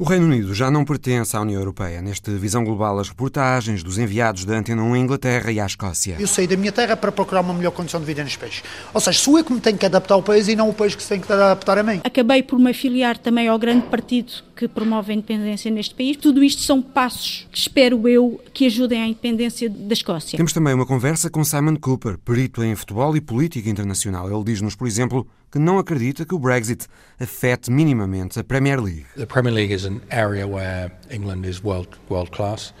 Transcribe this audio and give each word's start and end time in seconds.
O 0.00 0.04
Reino 0.04 0.26
Unido 0.26 0.54
já 0.54 0.70
não 0.70 0.84
pertence 0.84 1.36
à 1.36 1.40
União 1.40 1.60
Europeia. 1.60 2.00
Neste 2.00 2.30
Visão 2.30 2.62
Global, 2.62 3.00
as 3.00 3.08
reportagens 3.08 3.82
dos 3.82 3.98
enviados 3.98 4.44
da 4.44 4.56
Antena 4.56 4.80
1 4.80 4.94
à 4.94 4.98
Inglaterra 5.00 5.50
e 5.50 5.58
à 5.58 5.66
Escócia. 5.66 6.14
Eu 6.20 6.28
saí 6.28 6.46
da 6.46 6.56
minha 6.56 6.70
terra 6.70 6.96
para 6.96 7.10
procurar 7.10 7.40
uma 7.40 7.52
melhor 7.52 7.72
condição 7.72 7.98
de 7.98 8.06
vida 8.06 8.22
neste 8.22 8.38
país. 8.38 8.62
Ou 8.94 9.00
seja, 9.00 9.18
sou 9.18 9.36
eu 9.36 9.44
que 9.44 9.52
me 9.52 9.58
tenho 9.58 9.76
que 9.76 9.84
adaptar 9.84 10.14
ao 10.14 10.22
país 10.22 10.46
e 10.46 10.54
não 10.54 10.68
o 10.68 10.72
país 10.72 10.94
que 10.94 11.02
se 11.02 11.08
tem 11.08 11.20
que 11.20 11.32
adaptar 11.32 11.78
a 11.78 11.82
mim. 11.82 12.00
Acabei 12.04 12.44
por 12.44 12.60
me 12.60 12.70
afiliar 12.70 13.18
também 13.18 13.48
ao 13.48 13.58
grande 13.58 13.86
partido 13.86 14.32
que 14.54 14.68
promove 14.68 15.10
a 15.10 15.16
independência 15.16 15.68
neste 15.68 15.96
país. 15.96 16.16
Tudo 16.16 16.44
isto 16.44 16.62
são 16.62 16.80
passos 16.80 17.48
que 17.50 17.58
espero 17.58 18.06
eu 18.06 18.40
que 18.54 18.66
ajudem 18.66 19.02
à 19.02 19.06
independência 19.08 19.68
da 19.68 19.94
Escócia. 19.94 20.36
Temos 20.36 20.52
também 20.52 20.74
uma 20.74 20.86
conversa 20.86 21.28
com 21.28 21.42
Simon 21.42 21.74
Cooper, 21.74 22.18
perito 22.18 22.62
em 22.62 22.76
futebol 22.76 23.16
e 23.16 23.20
política 23.20 23.68
internacional. 23.68 24.30
Ele 24.30 24.44
diz-nos, 24.44 24.76
por 24.76 24.86
exemplo, 24.86 25.26
que 25.50 25.58
não 25.58 25.78
acredita 25.78 26.24
que 26.24 26.34
o 26.34 26.38
Brexit 26.38 26.86
afete 27.18 27.70
minimamente 27.70 28.38
a 28.38 28.44
Premier 28.44 28.80
League. 28.80 29.06
The 29.16 29.26
Premier 29.26 29.54
League 29.54 29.74
is 29.74 29.84
an 29.84 30.00
area 30.10 30.46
where 30.46 30.90
England 31.10 31.46
is 31.46 31.62
world 31.62 31.98
world 32.08 32.30
class 32.30 32.72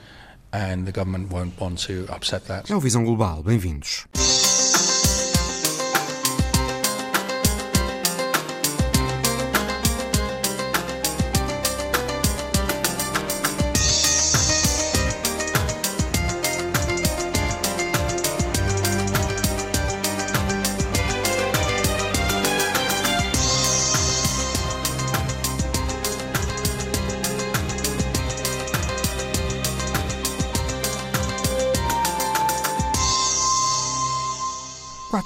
and 0.52 0.84
the 0.84 0.92
government 0.92 1.32
won't 1.32 1.60
want 1.60 1.86
to 1.86 2.06
upset 2.14 2.46
that. 2.46 2.70
É 2.70 2.76
o 2.76 2.80
Visão 2.80 3.04
Global. 3.04 3.42
Bem-vindos. 3.42 4.06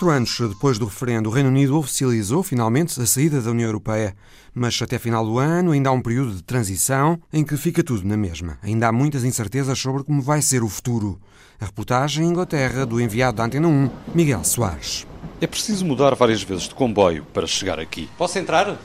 Quatro 0.03 0.17
anos 0.17 0.37
depois 0.41 0.81
do 0.81 0.87
referendo, 0.87 1.29
o 1.29 1.33
Reino 1.33 1.49
Unido 1.49 1.79
oficializou 1.79 2.43
finalmente 2.43 3.01
a 3.01 3.07
saída 3.07 3.41
da 3.41 3.53
União 3.53 3.69
Europeia. 3.69 4.17
Mas 4.53 4.83
até 4.83 4.99
final 4.99 5.25
do 5.25 5.39
ano 5.39 5.71
ainda 5.71 5.91
há 5.91 5.93
um 5.93 6.03
período 6.03 6.35
de 6.35 6.43
transição 6.43 7.21
em 7.33 7.45
que 7.45 7.57
fica 7.57 7.85
tudo 7.85 8.05
na 8.05 8.17
mesma. 8.17 8.59
Ainda 8.65 8.89
há 8.89 8.93
muitas 8.93 9.23
incertezas 9.23 9.79
sobre 9.79 10.03
como 10.03 10.21
vai 10.21 10.43
ser 10.43 10.65
o 10.65 10.69
futuro. 10.69 11.21
A 11.61 11.67
reportagem 11.67 12.25
em 12.27 12.31
Inglaterra 12.31 12.85
do 12.85 13.01
enviado 13.01 13.37
da 13.37 13.45
Antena 13.45 13.69
1, 13.69 13.91
Miguel 14.13 14.43
Soares. 14.43 15.07
É 15.41 15.47
preciso 15.47 15.85
mudar 15.85 16.17
várias 16.17 16.43
vezes 16.43 16.65
de 16.65 16.75
comboio 16.75 17.25
para 17.33 17.47
chegar 17.47 17.79
aqui. 17.79 18.11
Posso 18.19 18.37
entrar? 18.41 18.77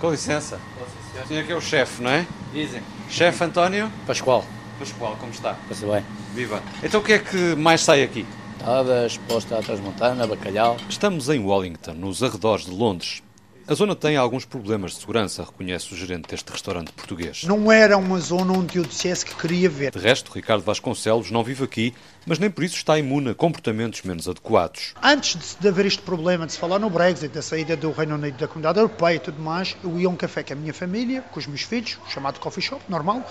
Com 0.00 0.12
licença. 0.12 0.60
O 1.20 1.26
senhor 1.26 1.44
que 1.44 1.50
é 1.50 1.56
o 1.56 1.60
chefe, 1.60 2.00
não 2.00 2.10
é? 2.10 2.24
Dizem. 2.52 2.80
Chefe 3.10 3.42
António? 3.42 3.90
Pascoal, 4.06 4.44
Pascoal, 4.78 5.16
como 5.18 5.32
está? 5.32 5.54
passa 5.68 5.84
bem. 5.84 6.04
Viva. 6.32 6.62
Então 6.80 7.00
o 7.00 7.02
que 7.02 7.14
é 7.14 7.18
que 7.18 7.56
mais 7.56 7.80
sai 7.80 8.04
aqui? 8.04 8.24
Tadas, 8.64 9.18
posta 9.28 9.60
transmontana, 9.60 10.26
bacalhau. 10.26 10.78
Estamos 10.88 11.28
em 11.28 11.38
Wellington, 11.38 11.92
nos 11.92 12.22
arredores 12.22 12.64
de 12.64 12.70
Londres. 12.70 13.22
A 13.68 13.74
zona 13.74 13.94
tem 13.94 14.16
alguns 14.16 14.46
problemas 14.46 14.92
de 14.92 15.00
segurança, 15.00 15.44
reconhece 15.44 15.92
o 15.92 15.96
gerente 15.96 16.30
deste 16.30 16.50
restaurante 16.50 16.90
português. 16.92 17.44
Não 17.44 17.70
era 17.70 17.98
uma 17.98 18.18
zona 18.20 18.54
onde 18.54 18.78
eu 18.78 18.82
dissesse 18.82 19.26
que 19.26 19.34
queria 19.34 19.68
ver. 19.68 19.90
De 19.90 19.98
resto, 19.98 20.32
Ricardo 20.32 20.64
Vasconcelos 20.64 21.30
não 21.30 21.44
vive 21.44 21.62
aqui, 21.62 21.94
mas 22.24 22.38
nem 22.38 22.50
por 22.50 22.64
isso 22.64 22.76
está 22.76 22.98
imune 22.98 23.30
a 23.30 23.34
comportamentos 23.34 24.00
menos 24.00 24.26
adequados. 24.26 24.94
Antes 25.02 25.36
de, 25.36 25.60
de 25.60 25.68
haver 25.68 25.84
este 25.84 26.00
problema, 26.00 26.46
de 26.46 26.52
se 26.52 26.58
falar 26.58 26.78
no 26.78 26.88
Brexit, 26.88 27.34
da 27.34 27.42
saída 27.42 27.76
do 27.76 27.92
Reino 27.92 28.14
Unido 28.14 28.38
da 28.38 28.48
Comunidade 28.48 28.78
Europeia 28.78 29.16
e 29.16 29.20
tudo 29.20 29.42
mais, 29.42 29.76
eu 29.84 30.00
ia 30.00 30.08
a 30.08 30.10
um 30.10 30.16
café 30.16 30.42
com 30.42 30.54
a 30.54 30.56
minha 30.56 30.72
família, 30.72 31.20
com 31.20 31.38
os 31.38 31.46
meus 31.46 31.62
filhos, 31.62 31.98
chamado 32.08 32.40
coffee 32.40 32.62
shop, 32.62 32.82
normal. 32.88 33.26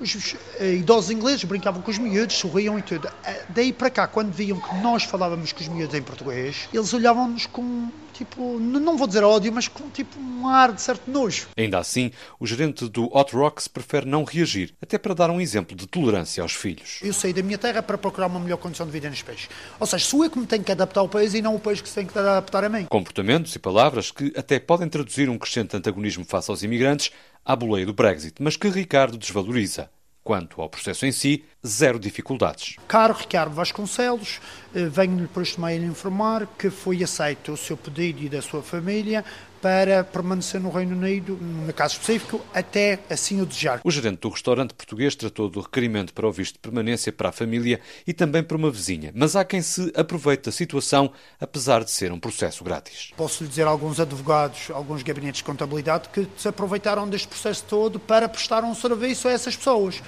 Os 0.00 0.36
eh, 0.60 0.74
idosos 0.74 1.10
ingleses 1.10 1.42
brincavam 1.44 1.82
com 1.82 1.90
os 1.90 1.98
miúdos, 1.98 2.36
sorriam 2.36 2.78
e 2.78 2.82
tudo. 2.82 3.08
Eh, 3.24 3.44
Daí 3.48 3.72
para 3.72 3.90
cá, 3.90 4.06
quando 4.06 4.32
viam 4.32 4.60
que 4.60 4.74
nós 4.76 5.02
falávamos 5.04 5.52
com 5.52 5.60
os 5.60 5.68
miúdos 5.68 5.94
em 5.94 6.02
português, 6.02 6.68
eles 6.72 6.92
olhavam-nos 6.92 7.46
com, 7.46 7.90
tipo, 8.12 8.58
não 8.60 8.96
vou 8.96 9.06
dizer 9.06 9.24
ódio, 9.24 9.52
mas 9.52 9.66
com 9.66 9.88
tipo 9.90 10.18
um 10.20 10.46
ar 10.46 10.72
de 10.72 10.80
certo 10.80 11.10
nojo. 11.10 11.48
Ainda 11.56 11.78
assim, 11.78 12.12
o 12.38 12.46
gerente 12.46 12.88
do 12.88 13.04
Hot 13.16 13.34
Rocks 13.34 13.66
prefere 13.66 14.06
não 14.06 14.22
reagir, 14.22 14.74
até 14.80 14.98
para 14.98 15.14
dar 15.14 15.30
um 15.30 15.40
exemplo 15.40 15.74
de 15.76 15.86
tolerância 15.86 16.42
aos 16.42 16.52
filhos. 16.52 17.00
Eu 17.02 17.12
saí 17.12 17.32
da 17.32 17.42
minha 17.42 17.58
terra 17.58 17.82
para 17.82 17.98
procurar 17.98 18.26
uma 18.26 18.38
melhor 18.38 18.58
condição 18.58 18.86
de 18.86 18.92
vida 18.92 19.08
neste 19.08 19.24
país. 19.24 19.48
Ou 19.80 19.86
seja, 19.86 20.04
sou 20.04 20.24
eu 20.24 20.30
que 20.30 20.38
me 20.38 20.46
tenho 20.46 20.62
que 20.62 20.70
adaptar 20.72 21.00
ao 21.00 21.08
país 21.08 21.34
e 21.34 21.42
não 21.42 21.56
o 21.56 21.60
país 21.60 21.80
que 21.80 21.88
se 21.88 21.94
tem 21.96 22.06
que 22.06 22.16
adaptar 22.16 22.62
a 22.64 22.68
mim. 22.68 22.84
Comportamentos 22.84 23.54
e 23.56 23.58
palavras 23.58 24.10
que 24.10 24.32
até 24.36 24.60
podem 24.60 24.88
traduzir 24.88 25.28
um 25.28 25.38
crescente 25.38 25.76
antagonismo 25.76 26.24
face 26.24 26.50
aos 26.50 26.62
imigrantes 26.62 27.10
à 27.48 27.56
boleia 27.56 27.86
do 27.86 27.94
Brexit, 27.94 28.42
mas 28.42 28.58
que 28.58 28.68
Ricardo 28.68 29.16
desvaloriza. 29.16 29.90
Quanto 30.22 30.60
ao 30.60 30.68
processo 30.68 31.06
em 31.06 31.12
si, 31.12 31.42
zero 31.66 31.98
dificuldades. 31.98 32.76
Caro 32.86 33.14
Ricardo 33.14 33.54
Vasconcelos, 33.54 34.40
eh, 34.74 34.84
venho-lhe 34.86 35.26
por 35.26 35.42
este 35.42 35.60
meio 35.60 35.84
informar 35.84 36.46
que 36.58 36.70
foi 36.70 37.02
aceito 37.02 37.52
o 37.52 37.56
seu 37.56 37.76
pedido 37.76 38.22
e 38.22 38.28
da 38.28 38.40
sua 38.40 38.62
família 38.62 39.24
para 39.60 40.04
permanecer 40.04 40.60
no 40.60 40.70
Reino 40.70 40.96
Unido, 40.96 41.36
no 41.36 41.72
caso 41.72 41.94
específico, 41.94 42.40
até 42.54 43.00
assim 43.10 43.40
o 43.40 43.46
desejar. 43.46 43.80
O 43.82 43.90
gerente 43.90 44.20
do 44.20 44.28
restaurante 44.28 44.72
português 44.72 45.16
tratou 45.16 45.48
do 45.48 45.60
requerimento 45.60 46.14
para 46.14 46.26
o 46.26 46.32
visto 46.32 46.54
de 46.54 46.60
permanência 46.60 47.12
para 47.12 47.30
a 47.30 47.32
família 47.32 47.80
e 48.06 48.12
também 48.12 48.42
para 48.42 48.56
uma 48.56 48.70
vizinha, 48.70 49.12
mas 49.14 49.34
há 49.34 49.44
quem 49.44 49.60
se 49.60 49.92
aproveite 49.96 50.44
da 50.44 50.52
situação, 50.52 51.10
apesar 51.40 51.84
de 51.84 51.90
ser 51.90 52.12
um 52.12 52.20
processo 52.20 52.62
grátis. 52.62 53.10
Posso 53.16 53.42
lhe 53.42 53.48
dizer 53.48 53.66
alguns 53.66 53.98
advogados, 53.98 54.70
alguns 54.70 55.02
gabinetes 55.02 55.38
de 55.38 55.44
contabilidade 55.44 56.08
que 56.10 56.26
se 56.36 56.48
aproveitaram 56.48 57.08
deste 57.08 57.28
processo 57.28 57.64
todo 57.64 57.98
para 57.98 58.28
prestar 58.28 58.62
um 58.64 58.74
serviço 58.74 59.28
a 59.28 59.32
essas 59.32 59.56
pessoas. 59.56 60.00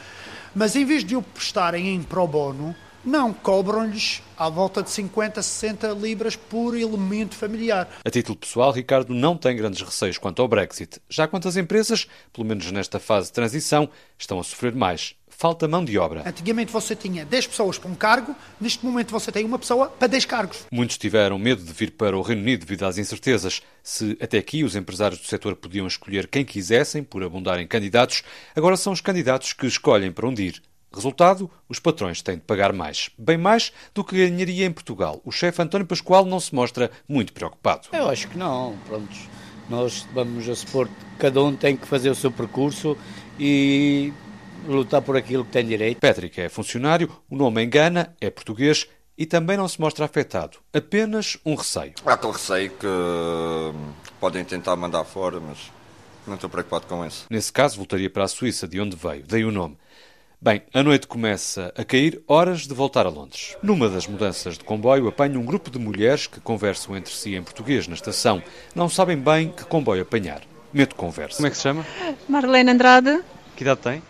Mas 0.54 0.74
em 0.74 0.84
vez 0.84 1.04
de 1.04 1.16
o 1.16 1.22
prestarem 1.22 1.94
em 1.94 2.02
pro 2.02 2.26
bono, 2.26 2.74
não, 3.04 3.32
cobram-lhes 3.32 4.22
à 4.36 4.48
volta 4.48 4.82
de 4.82 4.90
50, 4.90 5.42
60 5.42 5.88
libras 5.92 6.36
por 6.36 6.76
elemento 6.76 7.34
familiar. 7.34 7.88
A 8.04 8.10
título 8.10 8.36
pessoal, 8.36 8.72
Ricardo 8.72 9.14
não 9.14 9.36
tem 9.36 9.56
grandes 9.56 9.80
receios 9.80 10.18
quanto 10.18 10.42
ao 10.42 10.48
Brexit. 10.48 11.00
Já 11.08 11.26
quanto 11.26 11.48
às 11.48 11.56
empresas, 11.56 12.06
pelo 12.32 12.46
menos 12.46 12.70
nesta 12.70 12.98
fase 12.98 13.28
de 13.28 13.32
transição, 13.32 13.88
estão 14.18 14.38
a 14.38 14.44
sofrer 14.44 14.74
mais. 14.74 15.14
Falta 15.28 15.66
mão 15.66 15.82
de 15.82 15.96
obra. 15.96 16.22
Antigamente 16.26 16.70
você 16.70 16.94
tinha 16.94 17.24
10 17.24 17.46
pessoas 17.46 17.78
para 17.78 17.90
um 17.90 17.94
cargo, 17.94 18.36
neste 18.60 18.84
momento 18.84 19.10
você 19.10 19.32
tem 19.32 19.46
uma 19.46 19.58
pessoa 19.58 19.86
para 19.88 20.06
10 20.06 20.26
cargos. 20.26 20.66
Muitos 20.70 20.98
tiveram 20.98 21.38
medo 21.38 21.62
de 21.62 21.72
vir 21.72 21.92
para 21.92 22.14
o 22.14 22.20
Reino 22.20 22.42
Unido 22.42 22.60
devido 22.60 22.84
às 22.84 22.98
incertezas. 22.98 23.62
Se 23.82 24.18
até 24.20 24.36
aqui 24.36 24.62
os 24.62 24.76
empresários 24.76 25.18
do 25.18 25.26
setor 25.26 25.56
podiam 25.56 25.86
escolher 25.86 26.28
quem 26.28 26.44
quisessem 26.44 27.02
por 27.02 27.22
abundarem 27.22 27.66
candidatos, 27.66 28.22
agora 28.54 28.76
são 28.76 28.92
os 28.92 29.00
candidatos 29.00 29.54
que 29.54 29.66
escolhem 29.66 30.12
para 30.12 30.28
onde 30.28 30.42
ir. 30.42 30.62
Resultado, 30.92 31.50
os 31.68 31.78
patrões 31.78 32.20
têm 32.20 32.36
de 32.36 32.42
pagar 32.42 32.72
mais. 32.72 33.10
Bem 33.16 33.38
mais 33.38 33.72
do 33.94 34.02
que 34.02 34.16
ganharia 34.16 34.66
em 34.66 34.72
Portugal. 34.72 35.20
O 35.24 35.30
chefe 35.30 35.62
António 35.62 35.86
Pascoal 35.86 36.24
não 36.24 36.40
se 36.40 36.54
mostra 36.54 36.90
muito 37.08 37.32
preocupado. 37.32 37.88
Eu 37.92 38.08
acho 38.08 38.28
que 38.28 38.36
não, 38.36 38.76
pronto. 38.86 39.16
Nós 39.68 40.06
vamos 40.12 40.48
a 40.48 40.54
supor 40.56 40.88
que 40.88 40.94
cada 41.18 41.40
um 41.42 41.54
tem 41.54 41.76
que 41.76 41.86
fazer 41.86 42.10
o 42.10 42.14
seu 42.14 42.32
percurso 42.32 42.96
e 43.38 44.12
lutar 44.66 45.00
por 45.00 45.16
aquilo 45.16 45.44
que 45.44 45.52
tem 45.52 45.64
direito. 45.64 46.00
Patrick 46.00 46.40
é 46.40 46.48
funcionário, 46.48 47.10
o 47.30 47.36
nome 47.36 47.62
engana, 47.62 48.14
é 48.20 48.28
português 48.28 48.88
e 49.16 49.26
também 49.26 49.56
não 49.56 49.68
se 49.68 49.80
mostra 49.80 50.06
afetado. 50.06 50.58
Apenas 50.72 51.36
um 51.44 51.54
receio. 51.54 51.92
Há 52.04 52.14
aquele 52.14 52.32
receio 52.32 52.70
que 52.70 52.86
hum, 52.86 53.92
podem 54.18 54.44
tentar 54.44 54.74
mandar 54.76 55.04
fora, 55.04 55.38
mas 55.38 55.70
não 56.26 56.34
estou 56.34 56.50
preocupado 56.50 56.86
com 56.86 57.04
isso. 57.04 57.26
Nesse 57.30 57.52
caso, 57.52 57.76
voltaria 57.76 58.08
para 58.08 58.24
a 58.24 58.28
Suíça, 58.28 58.66
de 58.66 58.80
onde 58.80 58.96
veio, 58.96 59.24
daí 59.26 59.44
o 59.44 59.52
nome. 59.52 59.76
Bem, 60.42 60.62
a 60.72 60.82
noite 60.82 61.06
começa 61.06 61.70
a 61.76 61.84
cair, 61.84 62.22
horas 62.26 62.66
de 62.66 62.72
voltar 62.72 63.04
a 63.04 63.10
Londres. 63.10 63.56
Numa 63.62 63.90
das 63.90 64.06
mudanças 64.06 64.56
de 64.56 64.64
comboio, 64.64 65.06
apanho 65.06 65.38
um 65.38 65.44
grupo 65.44 65.70
de 65.70 65.78
mulheres 65.78 66.26
que 66.26 66.40
conversam 66.40 66.96
entre 66.96 67.12
si 67.12 67.34
em 67.34 67.42
português 67.42 67.86
na 67.86 67.94
estação. 67.94 68.42
Não 68.74 68.88
sabem 68.88 69.18
bem 69.18 69.50
que 69.54 69.64
comboio 69.66 70.00
apanhar. 70.00 70.40
Meto 70.72 70.94
conversa. 70.94 71.36
Como 71.36 71.46
é 71.46 71.50
que 71.50 71.56
se 71.56 71.62
chama? 71.62 71.84
Marlene 72.26 72.70
Andrade, 72.70 73.20
Que 73.54 73.64
idade 73.64 73.80
tem? 73.80 74.02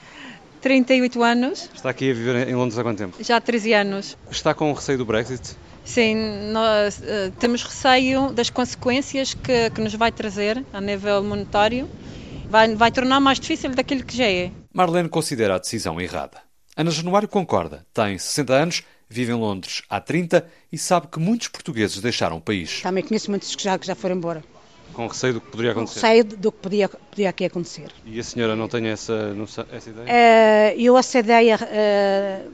38 0.60 1.20
anos, 1.22 1.69
Está 1.75 1.90
aqui 1.90 2.10
a 2.10 2.14
viver 2.14 2.46
em 2.49 2.55
Londres 2.55 2.78
há 2.78 2.82
quanto 2.84 2.99
tempo? 2.99 3.16
já 3.25 3.37
há 3.37 3.40
13 3.40 3.72
anos. 3.72 4.16
Está 4.31 4.55
com 4.55 4.70
o 4.70 4.75
receio 4.75 4.99
do 4.99 5.05
Brexit? 5.06 5.56
Sim, 5.84 6.14
nós 6.52 7.02
eh, 7.02 7.32
temos 7.40 7.64
receio 7.64 8.31
das 8.31 8.50
consequências 8.50 9.34
que, 9.34 9.70
que 9.70 9.81
nos 9.81 9.94
vai 9.94 10.12
trazer 10.12 10.62
a 10.72 10.81
nível 10.81 11.25
monetário. 11.25 11.88
Vai, 12.49 12.72
vai 12.76 12.93
tornar 12.93 13.19
mais 13.19 13.40
difícil 13.40 13.70
daquilo 13.70 14.05
que 14.05 14.16
já 14.16 14.26
é. 14.26 14.50
Marlene 14.72 15.08
considera 15.08 15.56
a 15.56 15.58
decisão 15.58 16.00
errada. 16.00 16.38
Ana 16.76 16.90
Januário 16.90 17.28
concorda. 17.28 17.84
Tem 17.93 18.17
60 18.17 18.52
anos, 18.55 18.82
vive 19.08 19.32
em 19.32 19.37
Londres 19.37 19.82
há 19.90 20.00
30 20.00 20.46
e 20.72 20.78
sabe 20.78 21.08
que 21.08 21.19
muitos 21.19 21.49
portugueses 21.49 22.00
deixaram 22.00 22.37
o 22.37 22.40
país. 22.40 22.81
Também 22.81 23.02
conheço 23.05 23.31
muitos 23.31 23.55
que 23.55 23.62
já, 23.62 23.78
que 23.78 23.87
já 23.87 23.94
foram 23.94 24.17
embora. 24.17 24.43
Com 24.93 25.06
receio 25.06 25.34
do 25.34 25.40
que 25.40 25.50
poderia 25.50 25.72
acontecer? 25.72 26.00
Sei 26.00 26.22
do 26.22 26.50
que 26.52 26.58
podia, 26.58 26.88
podia 26.88 27.31
aqui 27.31 27.44
acontecer. 27.44 27.90
E 28.05 28.19
a 28.19 28.25
senhora 28.25 28.56
não 28.56 28.69
tem 28.69 28.87
essa, 28.88 29.32
noção- 29.34 29.67
essa 29.72 29.90
ideia? 29.90 30.06
Eh, 30.08 30.75
eu 30.78 30.96
essa 30.99 31.19
ideia 31.20 31.58
eh, 31.62 32.44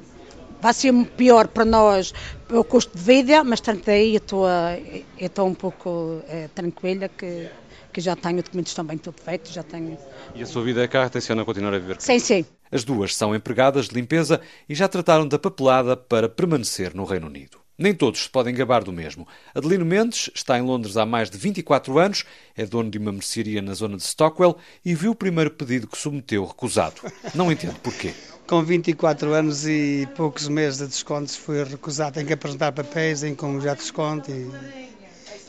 vai 0.60 0.74
ser 0.74 0.92
pior 1.16 1.48
para 1.48 1.64
nós 1.64 2.12
o 2.50 2.62
custo 2.62 2.96
de 2.96 3.02
vida, 3.02 3.42
mas 3.42 3.60
tanto 3.60 3.84
daí 3.86 4.16
eu 4.16 5.26
estou 5.26 5.46
um 5.46 5.54
pouco 5.54 6.22
eh, 6.28 6.48
tranquila 6.54 7.08
que, 7.08 7.48
que 7.96 8.00
já 8.02 8.14
tenho 8.14 8.42
documentos 8.42 8.74
também 8.74 8.98
tudo 8.98 9.18
feito, 9.22 9.50
já 9.50 9.62
tenho. 9.62 9.96
E 10.34 10.42
a 10.42 10.46
sua 10.46 10.62
vida 10.62 10.84
é 10.84 10.86
cá? 10.86 11.08
Tenciona 11.08 11.46
continuar 11.46 11.72
a 11.72 11.78
viver 11.78 11.94
cá? 11.94 12.02
Sim, 12.02 12.18
sim. 12.18 12.44
As 12.70 12.84
duas 12.84 13.16
são 13.16 13.34
empregadas 13.34 13.88
de 13.88 13.94
limpeza 13.94 14.38
e 14.68 14.74
já 14.74 14.86
trataram 14.86 15.26
da 15.26 15.38
papelada 15.38 15.96
para 15.96 16.28
permanecer 16.28 16.94
no 16.94 17.04
Reino 17.04 17.26
Unido. 17.26 17.58
Nem 17.78 17.94
todos 17.94 18.24
se 18.24 18.28
podem 18.28 18.54
gabar 18.54 18.84
do 18.84 18.92
mesmo. 18.92 19.26
Adelino 19.54 19.86
Mendes 19.86 20.30
está 20.34 20.58
em 20.58 20.62
Londres 20.62 20.98
há 20.98 21.06
mais 21.06 21.30
de 21.30 21.38
24 21.38 21.98
anos, 21.98 22.26
é 22.54 22.66
dono 22.66 22.90
de 22.90 22.98
uma 22.98 23.12
mercearia 23.12 23.62
na 23.62 23.72
zona 23.72 23.96
de 23.96 24.02
Stockwell 24.02 24.58
e 24.84 24.94
viu 24.94 25.12
o 25.12 25.16
primeiro 25.16 25.50
pedido 25.50 25.86
que 25.86 25.96
submeteu 25.96 26.44
recusado. 26.44 26.96
Não 27.34 27.50
entende 27.50 27.76
porquê. 27.82 28.12
Com 28.46 28.62
24 28.62 29.32
anos 29.32 29.66
e 29.66 30.06
poucos 30.14 30.48
meses 30.48 30.80
de 30.80 30.86
descontos 30.88 31.34
fui 31.34 31.64
recusado. 31.64 32.16
Tenho 32.16 32.26
que 32.26 32.34
apresentar 32.34 32.72
papéis 32.72 33.22
em 33.22 33.34
como 33.34 33.58
já 33.58 33.72
desconto 33.72 34.30
e... 34.30 34.95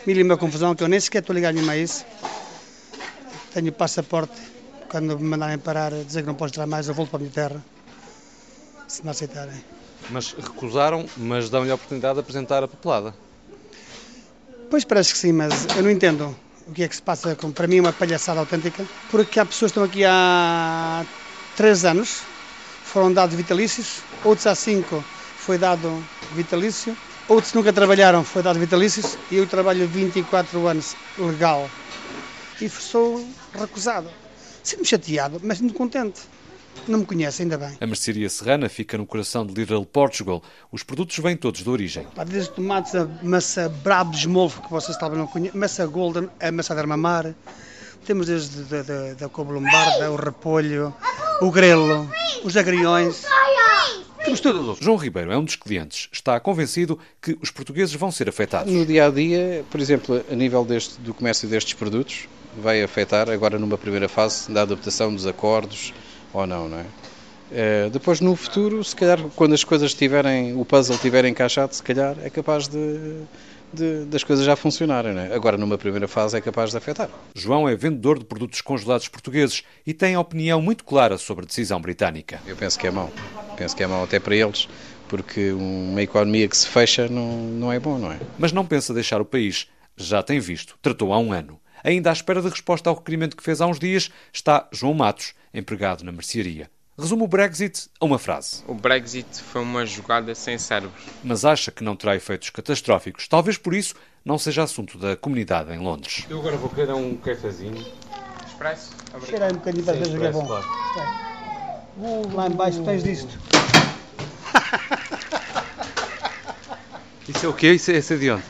Mil 0.07 0.15
e 0.15 0.23
uma 0.23 0.37
confusão 0.37 0.73
que 0.73 0.81
eu 0.81 0.87
nem 0.87 1.01
sequer 1.01 1.19
estou 1.19 1.35
ligado 1.35 1.55
nenhuma 1.55 1.73
a 1.73 1.77
isso. 1.77 2.05
Tenho 3.53 3.73
passaporte. 3.73 4.39
Quando 4.89 5.19
me 5.19 5.25
mandarem 5.25 5.59
parar, 5.59 5.91
dizer 5.91 6.21
que 6.21 6.27
não 6.27 6.33
posso 6.33 6.53
entrar 6.53 6.65
mais, 6.65 6.87
eu 6.87 6.93
volto 6.93 7.09
para 7.09 7.17
a 7.17 7.19
minha 7.19 7.31
terra. 7.33 7.65
Se 8.87 9.03
não 9.03 9.11
aceitarem. 9.11 9.61
Mas 10.09 10.31
recusaram, 10.31 11.05
mas 11.17 11.49
dão-lhe 11.49 11.71
a 11.71 11.75
oportunidade 11.75 12.13
de 12.13 12.19
apresentar 12.21 12.63
a 12.63 12.69
papelada. 12.69 13.13
Pois 14.69 14.85
parece 14.85 15.11
que 15.11 15.19
sim, 15.19 15.33
mas 15.33 15.65
eu 15.75 15.83
não 15.83 15.91
entendo 15.91 16.33
o 16.65 16.71
que 16.71 16.83
é 16.83 16.87
que 16.87 16.95
se 16.95 17.01
passa. 17.01 17.35
Com, 17.35 17.51
para 17.51 17.67
mim 17.67 17.79
é 17.79 17.81
uma 17.81 17.91
palhaçada 17.91 18.39
autêntica, 18.39 18.87
porque 19.11 19.41
há 19.41 19.45
pessoas 19.45 19.73
que 19.73 19.77
estão 19.77 19.83
aqui 19.83 20.05
há 20.05 21.05
três 21.57 21.83
anos, 21.83 22.21
foram 22.85 23.11
dados 23.11 23.35
vitalícios, 23.35 24.03
outros 24.23 24.47
há 24.47 24.55
cinco 24.55 25.03
foi 25.37 25.57
dado 25.57 26.01
vitalício, 26.33 26.95
outros 27.27 27.53
nunca 27.53 27.73
trabalharam, 27.73 28.23
foi 28.23 28.41
dado 28.41 28.59
vitalícios, 28.59 29.17
e 29.31 29.35
eu 29.35 29.47
trabalho 29.47 29.87
24 29.87 30.67
anos 30.67 30.95
legal. 31.17 31.69
E 32.61 32.69
sou 32.69 33.25
recusado. 33.53 34.09
Sinto-me 34.63 34.85
chateado, 34.85 35.39
mas 35.43 35.61
muito 35.61 35.75
contente. 35.75 36.21
Não 36.87 36.99
me 36.99 37.05
conhece, 37.05 37.41
ainda 37.41 37.57
bem. 37.57 37.77
A 37.79 37.87
mercearia 37.87 38.29
serrana 38.29 38.69
fica 38.69 38.97
no 38.97 39.05
coração 39.05 39.45
de 39.45 39.53
Little 39.53 39.85
Portugal. 39.85 40.43
Os 40.71 40.83
produtos 40.83 41.17
vêm 41.17 41.35
todos 41.35 41.63
de 41.63 41.69
origem. 41.69 42.07
Desde 42.27 42.51
tomates, 42.51 42.95
a 42.95 43.07
massa 43.23 43.69
brabo 43.69 44.11
de 44.11 44.19
esmolvo, 44.19 44.61
que 44.61 44.69
vocês 44.69 44.97
talvez 44.97 45.19
não 45.19 45.27
conheçam, 45.27 45.59
massa 45.59 45.85
golden, 45.85 46.29
a 46.39 46.51
massa 46.51 46.73
de 46.73 46.79
armamar. 46.79 47.33
Temos 48.05 48.27
desde 48.27 48.63
da, 48.63 48.81
da, 48.83 49.13
da 49.13 49.29
couve 49.29 49.51
lombarda, 49.51 50.11
o 50.11 50.15
repolho, 50.15 50.93
o 51.41 51.51
grelo, 51.51 52.09
os 52.43 52.55
agriões. 52.55 53.25
João 54.81 54.97
Ribeiro 54.97 55.31
é 55.31 55.37
um 55.37 55.43
dos 55.43 55.55
clientes. 55.55 56.09
Está 56.11 56.39
convencido 56.39 56.99
que 57.21 57.37
os 57.41 57.51
portugueses 57.51 57.93
vão 57.95 58.11
ser 58.11 58.29
afetados. 58.29 58.71
No 58.71 58.85
dia 58.85 59.05
a 59.05 59.09
dia, 59.09 59.63
por 59.69 59.79
exemplo, 59.79 60.23
a 60.29 60.35
nível 60.35 60.65
deste, 60.65 60.99
do 61.01 61.13
comércio 61.13 61.47
destes 61.47 61.73
produtos, 61.73 62.27
vai 62.61 62.81
afetar 62.81 63.29
agora 63.29 63.59
numa 63.59 63.77
primeira 63.77 64.09
fase 64.09 64.51
da 64.51 64.63
adaptação 64.63 65.13
dos 65.13 65.25
acordos 65.25 65.93
ou 66.33 66.45
não, 66.45 66.67
não 66.67 66.79
é? 66.79 66.85
Uh, 67.49 67.89
depois 67.89 68.19
no 68.19 68.35
futuro, 68.35 68.83
se 68.83 68.93
calhar, 68.95 69.19
quando 69.35 69.53
as 69.53 69.63
coisas 69.63 69.93
tiverem, 69.93 70.53
o 70.59 70.65
puzzle 70.65 70.95
estiver 70.95 71.23
encaixado, 71.23 71.73
se 71.73 71.81
calhar 71.81 72.15
é 72.21 72.29
capaz 72.29 72.67
de, 72.67 73.21
de, 73.73 74.05
das 74.05 74.23
coisas 74.23 74.45
já 74.45 74.55
funcionarem. 74.55 75.13
Não 75.13 75.21
é? 75.21 75.33
Agora, 75.33 75.57
numa 75.57 75.77
primeira 75.77 76.07
fase, 76.07 76.37
é 76.37 76.41
capaz 76.41 76.71
de 76.71 76.77
afetar. 76.77 77.09
João 77.35 77.67
é 77.67 77.75
vendedor 77.75 78.19
de 78.19 78.25
produtos 78.25 78.61
congelados 78.61 79.07
portugueses 79.07 79.63
e 79.85 79.93
tem 79.93 80.15
a 80.15 80.19
opinião 80.19 80.61
muito 80.61 80.83
clara 80.83 81.17
sobre 81.17 81.45
a 81.45 81.47
decisão 81.47 81.79
britânica. 81.79 82.39
Eu 82.45 82.55
penso 82.55 82.77
que 82.77 82.87
é 82.87 82.91
mau. 82.91 83.11
Penso 83.55 83.75
que 83.75 83.83
é 83.83 83.87
mau 83.87 84.03
até 84.03 84.19
para 84.19 84.35
eles, 84.35 84.67
porque 85.07 85.51
uma 85.51 86.01
economia 86.01 86.47
que 86.47 86.57
se 86.57 86.67
fecha 86.67 87.07
não, 87.07 87.37
não 87.37 87.73
é 87.73 87.79
bom, 87.79 87.97
não 87.97 88.11
é? 88.11 88.19
Mas 88.37 88.51
não 88.51 88.65
pensa 88.65 88.93
deixar 88.93 89.21
o 89.21 89.25
país. 89.25 89.67
Já 89.95 90.21
tem 90.21 90.39
visto. 90.39 90.77
Tratou 90.81 91.11
há 91.11 91.19
um 91.19 91.33
ano. 91.33 91.59
Ainda 91.83 92.09
à 92.09 92.13
espera 92.13 92.41
de 92.41 92.49
resposta 92.49 92.89
ao 92.89 92.95
requerimento 92.95 93.37
que 93.37 93.43
fez 93.43 93.61
há 93.61 93.67
uns 93.67 93.79
dias 93.79 94.11
está 94.33 94.67
João 94.71 94.93
Matos, 94.93 95.33
empregado 95.53 96.03
na 96.03 96.11
mercearia. 96.11 96.69
Resume 96.99 97.21
o 97.21 97.27
Brexit 97.27 97.91
a 97.99 98.05
uma 98.05 98.17
frase. 98.17 98.63
O 98.67 98.73
Brexit 98.73 99.39
foi 99.39 99.61
uma 99.61 99.85
jogada 99.85 100.33
sem 100.33 100.57
cérebros. 100.57 101.03
Mas 101.23 101.45
acha 101.45 101.69
que 101.69 101.83
não 101.83 101.95
terá 101.95 102.15
efeitos 102.15 102.49
catastróficos. 102.49 103.27
Talvez 103.27 103.55
por 103.55 103.75
isso 103.75 103.93
não 104.25 104.39
seja 104.39 104.63
assunto 104.63 104.97
da 104.97 105.15
comunidade 105.15 105.71
em 105.71 105.77
Londres. 105.77 106.25
Eu 106.27 106.39
agora 106.39 106.57
vou 106.57 106.71
querer 106.71 106.93
um 106.93 107.15
cafezinho. 107.17 107.85
Expresso? 108.47 108.95
Aí 109.13 109.51
um 109.51 109.57
bocadinho 109.57 109.85
para 109.85 109.93
ver 109.93 110.09
que 110.09 110.25
é 110.25 110.31
bom. 110.31 110.43
Claro. 110.43 110.65
Uh, 111.99 112.35
lá 112.35 112.47
embaixo 112.47 112.83
tens 112.83 113.03
disto. 113.03 113.37
Isso 117.29 117.45
é 117.45 117.49
o 117.49 117.53
quê? 117.53 117.73
Isso 117.73 117.91
é, 117.91 117.97
isso 117.97 118.13
é 118.13 118.17
de 118.17 118.31
onde? 118.31 118.43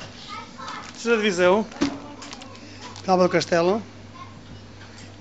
Isso 0.95 1.09
é 1.09 1.11
da 1.11 1.17
divisão. 1.17 1.65
Nova 3.05 3.23
do 3.23 3.29
Castelo. 3.29 3.83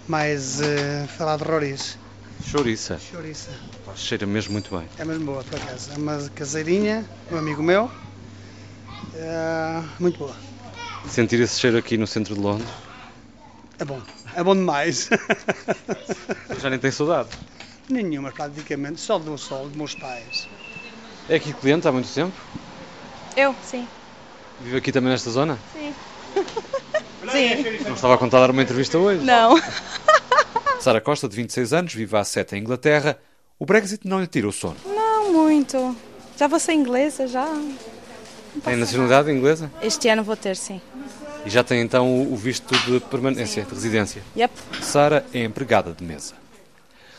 Mais 0.06 0.60
uh, 0.60 1.08
falar 1.18 1.38
de 1.38 1.44
roriz. 1.44 1.98
Chouriça. 2.46 2.96
Chouriça. 3.00 3.50
Cheira 3.96 4.24
mesmo 4.24 4.52
muito 4.52 4.76
bem. 4.76 4.88
É 4.98 5.04
mesmo 5.04 5.26
boa, 5.26 5.42
por 5.42 5.56
acaso. 5.56 5.90
É 5.92 5.96
uma 5.96 6.30
caseirinha, 6.30 7.04
um 7.28 7.36
amigo 7.36 7.60
meu. 7.60 7.90
É 9.12 9.82
muito 9.98 10.18
boa. 10.18 10.36
Sentir 11.04 11.40
esse 11.40 11.58
cheiro 11.58 11.76
aqui 11.76 11.98
no 11.98 12.06
centro 12.06 12.34
de 12.36 12.40
Londres? 12.40 12.70
É 13.80 13.84
bom. 13.84 14.00
É 14.36 14.44
bom 14.44 14.54
demais. 14.54 15.10
Já 16.60 16.70
nem 16.70 16.78
tem 16.78 16.92
saudade? 16.92 17.30
Nenhuma, 17.88 18.30
praticamente. 18.30 19.00
Só 19.00 19.18
do 19.18 19.36
sol, 19.36 19.66
dos 19.66 19.76
meus 19.76 19.94
pais. 19.96 20.48
É 21.28 21.34
aqui 21.36 21.52
cliente 21.52 21.88
há 21.88 21.92
muito 21.92 22.12
tempo? 22.12 22.40
Eu, 23.34 23.56
sim. 23.60 23.88
Vive 24.60 24.76
aqui 24.76 24.92
também 24.92 25.10
nesta 25.10 25.30
zona? 25.30 25.58
Sim. 25.72 25.92
sim. 27.32 27.84
Não 27.84 27.94
estava 27.94 28.14
a 28.14 28.18
contar 28.18 28.38
dar 28.38 28.52
uma 28.52 28.62
entrevista 28.62 28.98
hoje? 28.98 29.24
Não. 29.24 29.56
Sara 30.80 31.00
Costa, 31.00 31.28
de 31.28 31.36
26 31.36 31.72
anos, 31.72 31.94
vive 31.94 32.16
há 32.16 32.24
7 32.24 32.56
em 32.56 32.60
Inglaterra. 32.60 33.18
O 33.58 33.66
Brexit 33.66 34.06
não 34.06 34.20
lhe 34.20 34.26
tira 34.26 34.48
o 34.48 34.52
sono. 34.52 34.76
Não 34.84 35.32
muito. 35.32 35.96
Já 36.38 36.46
vou 36.46 36.60
ser 36.60 36.72
inglesa, 36.74 37.26
já. 37.26 37.46
Tem 38.64 38.76
nacionalidade 38.76 39.30
inglesa? 39.30 39.70
Este 39.82 40.08
ano 40.08 40.22
vou 40.22 40.36
ter, 40.36 40.56
sim. 40.56 40.80
E 41.44 41.50
já 41.50 41.62
tem 41.62 41.80
então 41.80 42.22
o 42.22 42.36
visto 42.36 42.74
de 42.84 43.00
permanência, 43.00 43.64
de 43.64 43.74
residência? 43.74 44.22
Yep. 44.36 44.52
Sara 44.82 45.24
é 45.32 45.44
empregada 45.44 45.92
de 45.92 46.04
mesa. 46.04 46.34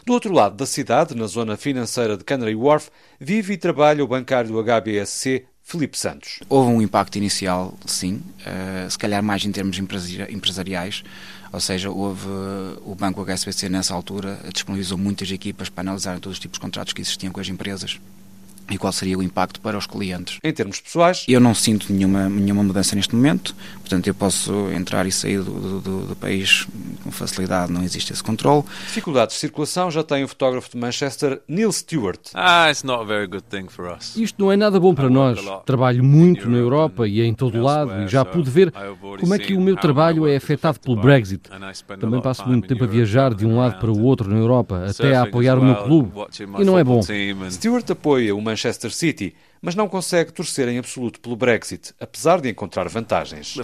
Do 0.05 0.13
outro 0.13 0.31
lado 0.33 0.55
da 0.55 0.65
cidade, 0.65 1.15
na 1.15 1.27
zona 1.27 1.57
financeira 1.57 2.15
de 2.15 2.23
Canary 2.23 2.55
Wharf, 2.55 2.89
vive 3.19 3.53
e 3.53 3.57
trabalha 3.57 4.03
o 4.03 4.07
bancário 4.07 4.49
do 4.49 4.63
HBSC, 4.63 5.45
Felipe 5.61 5.97
Santos. 5.97 6.39
Houve 6.47 6.71
um 6.71 6.81
impacto 6.81 7.17
inicial, 7.17 7.77
sim, 7.85 8.21
uh, 8.39 8.89
se 8.89 8.97
calhar 8.97 9.21
mais 9.21 9.43
em 9.43 9.51
termos 9.51 9.77
empresariais, 9.77 11.03
ou 11.51 11.59
seja, 11.59 11.89
houve 11.89 12.27
o 12.85 12.95
Banco 12.95 13.23
HSBC 13.23 13.69
nessa 13.69 13.93
altura 13.93 14.39
disponibilizou 14.53 14.97
muitas 14.97 15.31
equipas 15.31 15.69
para 15.69 15.81
analisarem 15.81 16.19
todos 16.19 16.37
os 16.37 16.39
tipos 16.39 16.57
de 16.57 16.61
contratos 16.61 16.93
que 16.93 17.01
existiam 17.01 17.31
com 17.31 17.39
as 17.39 17.47
empresas 17.47 17.99
e 18.69 18.77
qual 18.77 18.91
seria 18.91 19.17
o 19.17 19.23
impacto 19.23 19.61
para 19.61 19.77
os 19.77 19.85
clientes. 19.85 20.39
Em 20.43 20.53
termos 20.53 20.79
pessoais? 20.79 21.25
Eu 21.27 21.39
não 21.39 21.53
sinto 21.55 21.91
nenhuma, 21.91 22.29
nenhuma 22.29 22.63
mudança 22.63 22.95
neste 22.95 23.15
momento, 23.15 23.55
portanto 23.79 24.07
eu 24.07 24.13
posso 24.13 24.69
entrar 24.71 25.05
e 25.05 25.11
sair 25.11 25.41
do, 25.41 25.79
do, 25.79 26.05
do 26.07 26.15
país 26.15 26.67
com 27.03 27.11
facilidade, 27.11 27.71
não 27.71 27.83
existe 27.83 28.11
esse 28.11 28.23
controle. 28.23 28.63
Dificuldades 28.85 29.35
de 29.35 29.39
circulação 29.39 29.89
já 29.89 30.03
tem 30.03 30.23
o 30.23 30.27
fotógrafo 30.27 30.69
de 30.71 30.77
Manchester, 30.77 31.41
Neil 31.47 31.71
Stewart. 31.71 32.19
Ah, 32.33 32.69
it's 32.69 32.83
not 32.83 33.01
a 33.01 33.05
very 33.05 33.27
good 33.27 33.43
thing 33.49 33.67
for 33.69 33.95
us. 33.95 34.15
Isto 34.17 34.43
não 34.43 34.51
é 34.51 34.57
nada 34.57 34.79
bom 34.79 34.93
para 34.93 35.09
nós. 35.09 35.39
Trabalho 35.65 36.03
muito 36.03 36.49
na 36.49 36.57
Europa 36.57 37.07
e 37.07 37.21
em 37.21 37.33
todo 37.33 37.61
lado 37.61 38.03
e 38.03 38.07
já 38.07 38.25
pude 38.25 38.49
ver 38.49 38.73
como 39.19 39.33
é 39.33 39.39
que 39.39 39.53
o 39.53 39.61
meu 39.61 39.75
trabalho 39.75 40.27
é 40.27 40.35
afetado 40.35 40.79
pelo 40.79 40.97
Brexit. 40.97 41.49
Também 41.99 42.21
passo 42.21 42.45
muito 42.47 42.67
tempo 42.67 42.83
a 42.83 42.87
viajar 42.87 43.33
de 43.33 43.45
um 43.45 43.57
lado 43.57 43.79
para 43.79 43.91
o 43.91 44.03
outro 44.03 44.29
na 44.29 44.37
Europa, 44.37 44.85
até 44.89 45.15
a 45.15 45.23
apoiar 45.23 45.57
o 45.57 45.63
meu 45.63 45.75
clube. 45.75 46.11
E 46.59 46.65
não 46.65 46.77
é 46.77 46.83
bom. 46.83 47.01
Stewart 47.49 47.89
apoia 47.89 48.35
o 48.35 48.41
Manchester 48.41 48.56
City, 48.91 49.35
mas 49.61 49.75
não 49.75 49.87
consegue 49.87 50.31
torcer 50.31 50.67
em 50.67 50.77
absoluto 50.77 51.19
pelo 51.19 51.35
Brexit, 51.35 51.93
apesar 51.99 52.41
de 52.41 52.49
encontrar 52.49 52.87
vantagens. 52.87 53.55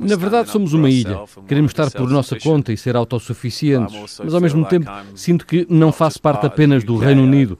Na 0.00 0.16
verdade, 0.16 0.50
somos 0.50 0.72
uma 0.72 0.90
ilha. 0.90 1.18
Queremos 1.46 1.70
estar 1.70 1.90
por 1.90 2.08
nossa 2.10 2.38
conta 2.38 2.72
e 2.72 2.76
ser 2.76 2.96
autossuficientes, 2.96 4.18
mas 4.22 4.34
ao 4.34 4.40
mesmo 4.40 4.64
tempo 4.66 4.90
sinto 5.14 5.46
que 5.46 5.66
não 5.68 5.92
faço 5.92 6.20
parte 6.20 6.46
apenas 6.46 6.84
do 6.84 6.96
Reino 6.96 7.22
Unido. 7.22 7.58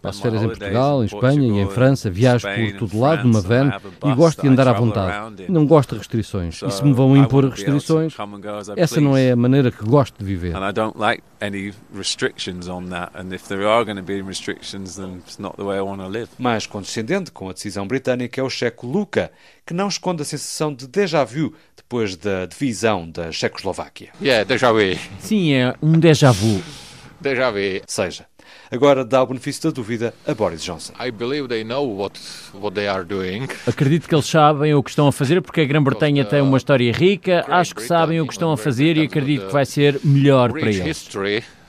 Passo 0.00 0.22
férias 0.22 0.42
em 0.42 0.46
Portugal, 0.46 1.02
em 1.02 1.06
Espanha 1.06 1.48
e 1.48 1.60
em 1.60 1.68
França, 1.68 2.10
viajo 2.10 2.46
por 2.48 2.78
todo 2.78 3.00
lado 3.00 3.24
numa 3.24 3.40
van 3.40 3.72
e 4.04 4.14
gosto 4.14 4.42
de 4.42 4.48
andar 4.48 4.68
à 4.68 4.72
vontade. 4.72 5.46
Não 5.48 5.66
gosto 5.66 5.90
de 5.90 5.98
restrições. 5.98 6.62
E 6.62 6.70
se 6.70 6.84
me 6.84 6.92
vão 6.92 7.16
impor 7.16 7.44
restrições, 7.48 8.14
essa 8.76 9.00
não 9.00 9.16
é 9.16 9.32
a 9.32 9.36
maneira 9.36 9.70
que 9.70 9.84
gosto 9.84 10.18
de 10.18 10.24
viver. 10.24 10.54
Mais 16.38 16.66
condescendente 16.66 17.30
com 17.30 17.48
a 17.48 17.52
decisão 17.52 17.86
britânica 17.86 18.40
é 18.40 18.44
o 18.44 18.50
checo 18.50 18.86
Luca, 18.86 19.30
que 19.66 19.74
não 19.74 19.88
esconde 19.88 20.22
a 20.22 20.24
sensação 20.24 20.72
de 20.74 20.86
déjà 20.86 21.24
vu 21.24 21.54
depois 21.76 22.16
da 22.16 22.46
divisão 22.46 23.08
da 23.08 23.30
Checoslováquia. 23.30 24.10
Yeah, 24.20 24.44
déjà 24.44 24.72
vu. 24.72 24.98
Sim, 25.18 25.52
é 25.52 25.74
um 25.82 25.98
déjà 25.98 26.32
vu. 26.32 26.62
Déjà 27.20 27.50
vu. 27.50 27.82
Seja, 27.86 28.26
agora 28.74 29.04
dá 29.04 29.22
o 29.22 29.26
benefício 29.26 29.62
da 29.64 29.70
dúvida 29.70 30.12
a 30.26 30.34
Boris 30.34 30.62
Johnson. 30.62 30.92
Acredito 33.66 34.08
que 34.08 34.14
eles 34.14 34.26
sabem 34.26 34.74
o 34.74 34.82
que 34.82 34.90
estão 34.90 35.06
a 35.06 35.12
fazer 35.12 35.40
porque 35.40 35.60
a 35.60 35.64
Grã-Bretanha 35.64 36.24
tem 36.24 36.40
uma 36.40 36.56
história 36.56 36.92
rica, 36.92 37.44
acho 37.48 37.74
que 37.74 37.82
sabem 37.82 38.20
o 38.20 38.26
que 38.26 38.32
estão 38.32 38.52
a 38.52 38.56
fazer 38.56 38.96
e 38.96 39.02
acredito 39.02 39.46
que 39.46 39.52
vai 39.52 39.64
ser 39.64 40.00
melhor 40.04 40.50
para 40.52 40.60
eles. 40.70 41.08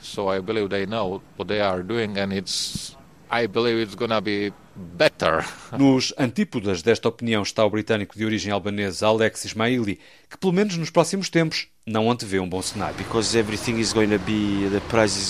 So 0.02 0.34
I 0.34 0.40
believe 0.40 0.70
they 0.70 0.86
know 0.86 1.22
what 1.38 1.48
they 1.48 1.62
are 1.62 1.82
doing 1.84 2.18
and 2.20 2.32
it's 2.34 2.96
I 3.36 3.48
believe 3.48 3.82
it's 3.82 3.96
gonna 3.96 4.22
be 4.22 4.54
better. 4.76 5.46
Nos 5.78 6.14
antípodas 6.18 6.82
desta 6.82 7.10
opinião 7.10 7.44
está 7.44 7.66
o 7.66 7.70
britânico 7.70 8.18
de 8.18 8.24
origem 8.24 8.52
albanesa 8.52 9.08
Alex 9.08 9.44
Ismaili, 9.44 10.00
que 10.30 10.38
pelo 10.38 10.54
menos 10.54 10.78
nos 10.78 10.90
próximos 10.90 11.30
tempos 11.30 11.68
não 11.86 12.10
antevê 12.10 12.40
um 12.40 12.48
bom 12.48 12.62
cenário. 12.62 12.96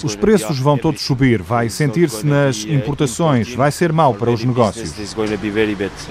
Os 0.04 0.16
preços 0.16 0.60
vão 0.60 0.78
todos 0.78 1.02
subir, 1.02 1.42
vai 1.42 1.70
sentir-se 1.70 2.26
nas 2.26 2.64
uh, 2.64 2.70
importações, 2.70 3.54
vai 3.56 3.72
ser 3.72 3.92
mau 3.92 4.14
para 4.14 4.30
os 4.30 4.44
negócios. 4.44 4.94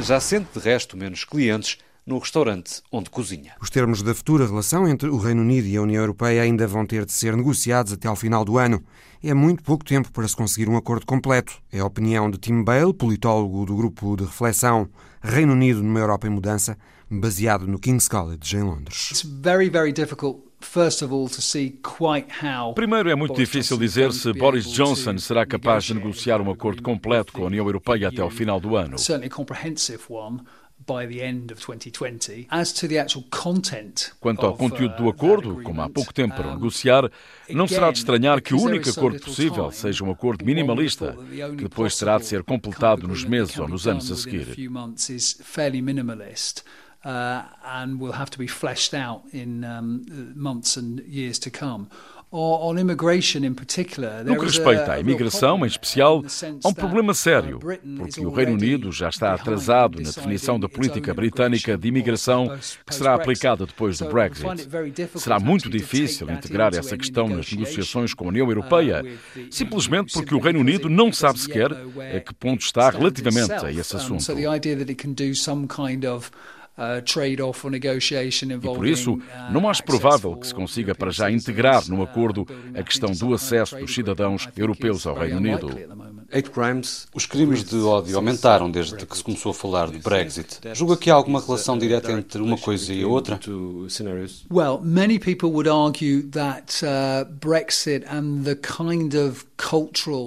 Já 0.03 0.19
sente 0.21 0.49
de 0.53 0.59
resto 0.59 0.97
menos 0.97 1.25
clientes 1.25 1.79
no 2.07 2.19
restaurante 2.19 2.83
onde 2.93 3.11
cozinha. 3.11 3.55
Os 3.61 3.71
termos 3.71 4.03
da 4.03 4.15
futura 4.15 4.47
relação 4.47 4.87
entre 4.89 5.09
o 5.09 5.17
Reino 5.17 5.43
Unido 5.43 5.67
e 5.67 5.77
a 5.77 5.83
União 5.83 6.03
Europeia 6.03 6.43
ainda 6.43 6.67
vão 6.67 6.87
ter 6.87 7.05
de 7.05 7.13
ser 7.13 7.37
negociados 7.37 7.93
até 7.93 8.09
ao 8.09 8.17
final 8.17 8.45
do 8.45 8.59
ano. 8.59 8.83
É 9.23 9.33
muito 9.33 9.63
pouco 9.63 9.85
tempo 9.85 10.13
para 10.13 10.29
se 10.29 10.37
conseguir 10.37 10.69
um 10.69 10.77
acordo 10.77 11.07
completo. 11.07 11.55
É 11.73 11.81
a 11.81 11.87
opinião 11.87 12.31
de 12.31 12.39
Tim 12.39 12.63
Bale, 12.63 12.93
politólogo 12.93 13.65
do 13.65 13.77
grupo 13.77 14.17
de 14.17 14.25
reflexão 14.25 14.89
Reino 15.23 15.53
Unido 15.53 15.83
numa 15.83 16.01
Europa 16.01 16.27
em 16.27 16.31
Mudança, 16.31 16.77
baseado 17.11 17.67
no 17.67 17.79
King's 17.79 18.09
College 18.09 18.57
em 18.57 18.63
Londres. 18.63 19.09
It's 19.11 19.23
very, 19.23 19.71
very 19.71 19.93
difficult 19.93 20.45
Primeiro, 22.75 23.11
é 23.11 23.15
muito 23.15 23.35
difícil 23.35 23.77
dizer 23.77 24.13
se 24.13 24.33
Boris 24.33 24.65
Johnson 24.65 25.19
será 25.19 25.45
capaz 25.45 25.85
de 25.85 25.95
negociar 25.95 26.41
um 26.41 26.51
acordo 26.51 26.83
completo 26.83 27.33
com 27.33 27.43
a 27.43 27.47
União 27.47 27.67
Europeia 27.67 28.09
até 28.09 28.23
ao 28.23 28.31
final 28.31 28.59
do 28.59 28.75
ano. 28.75 28.97
Quanto 34.21 34.47
ao 34.47 34.57
conteúdo 34.57 34.97
do 34.97 35.05
uh, 35.05 35.09
acordo, 35.09 35.63
como 35.63 35.83
há 35.83 35.89
pouco 35.89 36.13
tempo 36.13 36.35
para 36.35 36.55
negociar, 36.55 37.11
não 37.51 37.67
será 37.67 37.91
de 37.91 37.99
estranhar 37.99 38.41
que 38.43 38.55
o 38.55 38.61
único 38.61 38.89
acordo 38.89 39.21
possível 39.21 39.71
seja 39.71 40.05
um 40.05 40.11
acordo 40.11 40.45
minimalista, 40.45 41.17
que 41.57 41.65
depois 41.65 41.97
terá 41.97 42.19
de 42.19 42.27
ser 42.27 42.43
completado 42.43 43.09
nos 43.09 43.25
meses 43.25 43.59
ou 43.59 43.69
nos 43.69 43.87
anos 43.87 44.11
a 44.11 44.17
seguir. 44.17 44.55
Uh, 47.05 47.43
and 47.63 48.01
will 48.01 48.13
have 48.13 48.31
to 48.31 48.39
be 48.39 48.47
fleshed 48.47 48.95
out 48.95 49.25
in 49.31 49.63
um, 49.63 50.33
months 50.35 50.75
and 50.79 51.01
years 51.01 51.39
to 51.39 51.51
come. 51.51 51.87
No 54.25 54.37
que 54.37 54.47
respeita 54.47 54.93
à 54.93 54.99
imigração, 54.99 55.65
em 55.65 55.69
especial, 55.69 56.21
há 56.65 56.69
um 56.69 56.75
problema 56.75 57.13
uh, 57.13 57.15
sério, 57.15 57.61
porque 57.61 58.27
o 58.27 58.31
Reino 58.31 58.55
Unido 58.55 58.91
já 58.91 59.09
está 59.09 59.33
atrasado 59.33 60.01
na 60.01 60.11
definição 60.11 60.59
da 60.59 60.69
política 60.69 61.15
britânica 61.15 61.79
de 61.79 61.87
imigração 61.87 62.59
que 62.85 62.93
será 62.93 63.15
aplicada 63.15 63.65
depois 63.65 63.99
do 63.99 64.09
Brexit. 64.09 64.45
Será 65.17 65.39
muito 65.39 65.71
difícil 65.71 66.29
integrar 66.29 66.75
essa 66.75 66.97
questão 66.97 67.29
nas 67.29 67.53
negociações 67.53 68.13
com 68.13 68.25
a 68.25 68.29
União 68.31 68.49
Europeia, 68.49 69.05
uh, 69.05 69.47
simplesmente 69.49 70.13
porque 70.13 70.35
o 70.35 70.41
Reino 70.41 70.59
Unido 70.59 70.89
não 70.89 71.13
sabe 71.13 71.39
sequer 71.39 71.71
a 71.73 72.19
que 72.19 72.35
ponto 72.35 72.63
está 72.63 72.91
relativamente 72.91 73.53
a 73.53 73.71
esse 73.71 73.95
assunto. 73.95 74.25
E 78.75 78.77
por 78.77 78.87
isso, 78.87 79.15
uh, 79.15 79.21
não 79.53 79.69
acho 79.69 79.85
provável 79.85 80.37
que 80.37 80.47
se 80.47 80.55
consiga 80.55 80.95
para 80.95 81.11
já 81.11 81.31
integrar 81.31 81.89
no 81.89 82.03
acordo 82.03 82.47
a 82.75 82.83
questão 82.83 83.13
do 83.13 83.33
acesso 83.33 83.77
dos 83.77 83.95
cidadãos 83.95 84.49
europeus 84.57 85.07
ao 85.07 85.15
Reino 85.15 85.37
Unido. 85.37 85.69
Hate 86.37 86.51
crimes, 86.51 87.07
os 87.15 87.27
crimes 87.27 87.63
de 87.63 87.77
ódio 87.77 88.17
aumentaram 88.17 88.69
desde 88.69 89.07
que 89.07 89.17
se 89.17 89.23
começou 89.23 89.53
a 89.53 89.55
falar 89.55 89.89
do 89.89 90.01
Brexit. 90.01 90.59
Julga 90.75 90.97
que 90.97 91.09
há 91.09 91.15
alguma 91.15 91.41
relação 91.41 91.79
direta 91.79 92.11
entre 92.11 92.43
uma 92.43 92.59
coisa 92.59 92.93
e 92.93 93.05
a 93.05 93.07
outra? 93.07 93.39
Well, 94.51 94.81
many 94.83 95.21
people 95.21 95.51
would 95.51 95.69
argue 95.69 96.25
that 96.31 96.85
uh, 96.85 97.25
Brexit 97.41 98.05
and 98.11 98.43
the 98.43 98.57
kind 98.57 99.15
of 99.15 99.47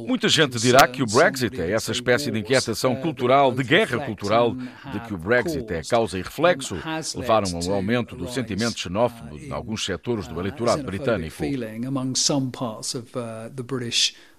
Muita 0.07 0.29
gente 0.29 0.57
dirá 0.57 0.87
que 0.87 1.03
o 1.03 1.05
Brexit 1.05 1.59
é 1.59 1.71
essa 1.71 1.91
espécie 1.91 2.31
de 2.31 2.39
inquietação 2.39 2.95
cultural, 2.95 3.51
de 3.51 3.61
guerra 3.61 3.99
cultural, 3.99 4.55
de 4.55 4.99
que 5.01 5.13
o 5.13 5.17
Brexit 5.17 5.71
é 5.71 5.81
causa 5.83 6.17
e 6.17 6.21
reflexo, 6.21 6.75
levaram 7.15 7.47
a 7.53 7.65
um 7.65 7.73
aumento 7.73 8.15
do 8.15 8.27
sentimento 8.29 8.79
xenófobo 8.79 9.37
de 9.37 9.51
alguns 9.51 9.83
setores 9.83 10.27
do 10.27 10.39
eleitorado 10.39 10.81
britânico 10.83 11.43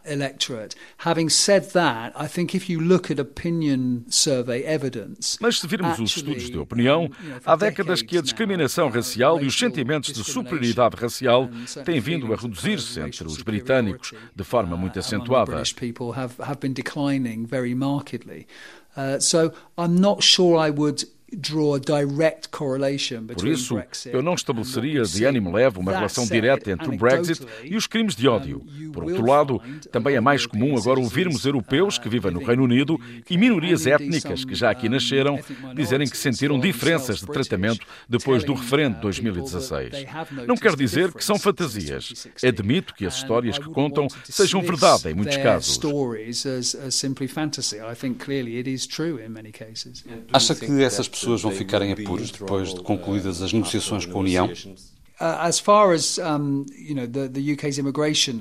electorate. 0.08 0.76
Having 0.98 1.30
said 1.30 1.72
that, 1.72 2.14
I 2.16 2.26
think 2.26 2.54
if 2.54 2.68
you 2.68 2.80
look 2.80 3.10
at 3.10 3.18
opinion 3.20 4.04
survey 4.08 4.64
evidence, 4.64 5.38
Mas 5.40 5.58
se 5.58 5.66
virmos 5.66 5.98
os 5.98 6.16
estudos 6.16 6.50
de 6.50 6.58
opinião, 6.58 7.10
há 7.44 7.56
décadas 7.56 8.02
que 8.02 8.18
a 8.18 8.22
discriminação 8.22 8.88
racial 8.88 9.40
e 9.42 9.46
os 9.46 9.58
sentimentos 9.58 10.12
de 10.12 10.24
superioridade 10.24 10.96
racial 10.96 11.48
têm 11.84 12.00
vindo 12.00 12.32
a 12.32 12.36
reduzir-se 12.36 13.00
entre 13.00 13.26
os 13.26 13.42
britânicos 13.42 14.12
de 14.34 14.44
forma 14.44 14.76
muito 14.76 14.98
acentuada. 14.98 15.62
Uh, 18.96 19.20
so 19.20 19.52
I'm 19.76 20.00
not 20.00 20.24
sure 20.24 20.56
I 20.56 20.70
would 20.70 21.04
por 23.34 23.46
isso, 23.46 23.82
eu 24.06 24.22
não 24.22 24.34
estabeleceria 24.34 25.02
de 25.02 25.24
ânimo 25.24 25.52
leve 25.52 25.78
uma 25.78 25.92
relação 25.92 26.26
direta 26.26 26.70
entre 26.70 26.88
o 26.88 26.96
Brexit 26.96 27.46
e 27.64 27.76
os 27.76 27.86
crimes 27.86 28.16
de 28.16 28.26
ódio. 28.26 28.64
Por 28.92 29.04
outro 29.04 29.26
lado, 29.26 29.60
também 29.92 30.16
é 30.16 30.20
mais 30.20 30.46
comum 30.46 30.76
agora 30.76 30.98
ouvirmos 30.98 31.44
europeus 31.44 31.98
que 31.98 32.08
vivem 32.08 32.32
no 32.32 32.42
Reino 32.42 32.64
Unido 32.64 32.98
e 33.28 33.36
minorias 33.36 33.86
étnicas 33.86 34.42
que 34.44 34.54
já 34.54 34.70
aqui 34.70 34.88
nasceram 34.88 35.38
dizerem 35.74 36.08
que 36.08 36.16
sentiram 36.16 36.58
diferenças 36.58 37.18
de 37.20 37.26
tratamento 37.26 37.86
depois 38.08 38.42
do 38.42 38.54
referendo 38.54 38.96
de 38.96 39.02
2016. 39.02 39.92
Não 40.46 40.56
quer 40.56 40.74
dizer 40.76 41.12
que 41.12 41.22
são 41.22 41.38
fantasias. 41.38 42.26
Admito 42.42 42.94
que 42.94 43.04
as 43.04 43.16
histórias 43.16 43.58
que 43.58 43.66
contam 43.66 44.08
sejam 44.24 44.62
verdade 44.62 45.10
em 45.10 45.14
muitos 45.14 45.36
casos. 45.36 45.78
Acha 50.32 50.54
que 50.54 50.82
essas 50.82 51.06
pessoas 51.06 51.17
pessoas 51.18 51.42
vão 51.42 51.52
ficar 51.52 51.82
em 51.82 51.92
apuros 51.92 52.30
depois 52.30 52.74
de 52.74 52.80
concluídas 52.80 53.42
as 53.42 53.52
negociações 53.52 54.06
com 54.06 54.18
a 54.18 54.20
União? 54.20 54.50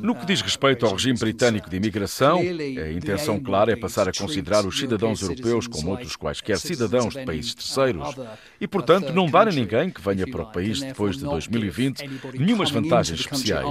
No 0.03 0.13
que 0.15 0.25
diz 0.27 0.41
respeito 0.41 0.85
ao 0.85 0.93
regime 0.93 1.17
britânico 1.17 1.69
de 1.69 1.75
imigração, 1.77 2.39
a 2.39 2.91
intenção 2.91 3.39
clara 3.39 3.71
é 3.71 3.75
passar 3.75 4.07
a 4.07 4.11
considerar 4.11 4.63
os 4.65 4.77
cidadãos 4.77 5.21
europeus 5.21 5.65
como 5.67 5.89
outros 5.89 6.15
quaisquer 6.15 6.57
cidadãos 6.59 7.15
de 7.15 7.25
países 7.25 7.55
terceiros. 7.55 8.15
e, 8.61 8.67
portanto, 8.67 9.11
não 9.11 9.25
dar 9.27 9.47
a 9.47 9.51
ninguém 9.51 9.89
que 9.89 10.01
venha 10.01 10.27
para 10.27 10.43
o 10.43 10.51
país 10.51 10.79
depois 10.79 11.17
de 11.17 11.23
2020 11.23 12.03
nenhumas 12.37 12.69
vantagens 12.69 13.19
especiais. 13.21 13.65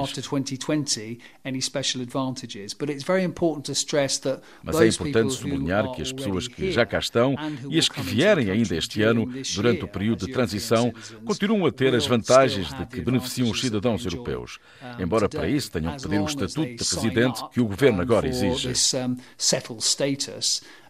Mas 4.62 4.76
é 4.80 4.86
importante 4.88 5.32
sublinhar 5.34 5.92
que 5.92 6.02
as 6.02 6.12
pessoas 6.12 6.48
que 6.48 6.72
já 6.72 6.84
cá 6.84 6.98
estão 6.98 7.34
e 7.70 7.78
as 7.78 7.88
que 7.88 8.00
vierem 8.00 8.50
ainda 8.50 8.75
este 8.76 9.02
ano, 9.02 9.26
durante 9.54 9.84
o 9.84 9.88
período 9.88 10.26
de 10.26 10.32
transição, 10.32 10.92
continuam 11.25 11.66
a 11.66 11.72
ter 11.72 11.94
as 11.94 12.06
vantagens 12.06 12.68
de 12.75 12.86
que 12.86 12.95
beneficiam 13.00 13.50
os 13.50 13.60
cidadãos 13.60 14.04
europeus, 14.04 14.58
embora 14.98 15.28
para 15.28 15.48
isso 15.48 15.70
tenham 15.70 15.96
que 15.96 16.02
pedir 16.02 16.20
o 16.20 16.26
estatuto 16.26 16.66
de 16.66 16.94
residente 16.94 17.48
que 17.50 17.60
o 17.60 17.66
governo 17.66 18.02
agora 18.02 18.28
exige. 18.28 18.68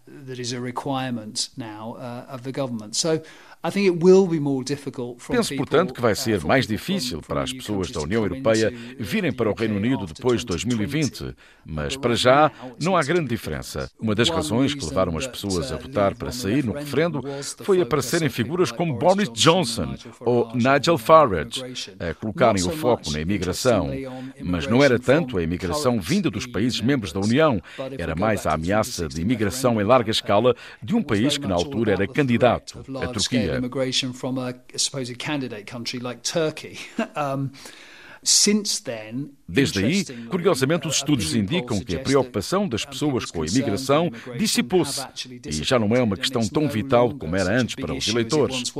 that 0.06 0.38
is 0.38 0.52
a 0.52 0.60
requirement 0.60 1.48
now 1.56 1.96
uh, 1.98 2.26
of 2.28 2.44
the 2.44 2.52
government. 2.52 2.94
So 2.94 3.20
Penso, 5.28 5.56
portanto, 5.56 5.92
que 5.92 6.00
vai 6.00 6.14
ser 6.14 6.42
uh, 6.42 6.46
mais 6.46 6.66
difícil 6.66 7.20
para 7.20 7.42
as 7.42 7.52
pessoas 7.52 7.90
da 7.90 8.00
União 8.00 8.22
Europeia 8.22 8.72
virem 8.98 9.32
para 9.32 9.50
o 9.50 9.54
Reino 9.54 9.76
Unido 9.76 10.06
depois 10.06 10.40
de 10.40 10.46
2020, 10.46 11.34
mas 11.64 11.96
para 11.96 12.14
já 12.14 12.50
não 12.80 12.96
há 12.96 13.02
grande 13.02 13.28
diferença. 13.28 13.90
Uma 13.98 14.14
das 14.14 14.28
razões 14.28 14.74
que 14.74 14.84
levaram 14.84 15.16
as 15.16 15.26
pessoas 15.26 15.72
a 15.72 15.76
votar 15.76 16.14
para 16.14 16.30
sair 16.30 16.64
no 16.64 16.72
referendo 16.72 17.22
foi 17.62 17.80
aparecerem 17.80 18.28
figuras 18.28 18.70
como 18.70 18.94
Boris 18.94 19.30
Johnson 19.32 19.94
ou 20.20 20.50
Nigel 20.54 20.98
Farage, 20.98 21.62
a 21.98 22.14
colocarem 22.14 22.62
o 22.64 22.70
foco 22.70 23.10
na 23.10 23.20
imigração. 23.20 23.90
Mas 24.42 24.66
não 24.66 24.82
era 24.82 24.98
tanto 24.98 25.38
a 25.38 25.42
imigração 25.42 26.00
vinda 26.00 26.30
dos 26.30 26.46
países 26.46 26.80
membros 26.80 27.12
da 27.12 27.20
União, 27.20 27.60
era 27.98 28.14
mais 28.14 28.46
a 28.46 28.54
ameaça 28.54 29.08
de 29.08 29.20
imigração 29.20 29.80
em 29.80 29.84
larga 29.84 30.10
escala 30.10 30.54
de 30.82 30.94
um 30.94 31.02
país 31.02 31.36
que 31.38 31.46
na 31.46 31.54
altura 31.54 31.92
era 31.92 32.06
candidato, 32.06 32.84
a 33.02 33.08
Turquia. 33.08 33.55
Immigration 33.56 34.12
from 34.12 34.38
a, 34.38 34.54
a 34.72 34.78
supposed 34.78 35.18
candidate 35.18 35.66
country 35.66 35.98
like 35.98 36.22
Turkey. 36.22 36.78
um, 37.16 37.52
Desde 39.48 39.84
aí, 39.84 40.04
curiosamente, 40.28 40.88
os 40.88 40.96
estudos 40.96 41.34
indicam 41.34 41.78
que 41.78 41.94
a 41.94 42.00
preocupação 42.00 42.68
das 42.68 42.84
pessoas 42.84 43.26
com 43.26 43.42
a 43.42 43.46
imigração 43.46 44.10
dissipou-se 44.36 45.06
e 45.46 45.52
já 45.52 45.78
não 45.78 45.94
é 45.94 46.02
uma 46.02 46.16
questão 46.16 46.46
tão 46.48 46.68
vital 46.68 47.14
como 47.14 47.36
era 47.36 47.56
antes 47.56 47.76
para 47.76 47.94
os 47.94 48.08
eleitores. 48.08 48.72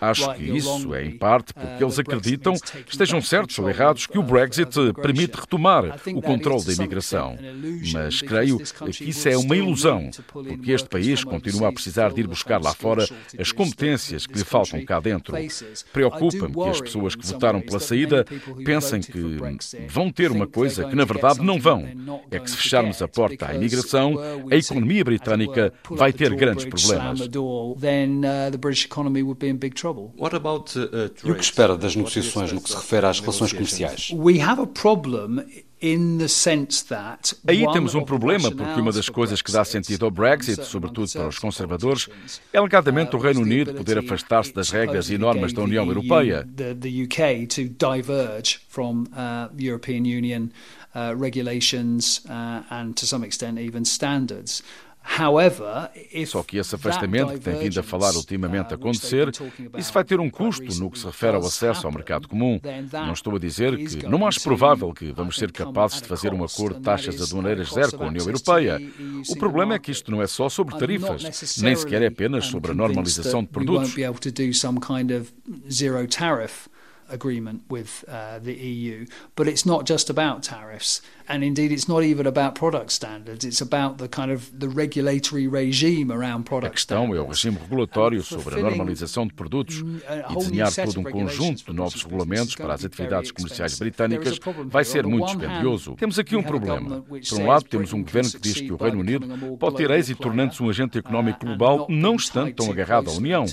Acho 0.00 0.34
que 0.34 0.42
isso 0.42 0.94
é 0.94 1.04
em 1.04 1.16
parte 1.16 1.54
porque 1.54 1.84
eles 1.84 1.98
acreditam, 1.98 2.54
estejam 2.88 3.22
certos 3.22 3.56
ou 3.58 3.68
errados, 3.68 4.06
que 4.06 4.18
o 4.18 4.22
Brexit 4.22 4.74
permite 5.00 5.36
retomar 5.38 6.00
o 6.12 6.20
controle 6.20 6.64
da 6.64 6.72
imigração. 6.72 7.38
Mas 7.92 8.20
creio 8.20 8.58
que 8.58 9.10
isso 9.10 9.28
é 9.28 9.36
uma 9.36 9.56
ilusão, 9.56 10.10
porque 10.26 10.72
este 10.72 10.88
país 10.88 11.22
continua 11.22 11.68
a 11.68 11.72
precisar 11.72 12.12
de 12.12 12.20
ir 12.20 12.26
buscar 12.26 12.60
lá 12.60 12.74
fora 12.74 13.06
as 13.38 13.52
competências 13.52 14.26
que 14.26 14.36
lhe 14.38 14.44
faltam 14.44 14.84
cá 14.84 14.98
dentro. 14.98 15.36
Preocupa-me 15.92 16.54
que 16.54 16.68
as 16.68 16.80
pessoas 16.80 17.14
que 17.14 17.26
votaram 17.26 17.60
pela 17.60 17.80
saída 17.80 18.24
pensem 18.64 19.00
que 19.00 19.20
vão 19.88 20.10
ter 20.10 20.30
uma 20.30 20.46
coisa 20.46 20.84
que 20.84 20.94
na 20.94 21.04
verdade 21.04 21.42
não 21.42 21.60
vão. 21.60 21.86
É 22.30 22.38
que 22.38 22.50
se 22.50 22.56
fecharmos 22.56 23.00
a 23.02 23.08
porta 23.08 23.48
à 23.50 23.54
imigração, 23.54 24.14
a 24.50 24.56
economia 24.56 25.04
britânica 25.04 25.72
vai 25.90 26.12
ter 26.12 26.34
grandes 26.34 26.64
problemas. 26.64 27.20
E 31.24 31.30
o 31.30 31.34
que 31.34 31.42
espera 31.44 31.76
das 31.76 31.94
negociações 31.96 32.52
no 32.52 32.60
que 32.60 32.68
se 32.70 32.76
refere 32.76 33.06
às 33.06 33.20
relações 33.20 33.52
comerciais? 33.52 34.10
Aí 37.46 37.70
temos 37.72 37.94
um 37.94 38.02
problema, 38.04 38.50
porque 38.50 38.80
uma 38.80 38.92
das 38.92 39.08
coisas 39.08 39.42
que 39.42 39.52
dá 39.52 39.64
sentido 39.64 40.04
ao 40.06 40.10
Brexit, 40.10 40.64
sobretudo 40.64 41.10
para 41.12 41.28
os 41.28 41.38
conservadores, 41.38 42.08
é 42.52 42.58
alegadamente 42.58 43.14
o 43.14 43.18
Reino 43.18 43.40
Unido 43.42 43.74
poder 43.74 43.98
afastar-se 43.98 44.52
das 44.54 44.70
regras 44.70 45.10
e 45.10 45.18
normas 45.18 45.52
da 45.52 45.62
União 45.62 45.86
Europeia. 45.86 46.46
Uh, 55.18 56.20
uh. 56.22 56.26
Só 56.26 56.42
que 56.42 56.58
esse 56.58 56.74
afastamento 56.74 57.34
que 57.34 57.40
tem 57.40 57.58
vindo 57.58 57.78
a 57.78 57.82
falar 57.82 58.14
ultimamente 58.14 58.72
a 58.72 58.74
acontecer, 58.74 59.30
isso 59.78 59.92
vai 59.92 60.04
ter 60.04 60.20
um 60.20 60.28
custo 60.28 60.64
no 60.78 60.90
que 60.90 60.98
se 60.98 61.06
refere 61.06 61.36
ao 61.36 61.42
acesso 61.42 61.86
ao 61.86 61.92
mercado 61.92 62.28
comum. 62.28 62.60
Não 62.92 63.12
estou 63.12 63.36
a 63.36 63.38
dizer 63.38 63.76
que 63.76 64.06
não 64.06 64.26
acho 64.26 64.42
provável 64.42 64.92
que 64.92 65.12
vamos 65.12 65.36
ser 65.36 65.52
capazes 65.52 66.02
de 66.02 66.08
fazer 66.08 66.34
um 66.34 66.44
acordo 66.44 66.76
de 66.78 66.82
taxas 66.82 67.20
aduaneiras 67.20 67.70
zero 67.70 67.96
com 67.96 68.04
a 68.04 68.08
União 68.08 68.26
Europeia. 68.26 68.80
O 69.28 69.36
problema 69.36 69.74
é 69.74 69.78
que 69.78 69.90
isto 69.90 70.10
não 70.10 70.20
é 70.20 70.26
só 70.26 70.48
sobre 70.48 70.76
tarifas, 70.78 71.22
nem 71.58 71.74
sequer 71.76 72.02
é 72.02 72.06
apenas 72.06 72.46
sobre 72.46 72.72
a 72.72 72.74
normalização 72.74 73.42
de 73.42 73.48
produtos. 73.48 73.94
agreement 77.08 77.62
with 77.68 78.04
uh, 78.08 78.38
the 78.38 78.54
EU. 78.54 79.06
But 79.34 79.48
it's 79.48 79.66
not 79.66 79.86
just 79.86 80.10
about 80.10 80.42
tariffs, 80.42 81.00
and 81.28 81.44
indeed, 81.44 81.72
it's 81.72 81.86
not 81.86 82.02
even 82.02 82.26
about 82.26 82.58
product 82.58 82.92
standards. 82.92 83.44
It's 83.44 83.60
about 83.60 83.98
the 83.98 84.08
kind 84.08 84.32
of 84.32 84.50
the 84.58 84.68
regulatory 84.68 85.46
regime 85.46 86.12
around 86.12 86.44
product 86.44 86.66
A 86.66 86.70
questão 86.70 87.14
é 87.14 87.20
o 87.20 87.26
regime 87.28 87.56
regulatório 87.56 88.22
sobre 88.22 88.58
a 88.58 88.62
normalização 88.62 89.26
de 89.26 89.34
produtos 89.34 89.76
e 89.78 90.34
desenhar 90.34 90.72
todo 90.72 91.00
um 91.00 91.04
conjunto 91.04 91.64
de 91.64 91.72
novos 91.72 92.02
regulamentos 92.02 92.56
para 92.56 92.74
as 92.74 92.84
atividades 92.84 93.30
comerciais 93.30 93.78
britânicas 93.78 94.38
vai 94.66 94.84
ser 94.84 95.06
muito 95.06 95.26
dispendioso. 95.26 95.94
Temos 95.94 96.18
aqui 96.18 96.34
um 96.34 96.42
problema. 96.42 97.02
Por 97.02 97.40
um 97.40 97.46
lado, 97.46 97.64
temos 97.66 97.92
um 97.92 98.02
governo 98.02 98.30
que 98.30 98.40
diz 98.40 98.60
que 98.60 98.72
o 98.72 98.76
Reino 98.76 98.98
Unido 98.98 99.56
pode 99.58 99.76
ter 99.76 99.90
êxito 99.90 100.22
tornando-se 100.22 100.62
um 100.62 100.68
agente 100.68 100.98
económico 100.98 101.46
global 101.46 101.86
não 101.88 102.16
estando 102.16 102.52
tão 102.52 102.70
agarrado 102.70 103.10
à 103.10 103.12
União. 103.12 103.44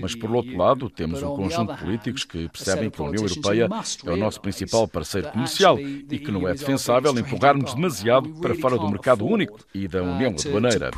Mas, 0.00 0.14
por 0.14 0.30
outro 0.30 0.56
lado, 0.56 0.88
temos 0.88 1.22
um 1.22 1.34
conjunto 1.34 1.74
de 1.74 1.80
políticos 1.80 2.24
que 2.24 2.48
percebem 2.48 2.88
que 2.88 3.00
que 3.00 3.02
a 3.02 3.08
União 3.08 3.24
Europeia 3.24 3.68
é 4.04 4.10
o 4.10 4.16
nosso 4.16 4.40
principal 4.40 4.86
parceiro 4.86 5.30
comercial 5.30 5.78
e 5.78 6.18
que 6.18 6.30
não 6.30 6.46
é 6.46 6.52
defensável 6.52 7.12
empurrarmos 7.20 7.74
demasiado 7.74 8.28
para 8.40 8.54
fora 8.54 8.76
do 8.76 8.88
mercado 8.88 9.26
único 9.26 9.58
e 9.74 9.86
da 9.86 10.02
União 10.02 10.34
Aduaneira. 10.38 10.90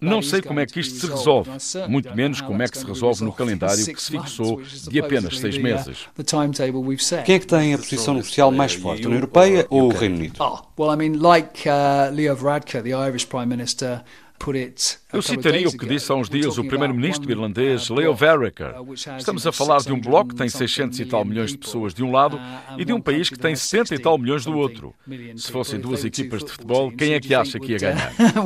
Não 0.00 0.20
sei 0.20 0.42
como 0.42 0.60
é 0.60 0.66
que 0.66 0.80
isto 0.80 1.00
se 1.00 1.06
resolve, 1.06 1.50
muito 1.88 2.14
menos 2.14 2.40
como 2.40 2.62
é 2.62 2.68
que 2.68 2.76
se 2.76 2.84
resolve 2.84 3.24
no 3.24 3.32
calendário 3.32 3.84
que 3.86 4.02
se 4.02 4.10
fixou 4.10 4.60
de 4.62 5.00
apenas 5.00 5.38
seis 5.38 5.56
meses. 5.56 6.06
Quem 7.24 7.36
é 7.36 7.38
que 7.38 7.46
tem 7.46 7.72
a 7.74 7.78
posição 7.78 8.14
negocial 8.14 8.50
mais 8.50 8.74
forte, 8.74 9.04
a 9.04 9.06
União 9.06 9.18
Europeia 9.18 9.66
ou 9.70 9.84
o 9.84 9.96
Reino 9.96 10.16
Unido? 10.16 10.36
Oh, 10.40 10.60
well, 10.78 10.92
I 10.92 10.96
mean, 10.96 11.20
like 11.20 11.66
uh, 11.68 12.12
Leo 12.12 12.36
Varadkar, 12.36 12.82
the 12.82 12.90
Irish 12.90 13.26
Prime 13.26 13.46
Minister, 13.46 14.02
eu 15.14 15.22
citaria 15.22 15.68
o 15.68 15.78
que 15.78 15.86
disse 15.86 16.10
há 16.10 16.14
uns 16.14 16.28
dias 16.28 16.58
o 16.58 16.64
primeiro-ministro 16.64 17.30
irlandês 17.30 17.88
Leo 17.88 18.12
Varadkar. 18.14 18.74
Estamos 19.16 19.46
a 19.46 19.52
falar 19.52 19.78
de 19.78 19.92
um 19.92 20.00
bloco 20.00 20.30
que 20.30 20.34
tem 20.34 20.48
600 20.48 20.98
e 21.00 21.06
tal 21.06 21.24
milhões 21.24 21.52
de 21.52 21.58
pessoas 21.58 21.94
de 21.94 22.02
um 22.02 22.10
lado 22.10 22.38
e 22.76 22.84
de 22.84 22.92
um 22.92 23.00
país 23.00 23.30
que 23.30 23.38
tem 23.38 23.54
70 23.54 23.94
e 23.94 23.98
tal 23.98 24.18
milhões 24.18 24.44
do 24.44 24.54
outro. 24.54 24.92
Se 25.36 25.50
fossem 25.50 25.80
duas 25.80 26.04
equipas 26.04 26.42
de 26.42 26.50
futebol, 26.50 26.90
quem 26.90 27.14
é 27.14 27.20
que 27.20 27.34
acha 27.34 27.60
que 27.60 27.72
ia 27.72 27.78
ganhar? 27.78 28.12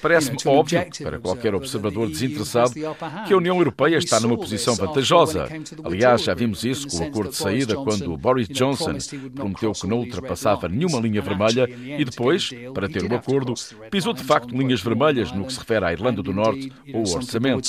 Parece-me 0.00 0.38
óbvio 0.46 0.80
para 1.02 1.18
qualquer 1.18 1.54
observador 1.54 2.08
desinteressado 2.08 2.72
que 3.26 3.34
a 3.34 3.36
União 3.36 3.56
Europeia 3.58 3.96
está 3.96 4.20
numa 4.20 4.38
posição 4.38 4.76
vantajosa. 4.76 5.48
Aliás, 5.84 6.22
já 6.22 6.32
vimos 6.32 6.64
isso 6.64 6.88
com 6.88 6.98
o 6.98 7.08
acordo 7.08 7.30
de 7.30 7.36
saída 7.36 7.74
quando 7.74 8.16
Boris 8.16 8.48
Johnson 8.48 8.96
prometeu 9.34 9.72
que 9.72 9.86
não 9.86 9.98
ultrapassava 9.98 10.68
nenhuma 10.68 11.00
linha 11.00 11.20
vermelha 11.20 11.68
e 11.68 12.04
depois, 12.04 12.50
para 12.72 12.88
ter 12.88 13.09
o 13.14 13.16
acordo, 13.16 13.54
pisou 13.90 14.12
de 14.12 14.22
facto 14.22 14.56
linhas 14.56 14.80
vermelhas 14.80 15.32
no 15.32 15.44
que 15.44 15.52
se 15.52 15.58
refere 15.58 15.84
à 15.84 15.92
Irlanda 15.92 16.22
do 16.22 16.32
Norte 16.32 16.72
ou 16.92 17.04
ao 17.06 17.12
orçamento. 17.14 17.68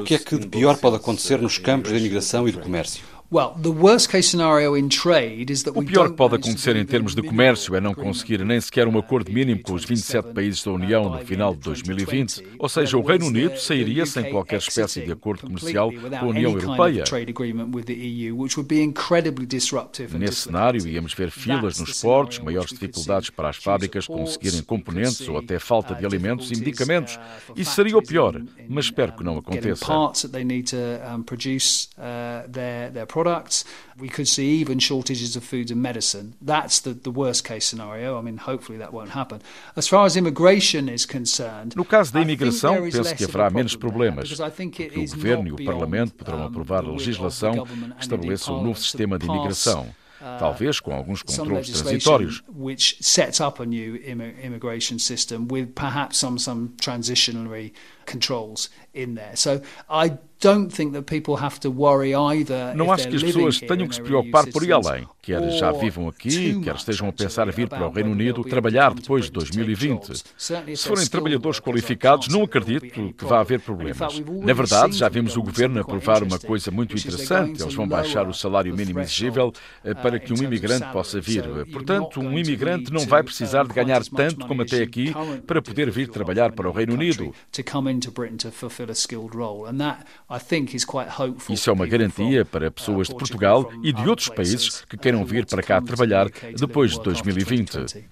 O 0.00 0.04
que 0.04 0.14
é 0.14 0.18
que 0.18 0.38
de 0.38 0.46
pior 0.46 0.76
pode 0.76 0.96
acontecer 0.96 1.40
nos 1.40 1.58
campos 1.58 1.90
da 1.92 1.98
imigração 1.98 2.48
e 2.48 2.52
do 2.52 2.58
comércio? 2.60 3.09
O 5.72 5.84
pior 5.84 6.10
que 6.10 6.16
pode 6.16 6.34
acontecer 6.34 6.74
em 6.74 6.84
termos 6.84 7.14
de 7.14 7.22
comércio 7.22 7.76
é 7.76 7.80
não 7.80 7.94
conseguir 7.94 8.44
nem 8.44 8.60
sequer 8.60 8.88
um 8.88 8.98
acordo 8.98 9.30
mínimo 9.32 9.62
com 9.62 9.72
os 9.74 9.84
27 9.84 10.32
países 10.34 10.64
da 10.64 10.72
União 10.72 11.08
no 11.08 11.18
final 11.18 11.54
de 11.54 11.60
2020, 11.60 12.42
ou 12.58 12.68
seja, 12.68 12.98
o 12.98 13.02
Reino 13.02 13.26
Unido 13.26 13.56
sairia 13.56 14.04
sem 14.04 14.32
qualquer 14.32 14.58
espécie 14.58 15.00
de 15.02 15.12
acordo 15.12 15.42
comercial 15.42 15.92
com 15.92 16.26
a 16.26 16.28
União 16.28 16.50
Europeia. 16.52 17.04
Nesse 20.18 20.40
cenário, 20.40 20.84
íamos 20.88 21.14
ver 21.14 21.30
filas 21.30 21.78
nos 21.78 22.00
portos, 22.00 22.40
maiores 22.40 22.70
dificuldades 22.70 23.30
para 23.30 23.50
as 23.50 23.56
fábricas 23.58 24.08
conseguirem 24.08 24.62
componentes 24.62 25.28
ou 25.28 25.38
até 25.38 25.60
falta 25.60 25.94
de 25.94 26.04
alimentos 26.04 26.50
e 26.50 26.56
medicamentos. 26.56 27.16
Isso 27.54 27.76
seria 27.76 27.96
o 27.96 28.02
pior, 28.02 28.42
mas 28.68 28.86
espero 28.86 29.12
que 29.12 29.22
não 29.22 29.38
aconteça 29.38 29.86
products. 33.22 33.64
We 33.98 34.08
could 34.08 34.28
see 34.28 34.60
even 34.60 34.78
shortages 34.78 35.36
of 35.36 35.44
food 35.44 35.70
and 35.70 35.82
medicine. 35.82 36.34
That's 36.40 36.80
the, 36.80 36.94
the 36.94 37.10
worst 37.10 37.44
case 37.44 37.66
scenario. 37.66 38.18
I 38.18 38.22
mean, 38.22 38.38
hopefully 38.38 38.78
that 38.78 38.92
won't 38.92 39.10
happen. 39.10 39.40
As 39.76 39.88
far 39.88 40.06
as 40.06 40.16
immigration 40.16 40.88
is 40.88 41.04
concerned, 41.06 41.76
no 41.76 41.84
caso 41.84 42.12
da 42.12 42.20
imigração, 42.22 42.76
penso 42.90 43.14
que 43.14 43.24
haverá 43.24 43.50
menos 43.50 43.76
problemas, 43.76 44.30
porque 44.30 44.90
o 44.96 45.06
governo 45.16 45.48
e 45.48 45.52
o 45.52 45.64
parlamento 45.64 46.14
poderão 46.14 46.44
aprovar 46.44 46.84
legislação 46.84 47.66
que 47.66 48.00
estabeleça 48.00 48.52
um 48.52 48.62
novo 48.62 48.78
sistema 48.78 49.18
de 49.18 49.26
imigração 49.26 49.94
talvez 50.38 50.80
com 50.80 50.92
alguns 50.92 51.22
controles 51.22 51.70
transitórios. 51.70 52.42
which 52.48 52.96
sets 53.00 53.40
up 53.40 53.60
a 53.60 53.64
new 53.64 53.96
immigration 53.96 54.98
system 54.98 55.48
with 55.50 55.68
perhaps 55.74 56.18
some 56.18 56.38
some 56.38 56.70
transitionary 56.76 57.72
controls 58.06 58.68
in 58.94 59.14
there. 59.14 59.36
So 59.36 59.60
I 59.88 60.18
não 62.74 62.90
acho 62.90 63.08
que 63.08 63.16
as 63.16 63.22
pessoas 63.22 63.58
tenham 63.58 63.86
que 63.86 63.94
se 63.94 64.00
preocupar 64.00 64.46
por 64.46 64.62
ir 64.62 64.72
além, 64.72 65.06
quer 65.20 65.50
já 65.50 65.70
vivam 65.70 66.08
aqui, 66.08 66.58
quer 66.62 66.76
estejam 66.76 67.08
a 67.08 67.12
pensar 67.12 67.46
a 67.46 67.52
vir 67.52 67.68
para 67.68 67.86
o 67.86 67.90
Reino 67.90 68.10
Unido 68.10 68.42
trabalhar 68.42 68.94
depois 68.94 69.26
de 69.26 69.32
2020. 69.32 70.22
Se 70.38 70.88
forem 70.88 71.06
trabalhadores 71.06 71.60
qualificados, 71.60 72.28
não 72.28 72.42
acredito 72.42 72.90
que 73.12 73.24
vá 73.24 73.40
haver 73.40 73.60
problemas. 73.60 74.18
Na 74.42 74.54
verdade, 74.54 74.96
já 74.96 75.10
vimos 75.10 75.36
o 75.36 75.42
governo 75.42 75.78
aprovar 75.78 76.22
uma 76.22 76.38
coisa 76.38 76.70
muito 76.70 76.96
interessante: 76.96 77.60
eles 77.60 77.74
vão 77.74 77.86
baixar 77.86 78.26
o 78.26 78.32
salário 78.32 78.74
mínimo 78.74 79.00
exigível 79.00 79.52
eh, 79.84 79.92
para 79.92 80.18
que 80.18 80.32
um 80.32 80.42
imigrante 80.42 80.86
possa 80.90 81.20
vir. 81.20 81.44
Portanto, 81.70 82.18
um 82.18 82.38
imigrante 82.38 82.90
não 82.90 83.06
vai 83.06 83.22
precisar 83.22 83.66
de 83.66 83.74
ganhar 83.74 84.02
tanto 84.04 84.46
como 84.46 84.62
até 84.62 84.82
aqui 84.82 85.12
para 85.46 85.60
poder 85.60 85.90
vir 85.90 86.08
trabalhar 86.08 86.52
para 86.52 86.66
o 86.66 86.72
Reino 86.72 86.94
Unido. 86.94 87.34
Isso 91.50 91.70
é 91.70 91.72
uma 91.72 91.86
garantia 91.86 92.44
para 92.44 92.68
uh, 92.68 92.70
pessoas 92.70 93.08
de 93.08 93.14
Portugal 93.14 93.70
e 93.82 93.92
de 93.92 94.08
outros 94.08 94.28
países 94.28 94.84
que 94.88 94.96
queiram 94.96 95.24
vir 95.24 95.46
para 95.46 95.62
cá 95.62 95.80
trabalhar 95.80 96.28
depois 96.56 96.92
de 96.92 97.02
2020. 97.02 98.04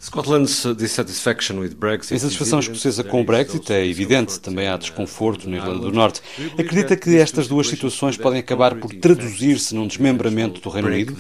A 2.13 2.17
insatisfação 2.17 2.59
escocesa 2.61 3.05
com 3.05 3.21
o 3.21 3.25
Brexit 3.25 3.73
é 3.73 3.87
evidente, 3.87 4.41
também 4.41 4.69
há 4.69 4.77
desconforto 4.77 5.49
na 5.49 5.57
Irlanda 5.57 5.81
do 5.81 5.93
Norte. 5.93 6.21
Acredita 6.59 6.97
que 6.97 7.17
estas 7.17 7.49
duas 7.49 7.69
situações 7.69 8.17
podem 8.17 8.41
acabar 8.41 8.75
por 8.77 8.93
traduzir-se 8.95 9.75
num 9.75 9.87
desmembramento 9.87 10.61
do 10.61 10.69
Reino 10.69 10.89
Unido? 10.89 11.15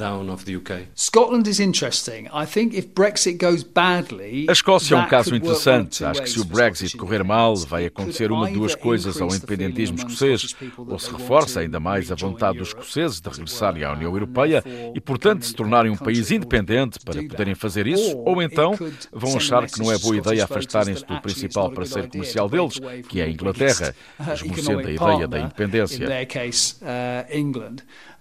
A 4.48 4.52
Escócia 4.52 4.94
é 4.94 4.98
um 4.98 5.06
caso 5.06 5.34
interessante. 5.34 6.04
Acho 6.04 6.22
que 6.22 6.30
se 6.30 6.40
o 6.40 6.44
Brexit 6.44 6.96
correr 6.96 7.22
mal, 7.24 7.56
vai 7.56 7.86
acontecer 7.86 8.30
uma 8.30 8.48
de 8.48 8.54
duas 8.54 8.74
coisas 8.74 9.20
ao 9.20 9.28
independentismo 9.38 9.96
escocês 9.96 10.54
ou 10.76 10.98
se 10.98 11.10
reforça 11.10 11.60
ainda 11.60 11.80
mais 11.80 12.10
a 12.12 12.14
vontade 12.14 12.58
dos 12.58 12.68
escoceses 12.68 13.20
de 13.20 13.28
regressarem 13.28 13.84
à 13.84 13.92
União 13.92 14.12
Europeia 14.12 14.62
e, 14.94 15.00
portanto, 15.00 15.44
se 15.44 15.54
tornarem 15.54 15.90
um 15.90 15.96
país 15.96 16.30
independente 16.30 16.98
para 17.04 17.22
poderem 17.22 17.54
fazer 17.54 17.86
isso, 17.86 18.16
ou 18.18 18.42
então 18.42 18.74
vão 19.12 19.36
achar 19.36 19.66
que 19.66 19.78
não 19.78 19.90
é 19.92 19.98
boa 19.98 20.16
ideia 20.16 20.44
afastarem-se 20.44 21.04
do 21.06 21.20
principal 21.20 21.70
parceiro 21.70 22.08
comercial 22.08 22.48
deles, 22.48 22.78
que 23.08 23.20
é 23.20 23.24
a 23.24 23.30
Inglaterra, 23.30 23.94
esmorecendo 24.34 24.86
a 24.86 24.92
ideia 24.92 25.28
da 25.28 25.38
independência. 25.40 26.06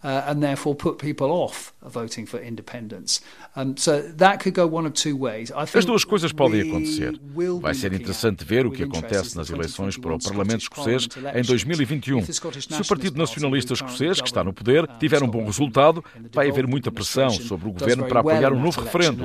Uh, 0.04 0.30
and 0.30 0.42
therefore 0.42 0.76
put 0.76 1.00
people 1.00 1.32
off 1.32 1.74
voting 1.82 2.26
for 2.26 2.40
independence. 2.40 3.22
Um, 3.56 3.76
so 3.76 4.02
that 4.18 4.40
could 4.40 4.54
go 4.54 4.68
one 4.68 4.86
of 4.86 4.94
two 4.94 5.18
ways. 5.18 5.52
As 5.52 5.86
duas 5.86 6.04
coisas 6.04 6.32
podem 6.32 6.62
acontecer. 6.62 7.20
Vai 7.60 7.74
ser 7.74 7.94
interessante 7.94 8.46
ver 8.46 8.66
o 8.66 8.72
que 8.72 8.84
acontece 8.84 9.36
nas 9.36 9.50
eleições 9.50 9.98
para 9.98 10.14
o 10.14 10.20
Parlamento 10.20 10.62
escocês 10.62 11.08
em 11.34 11.42
2021. 11.42 12.24
Se 12.26 12.82
o 12.82 12.86
Partido 12.88 13.18
Nacionalista 13.18 13.74
Escocês, 13.74 14.22
que 14.22 14.28
está 14.28 14.44
no 14.44 14.54
poder, 14.54 14.84
uh, 14.84 14.88
tiver 15.00 15.24
um 15.24 15.28
bom 15.28 15.44
resultado, 15.46 16.04
vai 16.32 16.50
haver 16.50 16.68
muita 16.68 16.92
pressão 16.92 17.30
sobre 17.32 17.68
o 17.70 17.72
governo 17.72 18.06
para 18.06 18.20
apoiar 18.20 18.54
um 18.54 18.62
novo 18.62 18.82
referendo. 18.82 19.24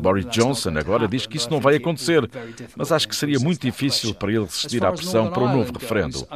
Boris 0.00 0.26
Johnson 0.26 0.78
agora 0.78 1.08
diz 1.08 1.26
que 1.26 1.36
isso 1.36 1.50
não 1.50 1.60
vai 1.60 1.76
acontecer, 1.76 2.30
mas 2.76 2.92
acho 2.92 3.08
que 3.08 3.16
seria 3.16 3.38
muito 3.40 3.60
difícil 3.60 4.14
para 4.14 4.30
ele 4.30 4.44
resistir 4.44 4.84
à 4.84 4.92
pressão 4.92 5.30
para 5.30 5.42
um 5.42 5.56
novo 5.56 5.71
referendo. 5.78 6.26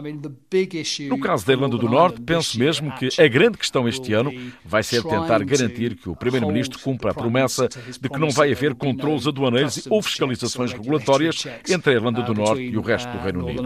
No 1.08 1.20
caso 1.20 1.46
da 1.46 1.52
Irlanda 1.52 1.76
do 1.76 1.88
Norte, 1.88 2.20
penso 2.20 2.58
mesmo 2.58 2.92
que 2.96 3.08
a 3.20 3.28
grande 3.28 3.58
questão 3.58 3.88
este 3.88 4.12
ano 4.12 4.32
vai 4.64 4.82
ser 4.82 5.02
tentar 5.02 5.42
garantir 5.44 5.96
que 5.96 6.08
o 6.08 6.16
Primeiro-Ministro 6.16 6.78
cumpra 6.80 7.10
a 7.10 7.14
promessa 7.14 7.68
de 7.68 8.08
que 8.08 8.18
não 8.18 8.30
vai 8.30 8.52
haver 8.52 8.74
controles 8.74 9.26
aduaneiros 9.26 9.86
ou 9.90 10.02
fiscalizações 10.02 10.72
regulatórias 10.72 11.46
entre 11.68 11.92
a 11.92 11.94
Irlanda 11.94 12.22
do 12.22 12.34
Norte 12.34 12.62
e 12.62 12.76
o 12.76 12.80
resto 12.80 13.10
do 13.12 13.18
Reino 13.18 13.44
Unido. 13.44 13.62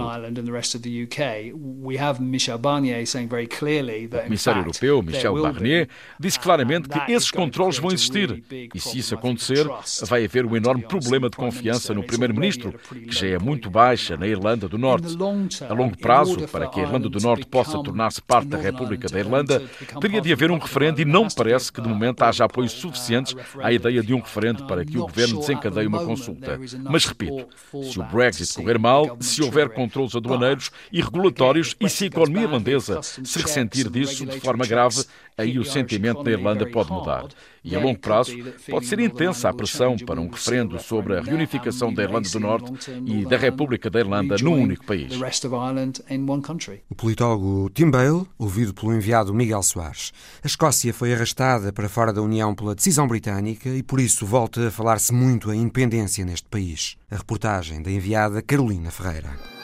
O 4.07 4.23
Comissário 4.25 4.61
Europeu, 4.61 5.03
Michel 5.03 5.43
Barnier, 5.43 5.89
disse 6.19 6.39
claramente 6.39 6.89
que 6.89 7.13
esses 7.13 7.31
controles 7.31 7.79
vão 7.79 7.91
existir 7.91 8.43
e, 8.75 8.81
se 8.81 8.99
isso 8.99 9.15
acontecer, 9.15 9.67
vai 10.07 10.25
haver 10.25 10.47
um 10.47 10.57
enorme 10.57 10.83
problema 10.85 11.29
de 11.29 11.37
confiança 11.37 11.95
no 11.95 12.03
Primeiro-Ministro, 12.03 12.75
que 12.89 13.15
já 13.15 13.27
é 13.27 13.39
muito 13.39 13.71
baixa 13.71 14.17
na 14.17 14.27
Irlanda 14.27 14.69
do 14.69 14.79
Norte. 14.79 15.17
A 15.69 15.73
longo 15.73 15.97
prazo, 15.97 16.49
para 16.49 16.69
que 16.69 16.81
a 16.81 16.83
Irlanda 16.83 17.09
do 17.09 17.21
Norte 17.21 17.47
possa 17.47 17.83
tornar-se 17.83 18.21
parte 18.23 18.49
da 18.49 18.59
República 18.59 19.09
da 19.09 19.19
Irlanda, 19.19 19.63
teria 20.01 20.21
de 20.21 20.33
haver 20.33 20.51
um 20.51 20.59
referendo 20.59 21.01
e 21.01 21.05
não 21.05 21.29
parece 21.29 21.73
que 21.73 21.81
de 21.81 21.89
momento 21.89 22.23
haja 22.23 22.45
apoios 22.45 22.73
suficientes 22.73 23.35
à 23.61 23.73
ideia 23.73 24.03
de 24.03 24.15
um 24.15 24.21
referendo 24.21 24.67
para 24.67 24.85
que 24.85 24.99
o 24.99 25.03
governo 25.07 25.41
desencadeie 25.41 25.87
uma 25.87 26.05
consulta. 26.05 26.59
Mas 26.89 27.05
repito, 27.05 27.47
se 27.83 27.99
o 27.99 28.03
Brexit 28.05 28.55
correr 28.55 28.79
mal, 28.79 29.17
se 29.21 29.43
houver 29.43 29.69
controles 29.71 30.15
aduaneiros 30.15 30.71
e 30.93 31.01
regulatórios 31.01 31.77
e 31.81 31.89
se 31.89 32.05
a 32.05 32.07
economia 32.07 32.43
irlandesa 32.43 33.01
se 33.03 33.39
ressentir 33.41 33.89
disso 33.91 34.27
de 34.27 34.41
forma 34.41 34.67
grave, 34.67 35.05
aí 35.41 35.59
o 35.59 35.65
sentimento 35.65 36.23
na 36.23 36.31
Irlanda 36.31 36.67
pode 36.67 36.91
mudar. 36.91 37.27
E 37.63 37.77
a 37.77 37.81
longo 37.81 37.99
prazo 37.99 38.33
pode 38.71 38.87
ser 38.87 39.01
intensa 39.01 39.49
a 39.49 39.53
pressão 39.53 39.97
para 39.97 40.21
um 40.21 40.29
referendo 40.29 40.79
sobre 40.79 41.19
a 41.19 41.21
reunificação 41.21 41.93
da 41.93 42.03
Irlanda 42.03 42.29
do 42.29 42.41
Norte 42.41 42.73
e 43.05 43.25
da 43.27 43.37
República 43.37 43.91
da 43.91 44.01
Irlanda 44.01 44.37
num 44.41 44.63
único 44.63 44.85
país. 44.87 45.13
O 46.89 46.95
politólogo 46.95 47.71
Tim 47.75 47.91
Bale, 47.91 48.27
ouvido 48.39 48.73
pelo 48.73 48.95
enviado 48.95 49.35
Miguel 49.35 49.63
Soares. 49.63 50.13
A 50.43 50.47
Escócia 50.47 50.95
foi 50.95 51.13
arrastada 51.13 51.73
para 51.73 51.89
fora 51.89 52.13
da 52.13 52.23
União 52.23 52.55
pela 52.55 52.75
decisão 52.75 53.07
britânica 53.07 53.69
e 53.69 53.83
por 53.83 54.01
isso 54.01 54.25
volta 54.25 54.69
a 54.69 54.71
falar-se 54.71 55.13
muito 55.13 55.53
em 55.53 55.61
independência 55.61 56.25
neste 56.25 56.49
país. 56.49 56.97
A 57.11 57.17
reportagem 57.17 57.83
da 57.83 57.91
enviada 57.91 58.41
Carolina 58.41 58.91
Ferreira. 58.91 59.60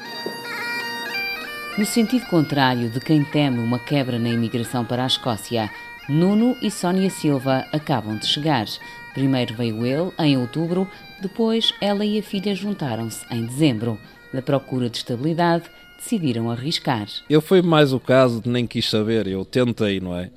No 1.79 1.85
sentido 1.85 2.25
contrário 2.29 2.89
de 2.89 2.99
quem 2.99 3.23
teme 3.23 3.59
uma 3.59 3.79
quebra 3.79 4.19
na 4.19 4.31
imigração 4.31 4.83
para 4.83 5.05
a 5.05 5.07
Escócia, 5.07 5.71
Nuno 6.09 6.57
e 6.63 6.71
Sónia 6.71 7.11
Silva 7.11 7.67
acabam 7.71 8.17
de 8.17 8.27
chegar. 8.27 8.65
Primeiro 9.13 9.55
veio 9.55 9.85
ele, 9.85 10.11
em 10.19 10.39
outubro, 10.39 10.89
depois 11.21 11.75
ela 11.79 12.03
e 12.03 12.19
a 12.19 12.23
filha 12.23 12.55
juntaram-se 12.55 13.27
em 13.31 13.45
dezembro. 13.45 14.01
Na 14.33 14.41
procura 14.41 14.89
de 14.89 14.97
estabilidade, 14.97 15.65
decidiram 15.99 16.51
arriscar. 16.51 17.09
Eu 17.29 17.43
fui 17.43 17.61
mais 17.61 17.93
o 17.93 18.01
caso 18.01 18.41
de 18.41 18.49
nem 18.49 18.67
quis 18.67 18.89
saber, 18.89 19.27
eu 19.27 19.45
tentei, 19.45 20.01
não 20.01 20.17
é? 20.17 20.31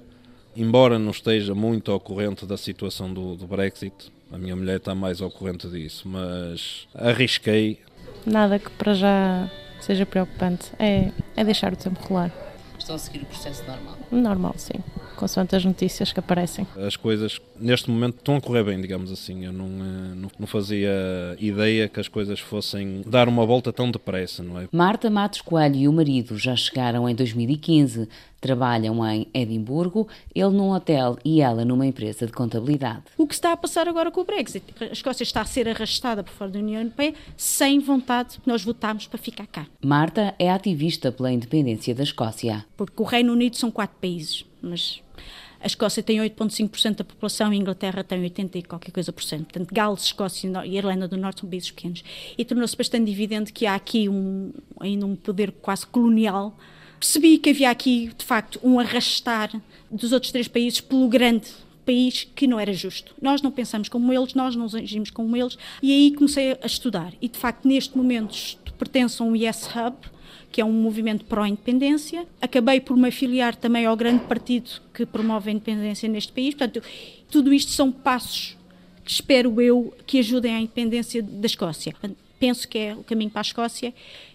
Embora 0.58 1.00
não 1.00 1.12
esteja 1.12 1.56
muito 1.56 1.90
ao 1.90 2.02
corrente 2.02 2.46
da 2.46 2.58
situação 2.58 3.14
do, 3.14 3.38
do 3.38 3.48
Brexit, 3.48 4.12
a 4.30 4.38
minha 4.38 4.58
mulher 4.58 4.76
está 4.76 4.94
mais 4.94 5.22
ao 5.22 5.32
corrente 5.32 5.70
disso, 5.70 6.06
mas 6.06 6.86
arrisquei. 6.94 7.80
Nada 8.26 8.60
que 8.60 8.70
para 8.72 8.94
já 8.94 9.50
seja 9.90 10.06
preocupante, 10.06 10.72
é, 10.78 11.12
é 11.36 11.44
deixar 11.44 11.74
o 11.74 11.76
tempo 11.76 12.00
rolar. 12.08 12.32
Estão 12.78 12.96
a 12.96 13.00
seguir 13.00 13.24
o 13.24 13.26
processo 13.26 13.64
normal? 13.66 13.98
Normal, 14.12 14.54
sim 14.56 14.84
consoante 15.20 15.54
as 15.54 15.66
notícias 15.66 16.14
que 16.14 16.20
aparecem. 16.20 16.66
As 16.78 16.96
coisas 16.96 17.42
neste 17.60 17.92
momento 17.92 18.16
estão 18.16 18.38
a 18.38 18.42
correr 18.42 18.64
bem, 18.64 18.80
digamos 18.80 19.12
assim. 19.12 19.46
Eu 19.46 19.52
não, 19.52 19.66
eh, 19.66 20.16
não, 20.16 20.32
não, 20.40 20.48
fazia 20.48 20.90
ideia 21.38 21.90
que 21.90 22.00
as 22.00 22.08
coisas 22.08 22.40
fossem 22.40 23.04
dar 23.06 23.28
uma 23.28 23.46
volta 23.46 23.74
tão 23.74 23.92
depressa, 23.92 24.42
não 24.42 24.58
é? 24.58 24.70
Marta 24.72 25.10
Matos 25.10 25.42
Coelho 25.42 25.76
e 25.76 25.88
o 25.88 25.94
marido 25.94 26.38
já 26.38 26.56
chegaram 26.56 27.08
em 27.10 27.14
2015. 27.14 28.08
Trabalham 28.40 29.06
em 29.06 29.28
Edimburgo, 29.34 30.08
ele 30.34 30.52
num 30.52 30.72
hotel 30.72 31.18
e 31.26 31.42
ela 31.42 31.66
numa 31.66 31.86
empresa 31.86 32.26
de 32.26 32.32
contabilidade. 32.32 33.04
O 33.18 33.28
que 33.28 33.34
está 33.34 33.52
a 33.52 33.58
passar 33.58 33.86
agora 33.86 34.10
com 34.12 34.22
o 34.22 34.24
Brexit? 34.24 34.64
A 34.80 34.86
Escócia 34.86 35.24
está 35.24 35.42
a 35.42 35.46
ser 35.46 35.68
arrastada 35.68 36.24
por 36.24 36.32
fora 36.32 36.50
da 36.50 36.60
União 36.60 36.82
Europeia 36.82 37.14
sem 37.36 37.82
vontade, 37.82 38.36
porque 38.36 38.50
nós 38.50 38.64
votámos 38.64 39.08
para 39.08 39.20
ficar 39.20 39.46
cá. 39.46 39.68
Marta 39.84 40.34
é 40.40 40.50
ativista 40.50 41.12
pela 41.12 41.30
independência 41.30 41.94
da 41.94 42.04
Escócia. 42.04 42.66
Porque 42.78 43.02
o 43.02 43.06
Reino 43.06 43.34
Unido 43.34 43.58
são 43.58 43.70
quatro 43.70 43.98
países, 44.00 44.46
mas 44.62 45.02
a 45.62 45.68
Escócia 45.68 46.02
tem 46.02 46.20
8,5% 46.20 46.96
da 46.96 47.04
população 47.04 47.52
a 47.52 47.56
Inglaterra 47.56 48.04
tem 48.04 48.22
80 48.22 48.58
e 48.58 48.64
qualquer 48.64 48.92
coisa 48.92 49.12
por 49.12 49.24
cento. 49.24 49.44
Portanto, 49.44 49.74
Gales, 49.74 50.04
Escócia 50.04 50.50
e 50.66 50.78
Irlanda 50.78 51.08
do 51.08 51.18
Norte 51.18 51.42
são 51.42 51.50
países 51.50 51.70
pequenos. 51.70 52.04
E 52.38 52.46
tornou-se 52.46 52.78
bastante 52.78 53.12
evidente 53.12 53.52
que 53.52 53.66
há 53.66 53.76
aqui 53.76 54.08
um, 54.08 54.54
ainda 54.80 55.06
um 55.06 55.16
poder 55.16 55.52
quase 55.62 55.86
colonial. 55.86 56.58
Percebi 56.98 57.38
que 57.38 57.50
havia 57.50 57.70
aqui, 57.70 58.12
de 58.18 58.24
facto, 58.24 58.60
um 58.64 58.80
arrastar 58.80 59.52
dos 59.92 60.14
outros 60.14 60.32
três 60.32 60.48
países 60.48 60.80
pelo 60.80 61.08
grande 61.10 61.50
país 61.86 62.28
que 62.36 62.48
não 62.48 62.60
era 62.60 62.72
justo. 62.72 63.14
Nós 63.22 63.42
não 63.42 63.52
pensamos 63.52 63.90
como 63.90 64.14
eles, 64.14 64.34
nós 64.34 64.56
não 64.56 64.66
agimos 64.66 65.10
como 65.10 65.36
eles. 65.36 65.58
E 65.82 65.92
aí 65.92 66.14
comecei 66.14 66.58
a 66.62 66.66
estudar. 66.66 67.14
E, 67.22 67.28
de 67.28 67.38
facto, 67.38 67.68
neste 67.68 67.98
momento 67.98 68.58
pertenço 68.78 69.24
a 69.24 69.26
um 69.26 69.36
Yes 69.36 69.68
Hub, 69.76 69.98
que 70.52 70.62
é 70.62 70.66
um 70.66 70.72
movimento 70.72 71.26
pró-independência. 71.26 72.26
Acabei 72.42 72.80
por 72.80 72.98
me 72.98 73.08
afiliar 73.08 73.56
também 73.56 73.86
ao 73.86 73.96
grande 73.96 74.24
partido 74.26 74.70
que 74.94 75.06
promove 75.06 75.50
a 75.50 75.54
independência 75.54 76.10
neste 76.10 76.32
país. 76.32 76.56
Portanto, 76.56 76.82
tudo 77.30 77.54
isto 77.54 77.72
são 77.72 77.92
passos 77.92 78.58
que 79.04 79.12
espero 79.12 79.62
eu 79.62 79.94
que 80.06 80.20
ajudem 80.20 80.56
à 80.56 80.60
independência 80.60 81.22
da 81.22 81.46
Escócia. 81.46 81.94
Penso 82.40 82.68
que 82.68 82.78
é 82.78 82.96
o 82.96 83.04
caminho 83.04 83.30
para 83.30 83.42
a 83.42 83.44
Escócia 83.44 83.94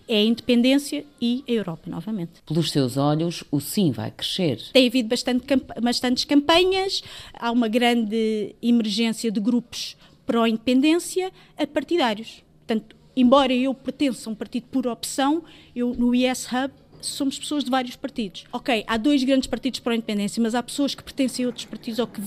é 0.09 0.17
a 0.17 0.23
independência 0.23 1.05
e 1.21 1.43
a 1.49 1.53
Europa 1.53 1.89
novamente. 1.89 2.33
Pelos 2.47 2.71
seus 2.71 2.97
olhos, 2.97 3.43
o 3.51 3.61
sim 3.61 3.91
vai 3.91 4.11
crescer. 4.11 4.61
Tem 4.73 4.87
havido 4.87 5.09
bastante, 5.09 5.47
bastantes 5.81 6.25
campanhas, 6.25 7.03
há 7.33 7.51
uma 7.51 7.69
grande 7.69 8.55
emergência 8.63 9.31
de 9.31 9.41
grupos 9.41 9.97
pró-independência 10.27 11.31
a 11.57 11.67
partidários. 11.67 12.43
Portanto, 12.67 12.97
embora 13.17 13.53
eu 13.53 13.75
pertença 13.75 14.29
a 14.29 14.33
um 14.33 14.35
partido 14.35 14.67
por 14.71 14.87
opção, 14.87 15.43
eu 15.75 15.95
no 15.95 16.15
IS 16.15 16.47
Hub 16.47 16.73
somos 17.01 17.39
pessoas 17.39 17.65
de 17.65 17.71
vários 17.71 17.97
partidos. 17.97 18.45
Ok, 18.53 18.85
há 18.87 18.97
dois 18.97 19.23
grandes 19.23 19.47
partidos 19.47 19.81
para 19.81 19.93
a 19.93 19.97
independência, 19.97 20.43
mas 20.43 20.55
há 20.55 20.63
pessoas 20.63 20.95
que 20.95 21.03
pertencem 21.03 21.45
a 21.45 21.49
outros 21.49 21.67
partidos 21.67 21.99
ou 21.99 22.07
que 22.07 22.21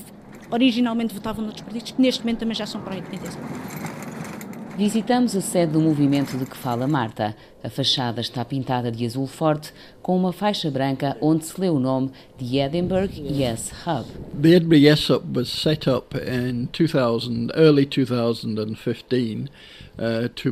originalmente 0.52 1.14
votavam 1.14 1.44
noutros 1.44 1.64
partidos 1.64 1.92
que 1.92 2.02
neste 2.02 2.22
momento 2.22 2.40
também 2.40 2.56
já 2.56 2.66
são 2.66 2.82
para 2.82 2.96
a 2.96 2.98
independência. 2.98 3.40
Visitamos 4.78 5.36
a 5.36 5.42
sede 5.42 5.72
do 5.72 5.82
movimento 5.82 6.38
de 6.38 6.46
que 6.46 6.56
fala 6.56 6.86
Marta. 6.86 7.36
A 7.64 7.70
fachada 7.70 8.22
está 8.22 8.46
pintada 8.46 8.92
de 8.92 9.08
azul 9.08 9.26
forte, 9.26 9.74
com 10.04 10.16
uma 10.16 10.32
faixa 10.32 10.70
branca 10.70 11.18
onde 11.20 11.46
se 11.46 11.60
lê 11.60 11.68
o 11.68 11.80
nome 11.80 12.12
de 12.38 12.60
Edinburgh 12.60 13.12
Yes 13.12 13.72
Hub. 13.88 14.06
The 14.40 14.50
Edinburgh 14.50 14.84
Yes 14.84 15.10
Hub 15.10 15.36
was 15.36 15.50
set 15.50 15.90
up 15.90 16.16
in 16.16 16.68
2000, 16.72 17.50
early 17.56 17.88
2015 17.88 19.50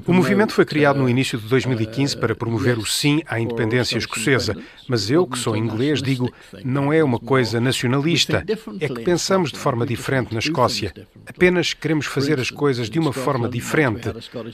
O 0.08 0.14
movimento 0.14 0.54
foi 0.54 0.66
criado 0.66 0.98
no 0.98 1.08
início 1.08 1.38
de 1.38 1.48
2015 1.48 2.18
para 2.18 2.36
promover 2.36 2.78
o 2.78 2.86
sim 2.86 3.22
à 3.28 3.40
independência 3.40 3.98
escocesa, 3.98 4.58
mas 4.88 5.12
eu, 5.12 5.28
que 5.28 5.38
sou 5.38 5.56
inglês, 5.56 6.02
digo 6.02 6.34
não 6.64 6.92
é 6.92 7.04
uma 7.04 7.20
coisa 7.20 7.60
nacionalista, 7.62 8.44
é 8.80 8.88
que 8.88 9.02
pensamos 9.02 9.52
de 9.52 9.60
forma 9.60 9.86
diferente 9.86 10.34
na 10.34 10.40
Escócia. 10.40 10.94
Apenas 11.28 11.74
queremos 11.74 12.06
fazer 12.08 12.40
as 12.40 12.50
coisas 12.50 12.90
de 12.90 12.98
uma 12.98 13.14
forma 13.14 13.48
diferente. 13.48 14.10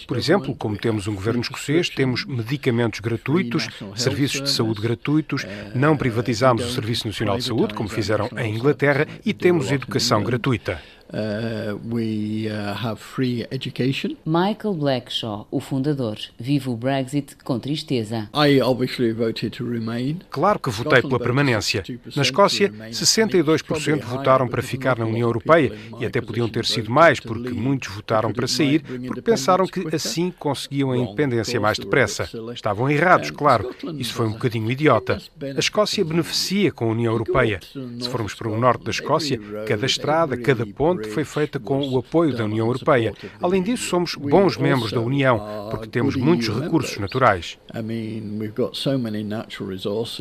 Por 0.06 0.18
exemplo, 0.18 0.54
como 0.56 0.78
temos 0.78 1.08
um 1.08 1.16
governo 1.16 1.42
escocês, 1.42 1.90
temos 1.90 2.26
medicamentos 2.26 3.00
gratuitos, 3.00 3.68
serviços 3.96 4.42
de 4.42 4.50
saúde 4.50 4.82
gratuitos, 4.82 5.46
não 5.74 5.96
privatizamos 5.96 6.66
o 6.66 6.70
Serviço 6.70 7.08
Nacional 7.08 7.38
de 7.38 7.46
Saúde, 7.46 7.74
como 7.74 7.88
fizeram 7.88 8.30
em 8.38 8.56
Inglaterra, 8.56 9.08
e 9.26 9.34
temos 9.34 9.72
educação 9.72 10.24
gratuita. 10.24 10.82
Uh, 11.14 11.78
we 11.94 12.48
uh, 12.48 12.74
have 12.74 12.98
free 12.98 13.46
education. 13.52 14.16
Michael 14.26 14.76
Blackshaw, 14.76 15.46
o 15.52 15.60
fundador, 15.60 16.18
vive 16.40 16.70
o 16.70 16.76
Brexit 16.76 17.36
com 17.44 17.60
tristeza. 17.60 18.30
I 18.34 18.62
obviously 18.62 19.12
voted 19.12 19.50
to 19.58 19.70
remain. 19.70 20.20
Claro 20.30 20.58
que 20.58 20.70
votei 20.70 21.02
pela 21.02 21.20
permanência. 21.20 21.84
Na 22.16 22.22
Escócia, 22.22 22.72
62% 22.90 24.02
votaram 24.06 24.48
para 24.48 24.62
ficar 24.62 24.98
na 24.98 25.06
União 25.06 25.28
Europeia 25.28 25.74
e 26.00 26.06
até 26.06 26.22
podiam 26.22 26.48
ter 26.48 26.66
sido 26.66 26.90
mais, 26.90 27.20
porque 27.20 27.50
muitos 27.50 27.94
votaram 27.94 28.32
para 28.32 28.48
sair, 28.48 28.82
porque 28.82 29.22
pensaram 29.22 29.68
que 29.68 29.94
assim 29.94 30.32
conseguiam 30.32 30.92
a 30.92 30.98
independência 30.98 31.60
mais 31.60 31.78
depressa. 31.78 32.30
Estavam 32.54 32.90
errados, 32.90 33.32
claro. 33.32 33.76
Isso 33.98 34.14
foi 34.14 34.28
um 34.28 34.32
bocadinho 34.32 34.72
idiota. 34.72 35.22
A 35.42 35.60
Escócia 35.60 36.06
beneficia 36.06 36.72
com 36.72 36.86
a 36.86 36.92
União 36.92 37.12
Europeia. 37.12 37.60
Se 38.00 38.08
formos 38.08 38.34
para 38.34 38.48
o 38.48 38.58
norte 38.58 38.86
da 38.86 38.92
Escócia, 38.92 39.40
cada 39.68 39.86
estrada, 39.86 40.38
cada 40.38 40.66
ponte 40.66 41.01
foi 41.10 41.24
feita 41.24 41.60
com 41.60 41.88
o 41.88 41.98
apoio 41.98 42.36
da 42.36 42.46
União 42.46 42.68
Europeia. 42.68 43.14
Além 43.42 43.62
disso, 43.62 43.84
somos 43.88 44.16
bons 44.16 44.58
membros 44.58 44.92
da 44.92 45.00
União, 45.00 45.68
porque 45.70 45.88
temos 45.88 46.16
muitos 46.16 46.50
recursos 46.50 46.98
naturais. 46.98 47.58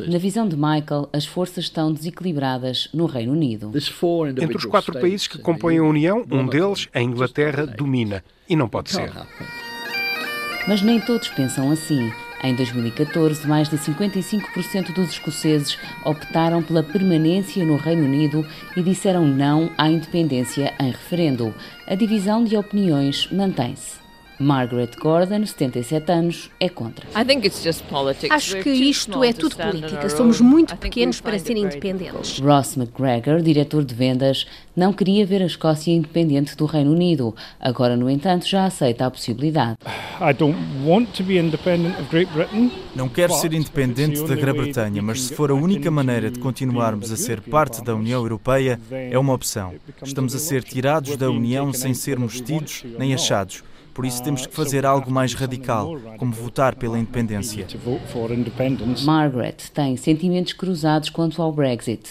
Na 0.07 0.17
visão 0.17 0.47
de 0.47 0.55
Michael, 0.55 1.09
as 1.13 1.25
forças 1.25 1.65
estão 1.65 1.93
desequilibradas 1.93 2.89
no 2.93 3.05
Reino 3.05 3.33
Unido. 3.33 3.71
Entre 4.41 4.57
os 4.57 4.65
quatro 4.65 4.93
países 4.99 5.27
que 5.27 5.37
compõem 5.37 5.77
a 5.77 5.83
União, 5.83 6.25
um 6.31 6.45
deles, 6.45 6.87
a 6.93 7.01
Inglaterra, 7.01 7.65
domina. 7.65 8.23
E 8.49 8.55
não 8.55 8.67
pode 8.67 8.91
ser. 8.91 9.11
Mas 10.67 10.81
nem 10.81 10.99
todos 10.99 11.27
pensam 11.29 11.71
assim. 11.71 12.11
Em 12.43 12.55
2014, 12.55 13.47
mais 13.47 13.69
de 13.69 13.77
55% 13.77 14.91
dos 14.93 15.09
escoceses 15.09 15.77
optaram 16.03 16.63
pela 16.63 16.81
permanência 16.81 17.63
no 17.63 17.75
Reino 17.75 18.03
Unido 18.03 18.45
e 18.75 18.81
disseram 18.81 19.27
não 19.27 19.71
à 19.77 19.87
independência 19.87 20.73
em 20.79 20.89
referendo. 20.89 21.53
A 21.85 21.93
divisão 21.93 22.43
de 22.43 22.57
opiniões 22.57 23.27
mantém-se. 23.31 24.00
Margaret 24.41 24.91
Gordon, 24.99 25.45
77 25.45 26.11
anos, 26.11 26.49
é 26.59 26.67
contra. 26.67 27.05
Acho 28.31 28.57
que 28.57 28.69
isto 28.69 29.23
é 29.23 29.31
tudo 29.31 29.55
política. 29.55 30.09
Somos 30.09 30.41
muito 30.41 30.75
pequenos 30.77 31.21
para 31.21 31.37
ser 31.37 31.55
independentes. 31.57 32.39
Ross 32.39 32.75
McGregor, 32.75 33.41
diretor 33.41 33.85
de 33.85 33.93
vendas, 33.93 34.47
não 34.75 34.91
queria 34.91 35.25
ver 35.25 35.41
a 35.41 35.45
Escócia 35.45 35.91
independente 35.93 36.55
do 36.55 36.65
Reino 36.65 36.91
Unido. 36.91 37.35
Agora, 37.59 37.95
no 37.95 38.09
entanto, 38.09 38.47
já 38.47 38.65
aceita 38.65 39.05
a 39.05 39.11
possibilidade. 39.11 39.77
Não 42.95 43.09
quero 43.09 43.33
ser 43.33 43.53
independente 43.53 44.23
da 44.23 44.35
Grã-Bretanha, 44.35 45.01
mas 45.01 45.21
se 45.21 45.35
for 45.35 45.51
a 45.51 45.53
única 45.53 45.91
maneira 45.91 46.31
de 46.31 46.39
continuarmos 46.39 47.11
a 47.11 47.17
ser 47.17 47.41
parte 47.41 47.83
da 47.83 47.95
União 47.95 48.21
Europeia, 48.21 48.79
é 48.91 49.17
uma 49.19 49.33
opção. 49.33 49.73
Estamos 50.03 50.33
a 50.33 50.39
ser 50.39 50.63
tirados 50.63 51.15
da 51.15 51.29
União 51.29 51.71
sem 51.73 51.93
sermos 51.93 52.41
tidos 52.41 52.83
nem 52.97 53.13
achados. 53.13 53.63
Por 54.01 54.07
isso 54.07 54.23
temos 54.23 54.47
que 54.47 54.55
fazer 54.55 54.83
algo 54.83 55.11
mais 55.11 55.35
radical, 55.35 55.95
como 56.17 56.33
votar 56.33 56.73
pela 56.73 56.97
independência. 56.97 57.67
Margaret 59.05 59.57
tem 59.71 59.95
sentimentos 59.95 60.53
cruzados 60.53 61.11
quanto 61.11 61.39
ao 61.39 61.51
Brexit. 61.51 62.09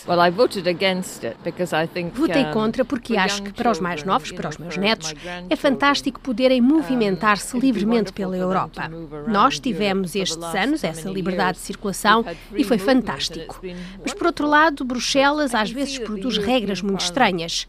Votei 2.15 2.45
contra 2.53 2.85
porque 2.85 3.17
acho 3.17 3.43
que 3.43 3.53
para 3.53 3.73
os 3.73 3.81
mais 3.81 4.05
novos, 4.05 4.31
para 4.31 4.51
os 4.51 4.57
meus 4.57 4.77
netos, 4.77 5.13
é 5.49 5.57
fantástico 5.57 6.21
poderem 6.21 6.61
movimentar-se 6.61 7.59
livremente 7.59 8.13
pela 8.13 8.37
Europa. 8.37 8.89
Nós 9.27 9.59
tivemos 9.59 10.15
estes 10.15 10.55
anos 10.55 10.85
essa 10.85 11.11
liberdade 11.11 11.59
de 11.59 11.65
circulação 11.65 12.25
e 12.55 12.63
foi 12.63 12.79
fantástico. 12.79 13.61
Mas 14.01 14.15
por 14.15 14.29
outro 14.29 14.47
lado, 14.47 14.85
Bruxelas 14.85 15.57
às 15.57 15.73
vezes 15.73 15.99
produz 15.99 16.39
regras 16.39 16.83
muito 16.83 17.01
estranhas 17.01 17.67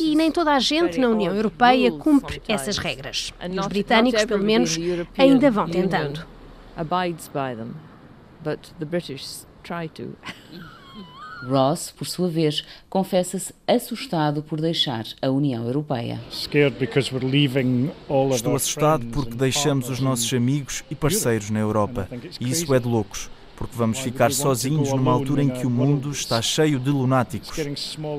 e 0.00 0.16
nem 0.16 0.32
toda 0.32 0.56
a 0.56 0.58
gente 0.58 0.98
na 0.98 1.08
União 1.08 1.32
Europeia 1.32 1.92
cumpre 1.92 2.42
essas 2.48 2.76
regras. 2.76 3.32
Os 3.60 3.66
britânicos, 3.66 4.24
pelo 4.24 4.42
menos, 4.44 4.78
ainda 5.16 5.50
vão 5.50 5.68
tentando. 5.68 6.24
Ross, 11.42 11.90
por 11.90 12.06
sua 12.06 12.28
vez, 12.28 12.62
confessa-se 12.88 13.54
assustado 13.66 14.42
por 14.42 14.60
deixar 14.60 15.06
a 15.22 15.30
União 15.30 15.64
Europeia. 15.64 16.20
Estou 18.34 18.54
assustado 18.54 19.06
porque 19.06 19.34
deixamos 19.34 19.88
os 19.88 20.00
nossos 20.00 20.30
amigos 20.34 20.84
e 20.90 20.94
parceiros 20.94 21.48
na 21.48 21.60
Europa. 21.60 22.08
E 22.38 22.50
isso 22.50 22.74
é 22.74 22.78
de 22.78 22.86
loucos 22.86 23.30
porque 23.60 23.76
vamos 23.76 23.98
ficar 23.98 24.32
sozinhos 24.32 24.90
numa 24.90 25.12
altura 25.12 25.42
em 25.42 25.50
que 25.50 25.66
o 25.66 25.70
mundo 25.70 26.10
está 26.10 26.40
cheio 26.40 26.80
de 26.80 26.88
lunáticos. 26.88 27.58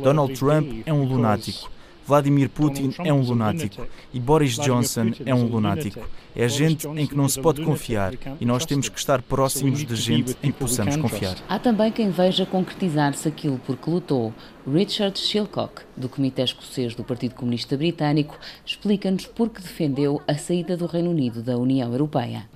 Donald 0.04 0.36
Trump 0.36 0.84
é 0.86 0.94
um 0.94 1.04
lunático. 1.04 1.72
Vladimir 2.12 2.50
Putin 2.50 2.94
é 3.06 3.14
um 3.14 3.22
lunático 3.22 3.88
e 4.14 4.20
Boris 4.20 4.58
Johnson 4.58 5.12
é 5.26 5.34
um 5.34 5.46
lunático. 5.46 6.02
É 6.36 6.46
gente 6.50 6.86
em 6.86 7.08
que 7.08 7.16
não 7.16 7.30
se 7.30 7.40
pode 7.40 7.64
confiar 7.64 8.14
e 8.38 8.46
nós 8.46 8.66
temos 8.66 8.90
que 8.90 9.00
estar 9.00 9.22
próximos 9.22 9.82
de 9.86 9.96
gente 9.96 10.36
em 10.44 10.52
que 10.52 10.60
possamos 10.60 10.98
confiar. 10.98 11.38
Há 11.48 11.58
também 11.58 11.90
quem 11.90 12.12
veja 12.12 12.46
concretizar-se 12.46 13.30
aquilo 13.30 13.58
por 13.60 13.78
que 13.78 13.90
lutou. 13.90 14.34
Richard 14.68 15.18
Shilcock, 15.18 15.82
do 15.98 16.08
Comitê 16.08 16.44
Escocês 16.44 16.94
do 16.94 17.04
Partido 17.04 17.36
Comunista 17.36 17.76
Britânico, 17.76 18.38
explica-nos 18.66 19.26
por 19.26 19.50
que 19.50 19.62
defendeu 19.62 20.22
a 20.28 20.36
saída 20.36 20.78
do 20.78 20.86
Reino 20.86 21.10
Unido 21.10 21.42
da 21.42 21.58
União 21.58 21.92
Europeia. 21.92 22.48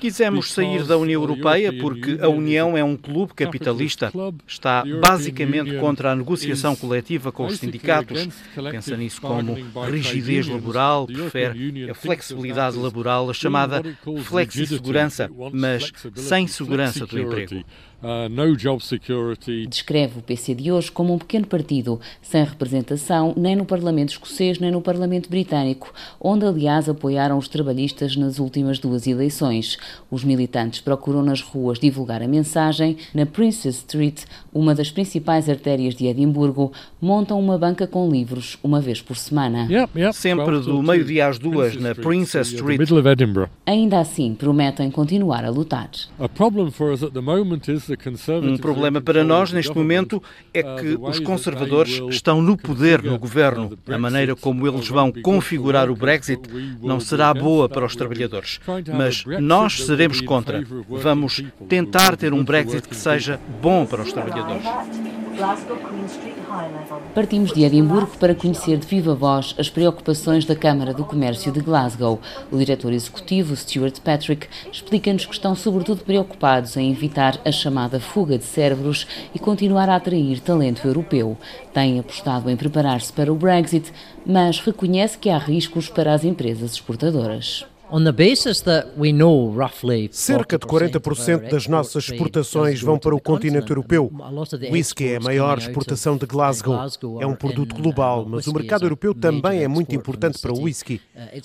Quisemos 0.00 0.52
sair 0.52 0.84
da 0.84 0.98
União 0.98 1.22
Europeia 1.22 1.72
porque 1.72 2.18
a 2.20 2.28
União 2.28 2.76
é 2.76 2.84
um 2.84 2.96
clube 2.96 3.32
capitalista. 3.34 4.12
Está 4.46 4.84
basicamente 5.00 5.76
contra 5.78 6.12
a 6.12 6.16
negociação 6.16 6.76
coletiva 6.76 7.32
com 7.32 7.46
os 7.46 7.58
sindicatos. 7.58 8.28
Pensa 8.70 8.96
nisso 8.96 9.20
como 9.20 9.56
rigidez 9.90 10.46
laboral, 10.46 11.06
prefere 11.06 11.90
a 11.90 11.94
flexibilidade 11.94 12.76
laboral, 12.76 13.30
a 13.30 13.34
chamada 13.34 13.82
flexi-segurança, 14.24 15.30
mas 15.52 15.90
sem 16.14 16.46
segurança 16.46 17.06
do 17.06 17.18
emprego. 17.18 17.64
No 18.00 18.56
job 18.56 18.80
security. 18.80 19.66
Descreve 19.66 20.20
o 20.20 20.22
PC 20.22 20.54
de 20.54 20.70
hoje 20.70 20.90
como 20.90 21.12
um 21.12 21.18
pequeno 21.18 21.46
partido, 21.46 22.00
sem 22.22 22.44
representação 22.44 23.34
nem 23.36 23.56
no 23.56 23.64
Parlamento 23.64 24.10
escocês 24.10 24.60
nem 24.60 24.70
no 24.70 24.80
Parlamento 24.80 25.28
britânico, 25.28 25.92
onde 26.20 26.46
aliás 26.46 26.88
apoiaram 26.88 27.36
os 27.36 27.48
trabalhistas 27.48 28.14
nas 28.14 28.38
últimas 28.38 28.78
duas 28.78 29.04
eleições. 29.08 29.78
Os 30.08 30.22
militantes 30.22 30.80
procuram 30.80 31.24
nas 31.24 31.40
ruas 31.40 31.80
divulgar 31.80 32.22
a 32.22 32.28
mensagem. 32.28 32.96
Na 33.12 33.26
Princess 33.26 33.78
Street, 33.78 34.22
uma 34.54 34.76
das 34.76 34.92
principais 34.92 35.48
artérias 35.48 35.96
de 35.96 36.06
Edimburgo, 36.06 36.72
montam 37.00 37.40
uma 37.40 37.58
banca 37.58 37.84
com 37.84 38.08
livros 38.08 38.58
uma 38.62 38.80
vez 38.80 39.02
por 39.02 39.16
semana. 39.16 39.66
Yep, 39.68 39.98
yep. 39.98 40.12
Sempre 40.14 40.60
do 40.60 40.80
meio-dia 40.84 41.26
às 41.26 41.38
duas 41.38 41.74
na 41.74 41.96
Princess 41.96 42.52
Street. 42.52 42.80
Ainda 43.66 43.98
assim, 43.98 44.34
prometem 44.34 44.88
continuar 44.88 45.44
a 45.44 45.50
lutar. 45.50 45.90
A 46.16 46.28
problem 46.28 46.70
for 46.70 46.92
us 46.92 47.02
at 47.02 47.12
the 47.12 47.20
moment 47.20 47.68
is 47.68 47.87
um 48.42 48.56
problema 48.58 49.00
para 49.00 49.24
nós 49.24 49.52
neste 49.52 49.74
momento 49.74 50.22
é 50.52 50.62
que 50.62 50.98
os 51.00 51.20
conservadores 51.20 52.00
estão 52.10 52.42
no 52.42 52.56
poder 52.56 53.02
no 53.02 53.18
governo. 53.18 53.78
A 53.88 53.98
maneira 53.98 54.34
como 54.34 54.66
eles 54.66 54.88
vão 54.88 55.12
configurar 55.12 55.90
o 55.90 55.96
Brexit 55.96 56.42
não 56.82 57.00
será 57.00 57.32
boa 57.32 57.68
para 57.68 57.84
os 57.84 57.94
trabalhadores. 57.94 58.60
Mas 58.96 59.24
nós 59.40 59.84
seremos 59.84 60.20
contra. 60.20 60.64
Vamos 60.88 61.42
tentar 61.68 62.16
ter 62.16 62.32
um 62.32 62.44
Brexit 62.44 62.88
que 62.88 62.96
seja 62.96 63.40
bom 63.60 63.86
para 63.86 64.02
os 64.02 64.12
trabalhadores. 64.12 64.64
Partimos 67.14 67.52
de 67.52 67.62
Edimburgo 67.62 68.16
para 68.18 68.34
conhecer 68.34 68.76
de 68.76 68.86
viva 68.86 69.14
voz 69.14 69.54
as 69.56 69.70
preocupações 69.70 70.44
da 70.44 70.56
Câmara 70.56 70.92
do 70.92 71.04
Comércio 71.04 71.52
de 71.52 71.60
Glasgow. 71.60 72.20
O 72.50 72.58
diretor 72.58 72.92
executivo, 72.92 73.54
Stuart 73.54 74.00
Patrick, 74.00 74.48
explica-nos 74.72 75.26
que 75.26 75.32
estão 75.32 75.54
sobretudo 75.54 76.02
preocupados 76.02 76.76
em 76.76 76.90
evitar 76.90 77.38
a 77.44 77.52
chamada 77.52 78.00
fuga 78.00 78.36
de 78.36 78.44
cérebros 78.44 79.06
e 79.32 79.38
continuar 79.38 79.88
a 79.88 79.94
atrair 79.94 80.40
talento 80.40 80.84
europeu. 80.88 81.36
Tem 81.72 82.00
apostado 82.00 82.50
em 82.50 82.56
preparar-se 82.56 83.12
para 83.12 83.32
o 83.32 83.36
Brexit, 83.36 83.92
mas 84.26 84.58
reconhece 84.58 85.18
que 85.18 85.30
há 85.30 85.38
riscos 85.38 85.88
para 85.88 86.12
as 86.12 86.24
empresas 86.24 86.72
exportadoras. 86.72 87.64
Cerca 90.10 90.58
de 90.58 90.66
40% 90.66 91.50
das 91.50 91.66
nossas 91.66 92.08
exportações 92.08 92.82
vão 92.82 92.98
para 92.98 93.14
o 93.14 93.20
continente 93.20 93.70
europeu. 93.70 94.12
O 94.12 94.72
whisky 94.72 95.08
é 95.08 95.16
a 95.16 95.20
maior 95.20 95.58
exportação 95.58 96.16
de 96.16 96.26
Glasgow. 96.26 96.78
É 97.20 97.26
um 97.26 97.34
produto 97.34 97.74
global, 97.74 98.26
mas 98.28 98.46
o 98.46 98.52
mercado 98.52 98.84
europeu 98.84 99.14
também 99.14 99.62
é 99.62 99.68
muito 99.68 99.94
importante 99.94 100.38
para 100.38 100.52
o 100.52 100.62
whisky. 100.62 101.00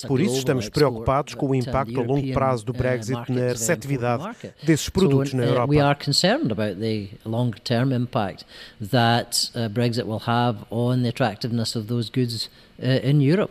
Por 0.08 0.20
isso, 0.20 0.38
estamos 0.38 0.68
preocupados 0.70 1.34
com 1.34 1.50
o 1.50 1.56
impacto 1.56 2.00
a 2.00 2.04
longo 2.04 2.32
prazo 2.34 2.66
do 2.66 2.74
Brexit 2.74 3.32
na 3.32 3.48
receptividade 3.50 4.24
desses 4.64 4.90
produtos 4.90 5.34
na 5.34 5.46
Europa. 5.46 5.74
We 5.74 5.80
are 5.80 5.98
concerned 5.98 6.52
about 6.52 6.80
the 6.80 7.10
long-term 7.26 7.94
impact 7.94 8.46
that 8.92 9.52
Brexit 9.72 10.06
will 10.06 10.22
have 10.28 10.60
on 10.70 11.04
the 11.04 11.10
attractiveness 11.10 11.76
of 11.76 11.88
those 11.88 12.12
goods 12.12 12.50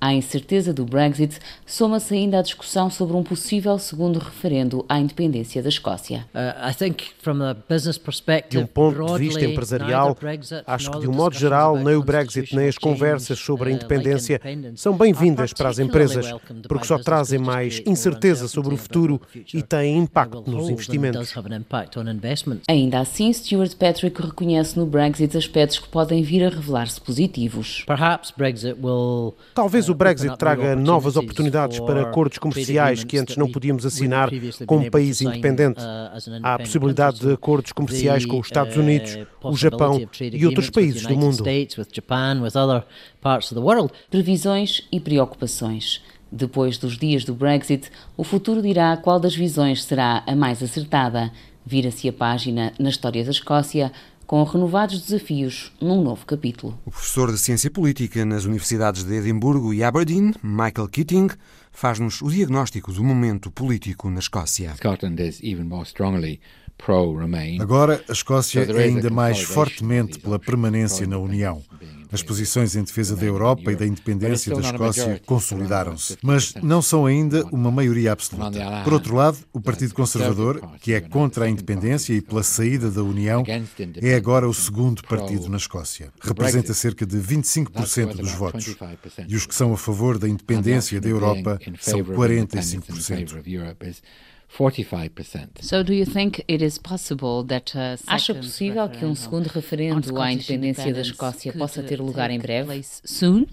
a 0.00 0.12
incerteza 0.12 0.72
do 0.72 0.84
Brexit 0.84 1.38
soma-se 1.64 2.14
ainda 2.14 2.38
à 2.38 2.42
discussão 2.42 2.90
sobre 2.90 3.16
um 3.16 3.22
possível 3.22 3.78
segundo 3.78 4.18
referendo 4.18 4.84
à 4.88 4.98
independência 4.98 5.62
da 5.62 5.68
Escócia. 5.68 6.26
De 8.48 8.58
um 8.58 8.66
ponto 8.66 9.06
de 9.06 9.18
vista 9.18 9.44
empresarial, 9.44 10.16
acho 10.66 10.90
que 10.90 11.00
de 11.00 11.08
um 11.08 11.12
modo 11.12 11.36
geral, 11.36 11.76
nem 11.78 11.94
o 11.94 12.02
Brexit 12.02 12.54
nem 12.54 12.68
as 12.68 12.78
conversas 12.78 13.38
sobre 13.38 13.70
a 13.70 13.72
independência 13.72 14.40
são 14.74 14.96
bem-vindas 14.96 15.52
para 15.52 15.68
as 15.68 15.78
empresas, 15.78 16.26
porque 16.68 16.86
só 16.86 16.98
trazem 16.98 17.38
mais 17.38 17.82
incerteza 17.86 18.48
sobre 18.48 18.74
o 18.74 18.76
futuro 18.76 19.20
e 19.52 19.62
têm 19.62 19.98
impacto 19.98 20.50
nos 20.50 20.68
investimentos. 20.68 21.32
Ainda 22.68 23.00
assim, 23.00 23.32
Stuart 23.32 23.74
Patrick 23.76 24.20
reconhece 24.20 24.78
no 24.78 24.86
Brexit 24.86 25.36
aspectos 25.36 25.78
que 25.78 25.88
podem 25.88 26.22
vir 26.22 26.44
a 26.44 26.48
revelar-se 26.48 27.00
positivos. 27.00 27.84
Perhaps 27.86 28.32
Brexit 28.36 28.76
will 28.82 29.11
Talvez 29.54 29.88
o 29.88 29.94
Brexit 29.94 30.36
traga 30.36 30.76
novas 30.76 31.16
oportunidades 31.16 31.80
para 31.80 32.02
acordos 32.02 32.38
comerciais 32.38 33.04
que 33.04 33.18
antes 33.18 33.36
não 33.36 33.50
podíamos 33.50 33.84
assinar 33.86 34.30
com 34.66 34.78
um 34.78 34.90
país 34.90 35.20
independente. 35.20 35.80
Há 36.42 36.54
a 36.54 36.58
possibilidade 36.58 37.20
de 37.20 37.32
acordos 37.32 37.72
comerciais 37.72 38.24
com 38.24 38.38
os 38.38 38.46
Estados 38.46 38.76
Unidos, 38.76 39.18
o 39.42 39.56
Japão 39.56 40.00
e 40.20 40.46
outros 40.46 40.70
países 40.70 41.06
do 41.06 41.16
mundo. 41.16 41.44
Previsões 44.10 44.86
e 44.90 45.00
preocupações. 45.00 46.02
Depois 46.30 46.78
dos 46.78 46.96
dias 46.96 47.24
do 47.24 47.34
Brexit, 47.34 47.90
o 48.16 48.24
futuro 48.24 48.62
dirá 48.62 48.96
qual 48.96 49.20
das 49.20 49.36
visões 49.36 49.84
será 49.84 50.22
a 50.26 50.34
mais 50.34 50.62
acertada. 50.62 51.30
Vira-se 51.64 52.08
a 52.08 52.12
página 52.12 52.72
na 52.78 52.88
história 52.88 53.22
da 53.22 53.30
Escócia 53.30 53.92
com 54.32 54.42
renovados 54.44 55.02
desafios 55.02 55.70
num 55.78 56.02
novo 56.02 56.24
capítulo. 56.24 56.80
O 56.86 56.90
professor 56.90 57.30
de 57.30 57.36
Ciência 57.36 57.70
Política 57.70 58.24
nas 58.24 58.46
universidades 58.46 59.04
de 59.04 59.14
Edimburgo 59.14 59.74
e 59.74 59.84
Aberdeen, 59.84 60.32
Michael 60.42 60.88
Keating, 60.88 61.28
faz-nos 61.70 62.22
o 62.22 62.30
diagnóstico 62.30 62.90
do 62.94 63.04
momento 63.04 63.50
político 63.50 64.08
na 64.08 64.20
Escócia. 64.20 64.74
Scotland 64.76 65.20
is 65.20 65.38
even 65.42 65.64
more 65.64 65.84
strongly 65.86 66.40
Agora, 67.60 68.02
a 68.08 68.12
Escócia 68.12 68.60
é 68.60 68.82
ainda 68.82 69.08
mais 69.10 69.40
fortemente 69.42 70.18
pela 70.18 70.38
permanência 70.38 71.06
na 71.06 71.18
União. 71.18 71.62
As 72.12 72.22
posições 72.22 72.76
em 72.76 72.84
defesa 72.84 73.16
da 73.16 73.24
Europa 73.24 73.72
e 73.72 73.76
da 73.76 73.86
independência 73.86 74.54
da 74.54 74.60
Escócia 74.60 75.20
consolidaram-se, 75.24 76.18
mas 76.22 76.54
não 76.62 76.82
são 76.82 77.06
ainda 77.06 77.44
uma 77.46 77.70
maioria 77.70 78.12
absoluta. 78.12 78.82
Por 78.84 78.92
outro 78.92 79.14
lado, 79.14 79.38
o 79.52 79.60
Partido 79.60 79.94
Conservador, 79.94 80.60
que 80.80 80.92
é 80.92 81.00
contra 81.00 81.46
a 81.46 81.48
independência 81.48 82.12
e 82.12 82.20
pela 82.20 82.42
saída 82.42 82.90
da 82.90 83.02
União, 83.02 83.42
é 84.00 84.14
agora 84.14 84.48
o 84.48 84.54
segundo 84.54 85.02
partido 85.02 85.48
na 85.48 85.56
Escócia. 85.56 86.12
Representa 86.20 86.74
cerca 86.74 87.06
de 87.06 87.16
25% 87.16 88.16
dos 88.16 88.32
votos. 88.32 88.76
E 89.26 89.34
os 89.34 89.46
que 89.46 89.54
são 89.54 89.72
a 89.72 89.76
favor 89.76 90.18
da 90.18 90.28
independência 90.28 91.00
da 91.00 91.08
Europa 91.08 91.58
são 91.80 92.00
45%. 92.00 93.42
45%. 94.58 95.62
So 95.62 95.82
do 95.82 95.94
you 95.94 96.04
think 96.04 96.44
it 96.48 96.62
is 96.62 96.78
possible 96.78 97.44
that 97.46 97.72
Acha 98.06 98.34
possível 98.34 98.88
que 98.88 99.04
um 99.04 99.14
segundo 99.14 99.46
referendo 99.46 100.20
à 100.20 100.32
independência 100.32 100.92
da 100.92 101.00
Escócia 101.00 101.52
possa 101.52 101.82
ter 101.82 102.00
lugar 102.00 102.30
em 102.30 102.38
breve? 102.38 102.82
Soon? 103.04 103.46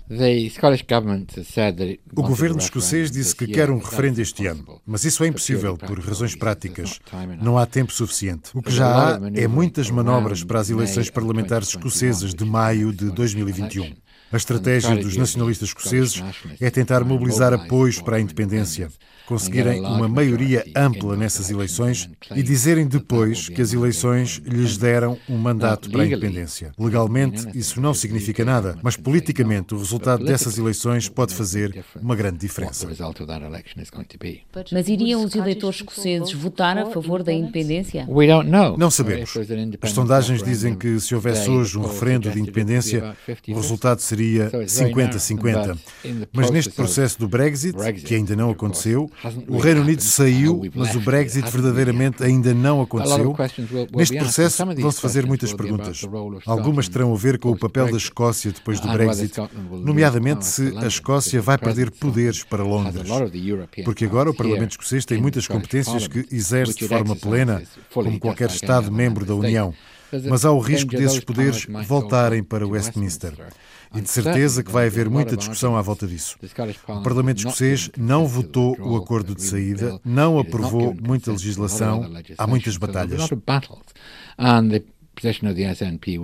O 2.15 2.21
governo 2.21 2.59
escocês 2.59 3.09
disse 3.09 3.35
que 3.35 3.47
quer 3.47 3.69
um 3.69 3.77
referendo 3.77 4.21
este 4.21 4.45
ano, 4.45 4.81
mas 4.85 5.05
isso 5.05 5.23
é 5.23 5.27
impossível 5.27 5.77
por 5.77 5.99
razões 5.99 6.35
práticas. 6.35 6.99
Não 7.41 7.57
há 7.57 7.65
tempo 7.65 7.93
suficiente. 7.93 8.49
O 8.53 8.61
que 8.61 8.71
já 8.71 9.15
há 9.15 9.19
é 9.33 9.47
muitas 9.47 9.89
manobras 9.89 10.43
para 10.43 10.59
as 10.59 10.69
eleições 10.69 11.09
parlamentares 11.09 11.69
escocesas 11.69 12.33
de 12.33 12.43
maio 12.43 12.91
de 12.91 13.09
2021. 13.11 13.95
A 14.31 14.37
estratégia 14.37 14.95
dos 14.95 15.15
nacionalistas 15.15 15.69
escoceses 15.69 16.21
é 16.59 16.69
tentar 16.69 17.03
mobilizar 17.03 17.51
apoios 17.53 17.99
para 17.99 18.17
a 18.17 18.21
independência 18.21 18.91
conseguirem 19.29 19.81
uma 19.81 20.07
maioria 20.07 20.65
ampla 20.75 21.15
nessas 21.15 21.51
eleições 21.51 22.09
e 22.35 22.41
dizerem 22.41 22.87
depois 22.87 23.47
que 23.47 23.61
as 23.61 23.71
eleições 23.71 24.41
lhes 24.43 24.75
deram 24.75 25.19
um 25.29 25.37
mandato 25.37 25.87
para 25.91 26.01
a 26.01 26.05
independência. 26.07 26.71
Legalmente, 26.79 27.47
isso 27.53 27.79
não 27.79 27.93
significa 27.93 28.43
nada, 28.43 28.75
mas 28.81 28.97
politicamente, 28.97 29.75
o 29.75 29.77
resultado 29.77 30.25
dessas 30.25 30.57
eleições 30.57 31.07
pode 31.07 31.35
fazer 31.35 31.85
uma 32.01 32.15
grande 32.15 32.39
diferença. 32.39 32.89
Mas 34.71 34.87
iriam 34.87 35.23
os 35.23 35.35
eleitores 35.35 35.75
escoceses 35.75 36.33
votar 36.33 36.79
a 36.79 36.87
favor 36.87 37.21
da 37.21 37.31
independência? 37.31 38.07
Não 38.79 38.89
sabemos. 38.89 39.31
As 39.79 39.91
sondagens 39.91 40.41
dizem 40.41 40.73
que 40.73 40.99
se 40.99 41.13
houvesse 41.13 41.47
hoje 41.47 41.77
um 41.77 41.83
referendo 41.83 42.31
de 42.31 42.39
independência, 42.39 43.15
o 43.47 43.53
resultado 43.53 43.99
seria 43.99 44.49
50-50. 44.49 45.77
Mas 46.33 46.49
neste 46.49 46.71
processo 46.71 47.19
do 47.19 47.27
Brexit, 47.27 47.77
que 48.03 48.15
ainda 48.15 48.35
não 48.35 48.49
aconteceu, 48.49 49.07
o 49.47 49.57
Reino 49.57 49.81
Unido 49.81 50.01
saiu, 50.01 50.61
mas 50.73 50.95
o 50.95 50.99
Brexit 50.99 51.49
verdadeiramente 51.49 52.23
ainda 52.23 52.53
não 52.53 52.81
aconteceu. 52.81 53.35
Neste 53.95 54.17
processo 54.17 54.65
vão-se 54.65 55.01
fazer 55.01 55.25
muitas 55.25 55.53
perguntas. 55.53 56.01
Algumas 56.45 56.87
terão 56.87 57.13
a 57.13 57.17
ver 57.17 57.39
com 57.39 57.49
o 57.49 57.57
papel 57.57 57.91
da 57.91 57.97
Escócia 57.97 58.51
depois 58.51 58.79
do 58.79 58.87
Brexit, 58.91 59.35
nomeadamente 59.71 60.45
se 60.45 60.73
a 60.77 60.87
Escócia 60.87 61.41
vai 61.41 61.57
perder 61.57 61.91
poderes 61.91 62.43
para 62.43 62.63
Londres. 62.63 63.09
Porque 63.83 64.05
agora 64.05 64.29
o 64.29 64.33
Parlamento 64.33 64.71
escocês 64.71 65.05
tem 65.05 65.21
muitas 65.21 65.47
competências 65.47 66.07
que 66.07 66.25
exerce 66.31 66.77
de 66.77 66.87
forma 66.87 67.15
plena, 67.15 67.61
como 67.93 68.19
qualquer 68.19 68.49
Estado-membro 68.49 69.25
da 69.25 69.35
União. 69.35 69.73
Mas 70.27 70.43
há 70.43 70.51
o 70.51 70.59
risco 70.59 70.91
desses 70.91 71.19
poderes 71.19 71.67
voltarem 71.85 72.43
para 72.43 72.67
Westminster 72.67 73.33
e 73.95 74.01
de 74.01 74.09
certeza 74.09 74.63
que 74.63 74.71
vai 74.71 74.87
haver 74.87 75.09
muita 75.09 75.35
discussão 75.35 75.75
à 75.75 75.81
volta 75.81 76.05
disso. 76.05 76.37
O 76.87 77.01
Parlamento 77.01 77.39
escocês 77.39 77.89
não 77.97 78.27
votou 78.27 78.77
o 78.79 78.95
acordo 78.95 79.35
de 79.35 79.43
saída, 79.43 79.99
não 80.05 80.39
aprovou 80.39 80.95
muita 81.01 81.31
legislação, 81.31 82.09
há 82.37 82.47
muitas 82.47 82.77
batalhas. 82.77 83.29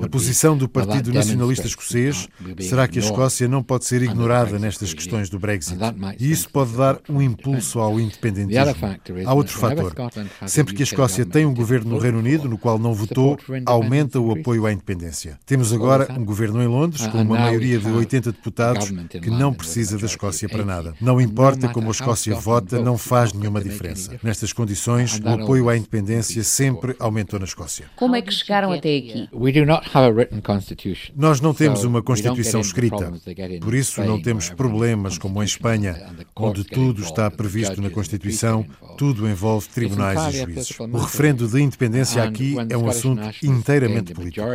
A 0.02 0.08
posição 0.08 0.58
do 0.58 0.70
Partido 0.70 1.12
Nacionalista 1.12 1.68
Escocês 1.68 2.30
será 2.62 2.88
que 2.88 2.98
a 2.98 3.02
Escócia 3.02 3.48
não 3.48 3.62
pode 3.62 3.86
ser 3.86 4.02
ignorada 4.02 4.58
nestas 4.58 4.94
questões 4.94 5.30
do 5.30 5.38
Brexit. 5.38 5.78
E 6.18 6.32
isso 6.32 6.50
pode 6.50 6.72
dar 6.78 7.00
um 7.10 7.22
impulso 7.22 7.80
ao 7.80 8.00
independentismo. 8.00 8.76
Há 9.26 9.34
outro 9.34 9.58
fator. 9.58 9.94
Sempre 10.48 10.74
que 10.74 10.82
a 10.82 10.86
Escócia 10.86 11.26
tem 11.26 11.46
um 11.46 11.54
governo 11.54 11.92
no 11.92 11.98
Reino 11.98 12.20
Unido 12.20 12.48
no 12.48 12.58
qual 12.58 12.80
não 12.80 12.94
votou, 12.94 13.38
aumenta 13.66 14.20
o 14.20 14.32
apoio 14.32 14.66
à 14.66 14.72
independência. 14.72 15.38
Temos 15.46 15.74
agora 15.74 16.08
um 16.18 16.24
governo 16.24 16.64
em 16.64 16.68
Londres 16.68 17.06
com 17.08 17.22
uma 17.22 17.38
maioria 17.38 17.78
de 17.78 17.88
80 17.88 18.32
deputados 18.32 18.92
que 19.10 19.30
não 19.30 19.54
precisa 19.54 19.98
da 19.98 20.06
Escócia 20.06 20.48
para 20.48 20.64
nada. 20.64 20.96
Não 21.02 21.20
importa 21.20 21.68
como 21.68 21.90
a 21.90 21.92
Escócia 21.92 22.34
vota, 22.36 22.82
não 22.82 22.98
faz 22.98 23.34
nenhuma 23.34 23.62
diferença. 23.62 24.18
Nestas 24.24 24.54
condições, 24.54 25.20
o 25.20 25.30
apoio 25.30 25.68
à 25.68 25.76
independência 25.76 26.44
sempre 26.44 26.96
aumentou 26.98 27.40
na 27.40 27.46
Escócia. 27.46 27.88
Como 27.96 28.16
é 28.16 28.22
que 28.22 28.32
chegaram 28.32 28.72
até 28.86 28.98
aqui. 28.98 29.30
Nós 31.16 31.42
não 31.42 31.54
temos 31.54 31.84
uma 31.84 32.04
Constituição 32.04 32.62
escrita, 32.62 33.12
por 33.62 33.74
isso 33.74 34.04
não 34.04 34.22
temos 34.22 34.50
problemas 34.50 35.18
como 35.18 35.42
em 35.42 35.46
Espanha, 35.46 36.16
onde 36.36 36.64
tudo 36.64 37.02
está 37.02 37.30
previsto 37.32 37.82
na 37.82 37.90
Constituição, 37.90 38.66
tudo 38.98 39.28
envolve 39.28 39.68
tribunais 39.70 40.34
e 40.34 40.38
juízes. 40.38 40.80
O 40.80 40.98
referendo 40.98 41.48
de 41.48 41.62
independência 41.62 42.24
aqui 42.24 42.56
é 42.70 42.78
um 42.78 42.88
assunto 42.88 43.24
inteiramente 43.44 44.14
político. 44.14 44.46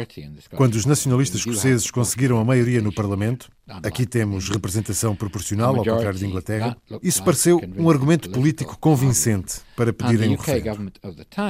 Quando 0.55 0.75
os 0.75 0.87
nacionalistas 0.87 1.41
escoceses 1.41 1.91
conseguiram 1.91 2.39
a 2.39 2.45
maioria 2.45 2.81
no 2.81 2.93
Parlamento, 2.93 3.51
aqui 3.83 4.07
temos 4.07 4.49
representação 4.49 5.17
proporcional, 5.17 5.77
ao 5.77 5.85
contrário 5.85 6.19
de 6.19 6.27
Inglaterra, 6.27 6.77
isso 7.03 7.23
pareceu 7.25 7.61
um 7.77 7.91
argumento 7.91 8.31
político 8.31 8.79
convincente 8.79 9.63
para 9.81 9.95
pedirem 9.95 10.35
o 10.35 10.37
referendo. 10.37 10.93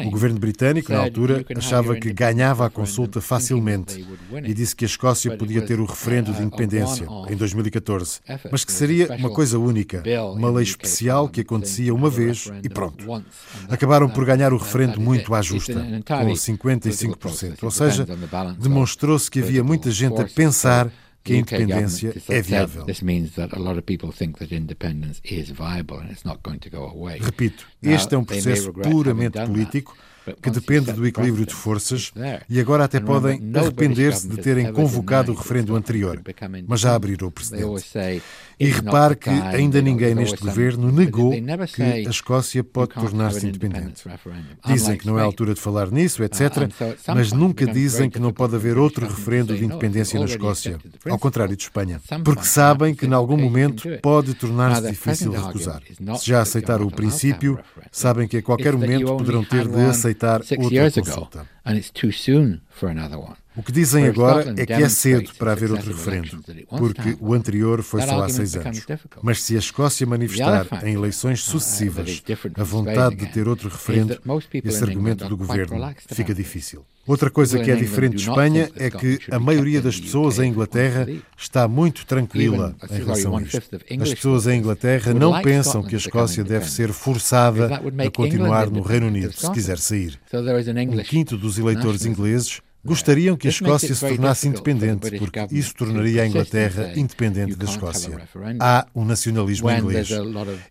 O 0.06 0.10
governo 0.10 0.38
britânico, 0.38 0.92
na 0.92 1.00
altura, 1.00 1.44
achava 1.56 1.96
que 1.96 2.12
ganhava 2.12 2.64
a 2.64 2.70
consulta 2.70 3.20
facilmente 3.20 4.06
e 4.44 4.54
disse 4.54 4.76
que 4.76 4.84
a 4.84 4.86
Escócia 4.86 5.36
podia 5.36 5.60
ter 5.62 5.80
o 5.80 5.84
referendo 5.84 6.32
de 6.32 6.40
independência 6.40 7.08
em 7.28 7.34
2014, 7.34 8.20
mas 8.52 8.64
que 8.64 8.70
seria 8.70 9.16
uma 9.16 9.30
coisa 9.30 9.58
única, 9.58 10.00
uma 10.32 10.48
lei 10.48 10.62
especial 10.62 11.28
que 11.28 11.40
acontecia 11.40 11.92
uma 11.92 12.08
vez 12.08 12.48
e 12.62 12.68
pronto. 12.68 13.04
Acabaram 13.68 14.08
por 14.08 14.24
ganhar 14.24 14.52
o 14.52 14.58
referendo 14.58 15.00
muito 15.00 15.34
à 15.34 15.42
justa, 15.42 15.74
com 16.06 16.32
55%, 16.32 17.64
ou 17.64 17.70
seja, 17.70 18.06
demonstrou-se 18.60 19.28
que 19.28 19.40
havia 19.40 19.64
muita 19.64 19.90
gente 19.90 20.20
a 20.20 20.24
pensar 20.24 20.88
que 21.30 21.54
a 21.54 21.58
independência 21.60 22.14
é 22.28 22.42
viável. 22.42 22.84
Repito, 27.20 27.66
este 27.82 28.14
é 28.14 28.18
um 28.18 28.24
processo 28.24 28.72
puramente 28.72 29.38
político 29.46 29.96
que 30.40 30.50
depende 30.50 30.92
do 30.92 31.06
equilíbrio 31.06 31.46
de 31.46 31.54
forças 31.54 32.12
e 32.48 32.60
agora 32.60 32.84
até 32.84 33.00
podem 33.00 33.40
arrepender-se 33.54 34.28
de 34.28 34.36
terem 34.36 34.72
convocado 34.72 35.32
o 35.32 35.34
referendo 35.34 35.74
anterior, 35.76 36.20
mas 36.66 36.80
já 36.80 36.94
abriram 36.94 37.28
o 37.28 37.30
precedente. 37.30 37.86
E 38.58 38.66
repare 38.66 39.16
que 39.16 39.30
ainda 39.30 39.80
ninguém 39.80 40.14
neste 40.14 40.36
governo 40.36 40.92
negou 40.92 41.32
que 41.74 41.82
a 41.82 42.10
Escócia 42.10 42.62
pode 42.62 42.92
tornar-se 42.94 43.46
independente. 43.46 44.04
Dizem 44.66 44.98
que 44.98 45.06
não 45.06 45.18
é 45.18 45.22
a 45.22 45.24
altura 45.24 45.54
de 45.54 45.60
falar 45.60 45.90
nisso, 45.90 46.22
etc., 46.22 46.68
mas 47.14 47.32
nunca 47.32 47.66
dizem 47.66 48.10
que 48.10 48.18
não 48.18 48.32
pode 48.32 48.54
haver 48.54 48.76
outro 48.76 49.06
referendo 49.06 49.56
de 49.56 49.64
independência 49.64 50.20
na 50.20 50.26
Escócia, 50.26 50.78
ao 51.08 51.18
contrário 51.18 51.56
de 51.56 51.62
Espanha, 51.62 52.00
porque 52.22 52.44
sabem 52.44 52.94
que, 52.94 53.06
em 53.06 53.14
algum 53.14 53.36
momento, 53.36 53.88
pode 54.02 54.34
tornar-se 54.34 54.90
difícil 54.90 55.32
recusar. 55.32 55.82
Se 56.18 56.26
já 56.26 56.42
aceitaram 56.42 56.86
o 56.86 56.90
princípio, 56.90 57.58
sabem 57.90 58.28
que 58.28 58.36
a 58.36 58.42
qualquer 58.42 58.74
momento 58.74 59.16
poderão 59.16 59.42
ter 59.42 59.66
de 59.66 59.80
aceitar 59.80 60.09
six 60.44 60.58
years 60.72 60.96
ago, 60.96 61.28
and 61.64 61.76
it's 61.78 61.90
too 61.90 62.12
soon 62.12 62.60
for 62.70 62.88
another 62.88 63.18
one. 63.18 63.36
O 63.60 63.62
que 63.62 63.72
dizem 63.72 64.06
agora 64.06 64.54
é 64.56 64.64
que 64.64 64.72
é 64.72 64.88
cedo 64.88 65.32
para 65.38 65.52
haver 65.52 65.70
outro 65.70 65.92
referendo, 65.92 66.42
porque 66.70 67.14
o 67.20 67.34
anterior 67.34 67.82
foi 67.82 68.00
só 68.00 68.24
há 68.24 68.28
seis 68.30 68.56
anos. 68.56 68.86
Mas 69.22 69.42
se 69.42 69.54
a 69.54 69.58
Escócia 69.58 70.06
manifestar 70.06 70.66
em 70.82 70.94
eleições 70.94 71.46
uh, 71.46 71.50
sucessivas 71.50 72.22
a 72.56 72.64
vontade 72.64 73.16
de 73.16 73.26
ter 73.26 73.46
outro 73.46 73.68
referendo, 73.68 74.18
esse 74.64 74.82
argumento 74.82 75.28
do 75.28 75.36
governo 75.36 75.94
fica 76.08 76.34
difícil. 76.34 76.86
Outra 77.06 77.28
coisa 77.28 77.58
que 77.58 77.70
é 77.70 77.76
diferente 77.76 78.16
de 78.16 78.22
Espanha 78.22 78.70
é 78.76 78.90
que 78.90 79.18
a 79.30 79.38
maioria 79.38 79.82
das 79.82 80.00
pessoas 80.00 80.38
em 80.38 80.48
Inglaterra 80.48 81.06
está 81.36 81.68
muito 81.68 82.06
tranquila 82.06 82.74
em 82.90 82.96
relação 82.96 83.36
a 83.36 83.42
isto. 83.42 83.60
As 84.00 84.14
pessoas 84.14 84.46
em 84.46 84.58
Inglaterra 84.58 85.12
não 85.12 85.42
pensam 85.42 85.82
que 85.82 85.96
a 85.96 85.98
Escócia 85.98 86.42
deve 86.42 86.70
ser 86.70 86.94
forçada 86.94 87.76
a 87.76 88.10
continuar 88.10 88.70
no 88.70 88.80
Reino 88.80 89.08
Unido 89.08 89.34
se 89.34 89.50
quiser 89.52 89.76
sair. 89.76 90.18
Um 90.32 91.02
quinto 91.02 91.36
dos 91.36 91.58
eleitores 91.58 92.06
ingleses 92.06 92.62
Gostariam 92.82 93.36
que 93.36 93.46
a 93.46 93.50
Escócia 93.50 93.94
se 93.94 94.00
tornasse 94.00 94.48
independente, 94.48 95.10
porque 95.18 95.46
isso 95.50 95.74
tornaria 95.74 96.22
a 96.22 96.26
Inglaterra 96.26 96.92
independente 96.96 97.54
da 97.54 97.66
Escócia. 97.66 98.18
Há 98.58 98.86
um 98.94 99.04
nacionalismo 99.04 99.70
inglês. 99.70 100.08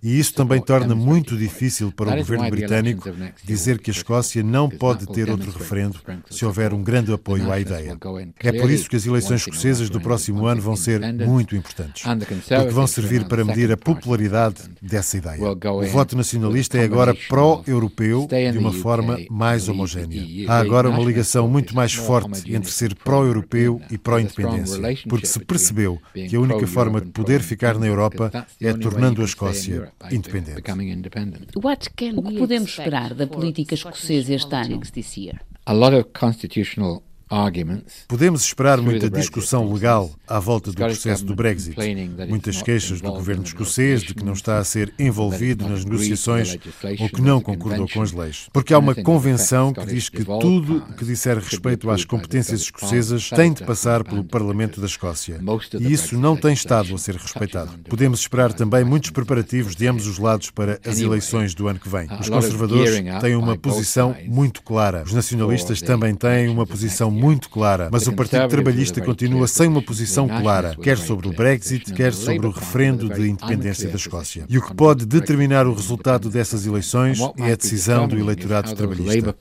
E 0.01 0.20
isso 0.20 0.34
também 0.34 0.60
torna 0.60 0.95
muito 0.95 1.38
difícil 1.38 1.91
para 1.91 2.12
o 2.12 2.18
governo 2.18 2.49
britânico 2.49 3.10
dizer 3.43 3.80
que 3.80 3.91
a 3.91 3.93
Escócia 3.93 4.41
não 4.41 4.68
pode 4.68 5.05
ter 5.07 5.30
outro 5.30 5.51
referendo 5.51 5.99
se 6.30 6.45
houver 6.45 6.74
um 6.74 6.84
grande 6.84 7.14
apoio 7.14 7.51
à 7.51 7.60
ideia. 7.60 7.95
É 8.39 8.51
por 8.53 8.72
isso 8.72 8.89
que 8.89 8.95
as 8.95 9.05
eleições 9.05 9.41
escocesas 9.41 9.89
do 9.89 10.01
próximo 10.01 10.45
ano 10.47 10.62
vão 10.62 10.76
ser 10.76 10.99
muito 11.14 11.55
importantes, 11.55 12.03
porque 12.03 12.72
vão 12.72 12.88
servir 12.88 13.26
para 13.26 13.45
medir 13.45 13.72
a 13.72 13.78
popularidade 13.78 14.64
dessa 14.82 15.18
ideia. 15.18 15.41
O 15.43 15.86
voto 15.88 16.18
nacionalista 16.18 16.78
é 16.80 16.84
agora 16.84 17.14
pró-europeu 17.28 18.28
de 18.28 18.57
uma 18.57 18.74
forma 18.74 19.20
mais 19.30 19.70
homogénea. 19.70 20.24
Há 20.47 20.57
agora 20.57 20.89
uma 20.89 21.03
ligação 21.03 21.47
muito 21.47 21.76
mais 21.76 21.99
forte 22.00 22.54
entre 22.54 22.72
ser 22.72 22.95
pró-europeu 22.95 23.82
e 23.91 23.97
pró-independência, 23.97 24.82
porque 25.08 25.28
se 25.28 25.39
percebeu 25.39 26.00
que 26.14 26.36
a 26.36 26.39
única 26.39 26.66
forma 26.68 27.02
de 27.02 27.10
poder 27.10 27.41
ficar 27.41 27.78
na 27.78 27.88
Europa 27.88 28.47
é 28.60 28.74
tornando 28.74 29.22
a 29.22 29.26
Escócia 29.26 29.91
independente. 30.12 30.62
O 31.56 32.24
que 32.24 32.38
podemos 32.38 32.70
esperar 32.70 33.14
da 33.14 33.28
política 33.28 33.74
escocesa 33.76 34.34
este 34.34 34.56
ano? 34.56 34.82
Podemos 38.07 38.43
esperar 38.43 38.82
muita 38.82 39.09
discussão 39.09 39.71
legal 39.71 40.09
à 40.27 40.39
volta 40.39 40.71
do 40.71 40.77
processo 40.77 41.23
do 41.23 41.36
Brexit. 41.36 41.77
Muitas 42.27 42.61
queixas 42.61 43.01
do 43.01 43.11
governo 43.11 43.43
escocês 43.43 44.01
de 44.01 44.15
que 44.15 44.23
não 44.23 44.34
está 44.34 44.57
a 44.57 44.63
ser 44.63 44.93
envolvido 44.97 45.67
nas 45.67 45.86
negociações 45.86 46.57
ou 46.99 47.09
que 47.09 47.21
não 47.21 47.39
concordou 47.39 47.88
com 47.88 48.01
as 48.01 48.11
leis. 48.11 48.47
Porque 48.51 48.73
há 48.73 48.80
uma 48.80 48.95
convenção 48.95 49.71
que 49.71 49.86
diz 49.86 50.09
que 50.09 50.25
tudo 50.25 50.82
que 50.97 51.05
disser 51.05 51.38
respeito 51.38 51.89
às 51.89 52.03
competências 52.03 52.61
escocesas 52.61 53.30
tem 53.30 53.53
de 53.53 53.63
passar 53.63 54.03
pelo 54.03 54.23
Parlamento 54.23 54.80
da 54.82 54.88
Escócia. 54.88 55.39
E 55.80 55.91
isso 55.91 56.17
não 56.17 56.36
tem 56.36 56.53
estado 56.53 56.95
a 56.95 56.97
ser 56.97 57.15
respeitado. 57.15 57.77
Podemos 57.88 58.21
esperar 58.21 58.53
também 58.53 58.84
muitos 58.84 59.11
preparativos 59.11 59.75
de 59.75 59.88
ambos 59.88 60.07
os 60.07 60.17
lados 60.17 60.49
para 60.49 60.80
as 60.86 60.99
eleições 60.99 61.53
do 61.53 61.67
ano 61.67 61.80
que 61.80 61.89
vem. 61.89 62.07
Os 62.19 62.30
conservadores 62.30 62.99
têm 63.21 63.36
uma 63.36 63.55
posição 63.55 64.15
muito 64.25 64.63
clara. 64.63 65.03
Os 65.05 65.13
nacionalistas 65.13 65.80
também 65.82 66.15
têm 66.15 66.47
uma 66.47 66.65
posição 66.65 67.11
muito 67.20 67.49
clara, 67.49 67.89
mas 67.91 68.07
o 68.07 68.13
Partido 68.13 68.47
Trabalhista 68.47 69.01
continua 69.01 69.47
sem 69.47 69.67
uma 69.67 69.82
posição 69.82 70.28
clara, 70.28 70.76
quer 70.76 70.97
sobre 70.97 71.28
o 71.28 71.34
Brexit, 71.34 71.93
quer 71.93 72.13
sobre 72.13 72.47
o 72.47 72.51
referendo 72.51 73.09
de 73.09 73.30
independência 73.30 73.89
da 73.89 73.95
Escócia. 73.95 74.45
E 74.47 74.57
o 74.57 74.61
que 74.61 74.74
pode 74.74 75.05
determinar 75.05 75.67
o 75.67 75.74
resultado 75.74 76.30
dessas 76.30 76.65
eleições 76.65 77.20
é 77.38 77.51
a 77.51 77.55
decisão 77.55 78.07
do 78.07 78.17
eleitorado 78.17 78.74
trabalhista. 78.74 79.36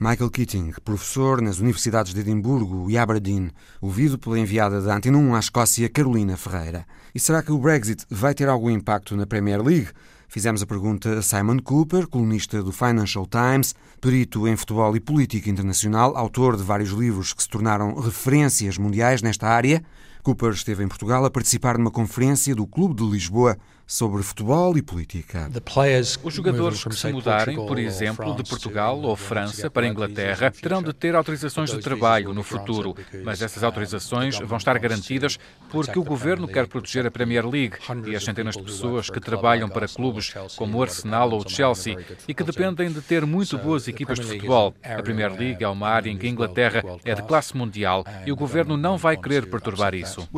Michael 0.00 0.30
Keating, 0.30 0.72
professor 0.84 1.40
nas 1.40 1.58
universidades 1.58 2.12
de 2.12 2.20
Edimburgo 2.20 2.90
e 2.90 2.98
Aberdeen, 2.98 3.50
ouvido 3.80 4.18
pela 4.18 4.38
enviada 4.38 4.80
da 4.80 4.96
Antena 4.96 5.18
1 5.18 5.34
à 5.34 5.38
Escócia, 5.38 5.88
Carolina 5.88 6.36
Ferreira. 6.36 6.84
E 7.14 7.20
será 7.20 7.42
que 7.42 7.52
o 7.52 7.58
Brexit 7.58 8.04
vai 8.10 8.34
ter 8.34 8.48
algum 8.48 8.70
impacto 8.70 9.16
na 9.16 9.26
Premier 9.26 9.62
League? 9.62 9.88
Fizemos 10.32 10.62
a 10.62 10.66
pergunta 10.66 11.18
a 11.18 11.20
Simon 11.20 11.58
Cooper, 11.58 12.06
colunista 12.06 12.62
do 12.62 12.72
Financial 12.72 13.26
Times, 13.26 13.74
perito 14.02 14.48
em 14.48 14.56
futebol 14.56 14.96
e 14.96 15.00
política 15.00 15.48
internacional, 15.48 16.16
autor 16.16 16.56
de 16.56 16.64
vários 16.64 16.90
livros 16.90 17.32
que 17.32 17.40
se 17.40 17.48
tornaram 17.48 17.94
referências 17.94 18.76
mundiais 18.76 19.22
nesta 19.22 19.46
área. 19.46 19.80
Cooper 20.24 20.50
esteve 20.50 20.82
em 20.82 20.88
Portugal 20.88 21.24
a 21.24 21.30
participar 21.30 21.78
numa 21.78 21.90
conferência 21.90 22.52
do 22.52 22.66
Clube 22.66 22.96
de 22.96 23.08
Lisboa 23.08 23.56
sobre 23.86 24.22
futebol 24.22 24.76
e 24.76 24.82
política. 24.82 25.50
Os 26.22 26.34
jogadores 26.34 26.84
que 26.84 26.94
se 26.94 27.12
mudarem, 27.12 27.56
por 27.56 27.78
exemplo, 27.78 28.34
de 28.34 28.42
Portugal 28.48 29.00
ou 29.00 29.16
França 29.16 29.70
para 29.70 29.86
a 29.86 29.88
Inglaterra, 29.88 30.50
terão 30.50 30.82
de 30.82 30.92
ter 30.92 31.14
autorizações 31.14 31.70
de 31.70 31.78
trabalho 31.80 32.32
no 32.32 32.42
futuro, 32.42 32.96
mas 33.24 33.42
essas 33.42 33.62
autorizações 33.62 34.38
vão 34.38 34.58
estar 34.58 34.78
garantidas 34.78 35.38
porque 35.70 35.98
o 35.98 36.04
governo 36.04 36.48
quer 36.48 36.66
proteger 36.66 37.06
a 37.06 37.10
Premier 37.10 37.46
League 37.46 37.76
e 38.06 38.16
as 38.16 38.24
centenas 38.24 38.56
de 38.56 38.62
pessoas 38.62 39.10
que 39.10 39.20
trabalham 39.20 39.68
para 39.68 39.88
clubes 39.88 40.32
como 40.56 40.78
o 40.78 40.82
Arsenal 40.82 41.30
ou 41.30 41.44
o 41.44 41.48
Chelsea 41.48 41.96
e 42.26 42.34
que 42.34 42.44
dependem 42.44 42.90
de 42.90 43.00
ter 43.00 43.26
muito 43.26 43.58
boas 43.58 43.88
equipas 43.88 44.18
de 44.18 44.26
futebol. 44.26 44.74
A 44.82 45.02
Premier 45.02 45.32
League 45.32 45.62
é 45.62 45.68
uma 45.68 45.88
área 45.88 46.10
em 46.10 46.16
que 46.16 46.26
a 46.26 46.30
Inglaterra 46.30 46.82
é 47.04 47.14
de 47.14 47.22
classe 47.22 47.56
mundial 47.56 48.04
e 48.24 48.32
o 48.32 48.36
governo 48.36 48.76
não 48.76 48.96
vai 48.96 49.16
querer 49.16 49.46
perturbar 49.46 49.94
isso. 49.94 50.28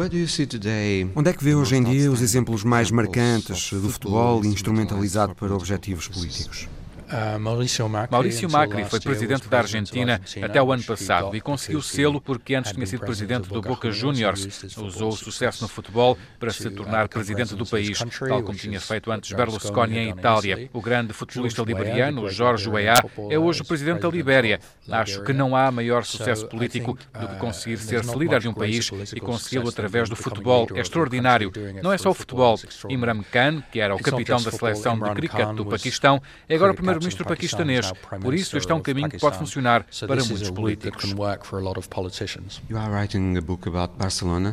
Onde 1.14 1.30
é 1.30 1.32
que 1.32 1.44
vê 1.44 1.54
hoje 1.54 1.76
em 1.76 1.82
dia 1.82 2.10
os 2.10 2.20
exemplos 2.20 2.64
mais 2.64 2.90
marcantes? 2.90 3.33
Do 3.40 3.90
futebol 3.90 4.44
instrumentalizado 4.44 5.34
para 5.34 5.54
objetivos 5.54 6.08
políticos. 6.08 6.68
Uh, 7.04 7.38
Maurício 7.38 8.50
Macri 8.50 8.84
foi 8.84 9.00
presidente 9.00 9.48
da 9.48 9.58
Argentina 9.58 10.20
até 10.42 10.62
o 10.62 10.72
ano 10.72 10.82
passado 10.82 11.36
e 11.36 11.40
conseguiu 11.40 11.82
sê-lo 11.82 12.20
porque 12.20 12.54
antes 12.54 12.72
tinha 12.72 12.86
sido 12.86 13.00
presidente 13.00 13.48
do 13.48 13.60
Boca 13.60 13.90
Juniors. 13.90 14.64
Usou 14.76 15.10
o 15.10 15.16
sucesso 15.16 15.62
no 15.62 15.68
futebol 15.68 16.16
para 16.38 16.50
se 16.50 16.70
tornar 16.70 17.08
presidente 17.08 17.54
do 17.54 17.66
país, 17.66 17.98
tal 18.26 18.42
como 18.42 18.58
tinha 18.58 18.80
feito 18.80 19.10
antes 19.12 19.32
Berlusconi 19.32 19.98
em 19.98 20.10
Itália. 20.10 20.70
O 20.72 20.80
grande 20.80 21.12
futebolista 21.12 21.62
liberiano, 21.62 22.28
Jorge 22.30 22.68
Weah, 22.68 23.02
é 23.30 23.38
hoje 23.38 23.62
o 23.62 23.64
presidente 23.64 24.00
da 24.00 24.08
Libéria. 24.08 24.60
Acho 24.90 25.22
que 25.22 25.32
não 25.32 25.54
há 25.54 25.70
maior 25.70 26.04
sucesso 26.04 26.46
político 26.46 26.98
do 27.18 27.28
que 27.28 27.36
conseguir 27.36 27.78
ser-se 27.78 28.16
líder 28.16 28.40
de 28.40 28.48
um 28.48 28.54
país 28.54 28.90
e 29.14 29.20
consegui-lo 29.20 29.68
através 29.68 30.08
do 30.08 30.16
futebol. 30.16 30.66
É 30.74 30.80
extraordinário. 30.80 31.52
Não 31.82 31.92
é 31.92 31.98
só 31.98 32.10
o 32.10 32.14
futebol. 32.14 32.58
Imran 32.88 33.22
Khan, 33.30 33.62
que 33.70 33.80
era 33.80 33.94
o 33.94 33.98
capitão 33.98 34.42
da 34.42 34.50
seleção 34.50 34.98
de 34.98 35.10
cricket 35.10 35.48
do 35.54 35.66
Paquistão, 35.66 36.20
é 36.48 36.54
agora 36.54 36.72
o 36.72 36.74
primeiro 36.74 36.93
primeiro-ministro 36.94 37.24
paquistanês. 37.24 37.92
Por 38.20 38.34
isso, 38.34 38.56
este 38.56 38.70
é 38.70 38.74
um 38.74 38.80
caminho 38.80 39.08
que 39.08 39.18
pode 39.18 39.38
funcionar 39.38 39.86
para 40.06 40.24
muitos 40.24 40.50
políticos. 40.50 41.04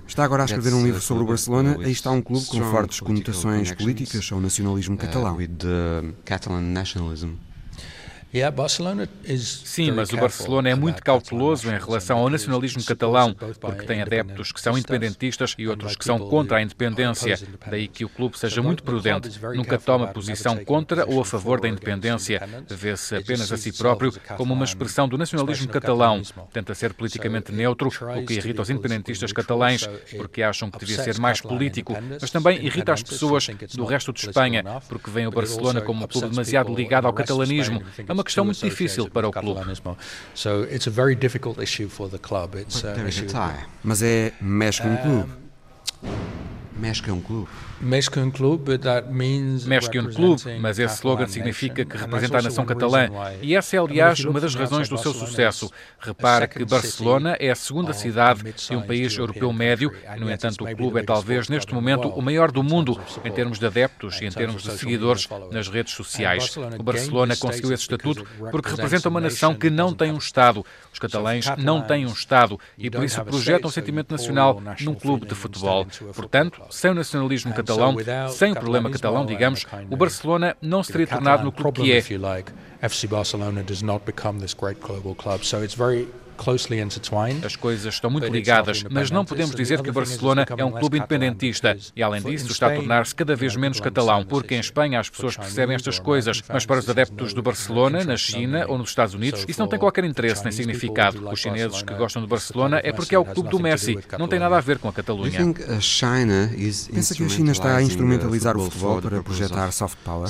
Está 0.08 0.24
agora 0.24 0.44
a 0.44 0.46
escrever 0.46 0.74
um 0.74 0.84
livro 0.84 1.02
sobre 1.02 1.24
o 1.24 1.28
Barcelona. 1.28 1.78
Aí 1.84 1.92
está 1.92 2.12
um 2.12 2.22
clube 2.22 2.46
com 2.46 2.62
fortes 2.72 3.00
conotações 3.00 3.72
políticas 3.72 4.30
ao 4.32 4.40
nacionalismo 4.40 4.98
catalão. 4.98 5.38
Sim, 9.38 9.92
mas 9.92 10.12
o 10.14 10.18
Barcelona 10.18 10.70
é 10.70 10.76
muito 10.76 11.04
cauteloso 11.04 11.68
em 11.70 11.78
relação 11.78 12.18
ao 12.20 12.30
nacionalismo 12.30 12.84
catalão, 12.84 13.36
porque 13.60 13.86
tem 13.86 14.02
adeptos 14.02 14.52
que 14.52 14.62
são 14.62 14.78
independentistas 14.78 15.54
e 15.58 15.68
outros 15.68 15.96
que 15.96 16.06
são 16.06 16.18
contra 16.18 16.58
a 16.58 16.62
independência. 16.62 17.38
Daí 17.70 17.88
que 17.88 18.06
o 18.06 18.10
clube 18.10 18.40
seja 18.40 18.62
muito 18.62 18.84
prudente, 18.84 19.30
nunca 19.54 19.78
toma 19.78 20.08
posição 20.08 20.64
contra 20.64 21.06
ou 21.06 21.20
a 21.20 21.26
favor 21.26 21.60
da 21.60 21.68
independência. 21.68 22.42
Vê-se 22.70 23.16
apenas 23.16 23.52
a 23.52 23.58
si 23.58 23.74
próprio 23.74 24.14
como 24.38 24.54
uma 24.54 24.66
expressão 24.66 25.08
do 25.10 25.18
nacionalismo 25.18 25.68
catalão. 25.68 26.22
Tenta 26.54 26.74
ser 26.74 26.94
politicamente 26.94 27.52
neutro, 27.52 27.90
o 27.90 28.26
que 28.26 28.36
irrita 28.36 28.62
os 28.62 28.70
independentistas 28.70 29.34
catalães, 29.34 29.90
porque 30.18 30.42
acham 30.42 30.72
que 30.72 30.80
devia 30.80 31.04
ser 31.04 31.20
mais 31.20 31.42
político, 31.42 31.98
mas 32.20 32.32
também 32.32 32.66
irrita 32.66 32.94
as 32.94 33.04
pessoas 33.04 33.48
do 33.74 33.84
resto 33.84 34.14
de 34.14 34.22
Espanha, 34.22 34.64
porque 34.88 35.10
veem 35.10 35.28
o 35.28 35.32
Barcelona 35.32 35.82
como 35.82 36.06
um 36.06 36.08
clube 36.08 36.30
demasiado 36.30 36.74
ligado 36.74 37.08
ao 37.08 37.14
catalanismo. 37.14 37.84
É 38.08 38.21
uma 38.22 38.44
uma 38.44 38.52
questão 38.54 38.68
muito 38.70 38.70
difícil 38.86 39.10
para 39.10 39.28
o 39.28 39.32
clube. 39.32 39.62
Mas 43.84 44.02
é 44.02 44.34
mexe 44.40 44.82
com 44.82 44.94
o 44.94 44.98
clube. 44.98 45.30
Mexe 46.78 47.02
com 47.02 47.12
o 47.14 47.22
clube. 47.22 47.50
Mesquin 47.82 48.32
Club, 48.32 48.68
mas 50.60 50.80
esse 50.80 50.96
slogan 50.96 51.28
significa 51.28 51.84
que 51.84 51.98
representa 51.98 52.40
a 52.40 52.42
nação 52.42 52.66
catalã. 52.66 53.10
E 53.42 53.56
essa 53.56 53.76
é, 53.76 53.80
aliás, 53.80 54.24
uma 54.24 54.40
das 54.40 54.56
razões 54.56 54.88
do 54.88 54.98
seu 54.98 55.14
sucesso. 55.14 55.72
Repare 56.00 56.48
que 56.48 56.64
Barcelona 56.64 57.36
é 57.40 57.50
a 57.50 57.56
segunda 57.56 57.94
cidade 57.94 58.54
de 58.54 58.76
um 58.76 58.82
país 58.82 59.18
europeu 59.18 59.52
médio, 59.52 59.92
e, 60.16 60.20
no 60.20 60.32
entanto, 60.32 60.64
o 60.64 60.76
clube 60.76 61.00
é 61.00 61.04
talvez, 61.04 61.50
neste 61.50 61.74
momento, 61.74 62.08
o 62.10 62.22
maior 62.22 62.52
do 62.52 62.64
mundo 62.64 63.00
em 63.24 63.32
termos 63.32 63.60
de 63.60 63.66
adeptos 63.66 64.22
e 64.22 64.26
em 64.26 64.32
termos 64.32 64.64
de 64.64 64.72
seguidores 64.78 65.28
nas 65.52 65.68
redes 65.68 65.94
sociais. 65.94 66.56
O 66.78 66.84
Barcelona 66.84 67.36
conseguiu 67.36 67.74
esse 67.74 67.84
estatuto 67.84 68.26
porque 68.52 68.70
representa 68.70 69.10
uma 69.10 69.22
nação 69.22 69.56
que 69.56 69.70
não 69.70 69.94
tem 69.94 70.12
um 70.12 70.18
Estado. 70.18 70.66
Os 70.94 71.00
catalães 71.00 71.46
não 71.58 71.82
têm 71.82 72.06
um 72.06 72.14
Estado. 72.14 72.60
e, 72.78 72.90
por 72.90 73.04
isso, 73.04 73.24
projetam 73.24 73.70
o 73.70 73.72
sentimento 73.72 74.12
nacional 74.12 74.62
num 74.82 74.94
clube 74.94 75.26
de 75.26 75.36
futebol. 75.36 75.86
Portanto, 76.14 76.62
sem 76.70 76.92
o 76.92 76.94
nacionalismo 76.94 77.54
catalão, 77.54 77.71
catalão, 77.78 78.30
sem 78.30 78.52
o 78.52 78.56
problema 78.56 78.90
catalão, 78.90 79.26
digamos, 79.26 79.66
o 79.90 79.96
Barcelona 79.96 80.56
não 80.62 80.84
se 80.84 80.92
teria 80.92 81.08
tornado 81.08 81.44
no 81.44 81.52
clube 81.52 81.82
que 81.82 81.92
é. 81.92 82.04
FC 82.82 83.08
Barcelona 83.08 83.64
does 83.64 83.82
not 83.82 84.04
become 84.06 84.40
this 84.40 84.54
great 84.56 84.80
global 84.82 85.14
club. 85.14 85.44
So 85.44 85.64
it's 85.64 85.76
very 85.76 86.08
as 87.44 87.56
coisas 87.56 87.94
estão 87.94 88.10
muito 88.10 88.28
ligadas, 88.28 88.84
mas 88.90 89.12
não 89.12 89.24
podemos 89.24 89.56
dizer 89.56 89.82
que 89.82 89.90
o 89.90 89.94
Barcelona 89.94 90.46
é 90.58 90.66
um 90.66 90.72
clube 90.72 90.98
independentista. 90.98 91.78
E, 91.96 92.04
além 92.04 92.22
disso, 92.22 92.52
está 92.52 92.68
a 92.68 92.76
tornar-se 92.76 93.14
cada 93.16 93.36
vez 93.36 93.56
menos 93.56 93.80
catalão, 93.80 94.24
porque 94.24 94.56
em 94.56 94.60
Espanha 94.60 95.00
as 95.00 95.10
pessoas 95.10 95.36
percebem 95.38 95.76
estas 95.76 96.00
coisas, 96.00 96.42
mas 96.50 96.66
para 96.66 96.80
os 96.80 96.90
adeptos 96.90 97.34
do 97.34 97.42
Barcelona, 97.42 98.04
na 98.04 98.18
China 98.18 98.66
ou 98.68 98.78
nos 98.78 98.90
Estados 98.90 99.14
Unidos, 99.14 99.46
isso 99.48 99.60
não 99.60 99.68
tem 99.68 99.80
qualquer 99.80 100.04
interesse 100.04 100.44
nem 100.44 100.52
significado. 100.52 101.30
Os 101.30 101.40
chineses 101.40 101.82
que 101.82 101.94
gostam 101.94 102.22
do 102.22 102.28
Barcelona 102.28 102.82
é 102.84 102.92
porque 102.92 103.16
é 103.16 103.20
o 103.20 103.26
clube 103.26 103.50
do 103.50 103.60
Messi, 103.60 103.98
não 104.18 104.28
tem 104.28 104.40
nada 104.40 104.58
a 104.58 104.62
ver 104.62 104.78
com 104.80 104.88
a 104.88 104.94
Catalunha. 104.94 105.32
Pensa 106.94 107.16
que 107.16 107.24
a 107.24 107.30
China 107.30 107.52
está 107.52 107.76
a 107.78 107.82
instrumentalizar 107.82 108.58
o 108.58 108.64
futebol 108.64 109.02
para 109.02 109.24
projetar 109.24 109.72
soft 109.72 109.98
power? 110.04 110.28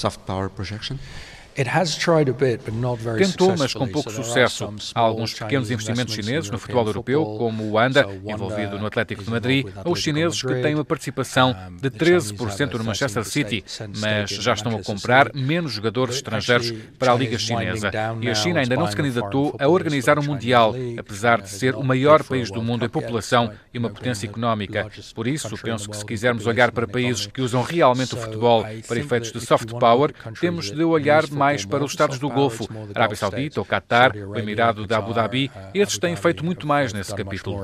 Tentou, 3.18 3.56
mas 3.58 3.74
com 3.74 3.88
pouco 3.88 4.10
sucesso. 4.10 4.74
Há 4.96 5.00
alguns 5.00 5.34
pequenos 5.34 5.70
investimentos 5.70 6.14
chineses 6.14 6.50
no 6.50 6.58
futebol 6.58 6.86
europeu, 6.88 7.26
como 7.38 7.70
o 7.70 7.78
Anda, 7.78 8.08
envolvido 8.26 8.80
no 8.80 8.86
Atlético 8.86 9.24
de 9.24 9.30
Madrid, 9.30 9.68
ou 9.84 9.94
os 9.94 10.00
chineses 10.00 10.42
que 10.42 10.56
têm 10.62 10.76
uma 10.76 10.86
participação 10.86 11.56
de 11.82 11.90
13% 11.90 12.74
no 12.74 12.84
Manchester 12.84 13.24
City, 13.26 13.64
mas 13.98 14.30
já 14.30 14.54
estão 14.54 14.76
a 14.76 14.84
comprar 14.84 15.34
menos 15.34 15.74
jogadores 15.74 16.16
estrangeiros 16.16 16.74
para 16.98 17.12
a 17.12 17.16
Liga 17.16 17.38
Chinesa. 17.38 17.92
E 18.22 18.30
a 18.30 18.36
China 18.36 18.60
ainda 18.60 18.76
não 18.76 18.88
se 18.88 18.96
candidatou 18.96 19.56
a 19.60 19.68
organizar 19.68 20.18
um 20.18 20.32
Mundial, 20.32 20.74
apesar 20.98 21.42
de 21.42 21.50
ser 21.50 21.76
o 21.76 21.84
maior 21.84 22.24
país 22.24 22.50
do 22.50 22.62
mundo 22.62 22.86
em 22.86 22.90
população 22.90 23.52
e 23.74 23.78
uma 23.78 23.90
potência 23.90 24.26
económica. 24.26 24.88
Por 25.14 25.28
isso, 25.28 25.58
penso 25.58 25.90
que 25.90 25.98
se 25.98 26.06
quisermos 26.06 26.46
olhar 26.46 26.72
para 26.72 26.88
países 26.88 27.28
que 27.28 27.42
usam 27.42 27.62
realmente 27.62 28.14
o 28.14 28.18
futebol 28.18 28.66
para 28.88 29.00
efeitos 29.00 29.32
de 29.32 29.42
soft 29.46 29.70
power, 29.72 30.14
temos 30.40 30.72
de 30.72 30.84
olhar 30.84 31.28
mais 31.42 31.66
para 31.66 31.84
os 31.84 31.92
Estados 31.92 32.20
do 32.20 32.30
Golfo, 32.30 32.70
Arábia 32.94 33.18
Saudita, 33.18 33.60
o 33.60 33.66
Qatar, 33.66 34.16
o 34.16 34.38
Emirado 34.38 34.86
de 34.86 34.94
Abu 34.94 35.12
Dhabi. 35.12 35.50
Esses 35.74 35.98
têm 35.98 36.16
feito 36.16 36.46
muito 36.46 36.68
mais 36.68 36.94
nesse 36.94 37.16
capítulo. 37.16 37.58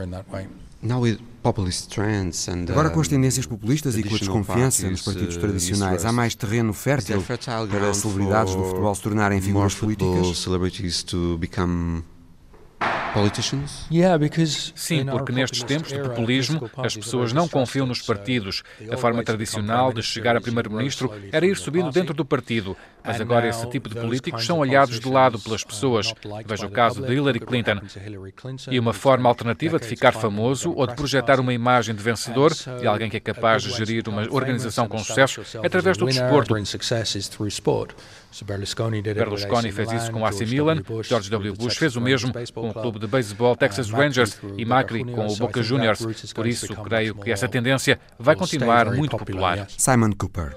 Agora, 2.71 2.89
com 2.89 2.99
as 2.99 3.07
tendências 3.07 3.45
populistas 3.45 3.95
e 3.95 4.03
com 4.03 4.15
a 4.15 4.17
desconfiança 4.17 4.89
nos 4.89 5.01
partidos 5.03 5.35
uh, 5.35 5.39
tradicionais, 5.39 6.05
há 6.05 6.11
mais 6.11 6.33
terreno 6.33 6.73
fértil 6.73 7.23
para 7.69 7.93
celebridades 7.93 8.55
do 8.55 8.63
futebol 8.63 8.95
se 8.95 9.01
tornarem 9.01 9.39
figuras 9.39 9.75
políticas? 9.75 10.27
Sim, 14.75 15.05
porque 15.05 15.31
nestes 15.31 15.63
tempos 15.63 15.89
de 15.89 15.99
populismo 15.99 16.69
as 16.77 16.95
pessoas 16.95 17.33
não 17.33 17.47
confiam 17.47 17.87
nos 17.87 18.01
partidos. 18.01 18.63
A 18.91 18.97
forma 18.97 19.23
tradicional 19.23 19.91
de 19.91 20.03
chegar 20.03 20.35
a 20.35 20.41
primeiro-ministro 20.41 21.11
era 21.31 21.45
ir 21.45 21.57
subindo 21.57 21.89
dentro 21.91 22.13
do 22.13 22.23
partido, 22.23 22.77
mas 23.03 23.19
agora 23.19 23.47
esse 23.47 23.67
tipo 23.69 23.89
de 23.89 23.95
políticos 23.95 24.45
são 24.45 24.59
olhados 24.59 24.99
de 24.99 25.09
lado 25.09 25.39
pelas 25.39 25.63
pessoas. 25.63 26.13
Veja 26.45 26.67
o 26.67 26.69
caso 26.69 27.01
de 27.01 27.13
Hillary 27.13 27.39
Clinton. 27.39 27.79
E 28.69 28.79
uma 28.79 28.93
forma 28.93 29.27
alternativa 29.29 29.79
de 29.79 29.87
ficar 29.87 30.11
famoso 30.11 30.71
ou 30.75 30.85
de 30.85 30.95
projetar 30.95 31.39
uma 31.39 31.53
imagem 31.53 31.95
de 31.95 32.03
vencedor, 32.03 32.53
de 32.53 32.85
alguém 32.85 33.09
que 33.09 33.17
é 33.17 33.21
capaz 33.21 33.63
de 33.63 33.71
gerir 33.71 34.07
uma 34.07 34.27
organização 34.29 34.87
com 34.87 34.97
sucesso, 34.99 35.41
é 35.63 35.65
através 35.67 35.97
do 35.97 36.05
desporto. 36.05 36.53
Berlusconi 38.43 39.71
fez 39.71 39.91
isso 39.91 40.11
com 40.11 40.21
o 40.21 40.25
AC 40.25 40.41
Milan, 40.41 40.81
George 41.03 41.29
W. 41.29 41.53
Bush 41.53 41.77
fez 41.77 41.95
o 41.95 42.01
mesmo 42.01 42.33
com 42.53 42.69
o 42.69 42.73
clube 42.73 42.99
de 42.99 43.07
beisebol 43.07 43.55
Texas 43.55 43.89
Rangers 43.89 44.39
e 44.57 44.65
Macri 44.65 45.03
com 45.03 45.27
o 45.27 45.35
Boca 45.35 45.61
Juniors. 45.63 46.05
Por 46.33 46.47
isso, 46.47 46.67
creio 46.75 47.15
que 47.15 47.31
essa 47.31 47.47
tendência 47.47 47.99
vai 48.19 48.35
continuar 48.35 48.91
muito 48.91 49.17
popular. 49.17 49.67
Simon 49.77 50.11
Cooper. 50.11 50.55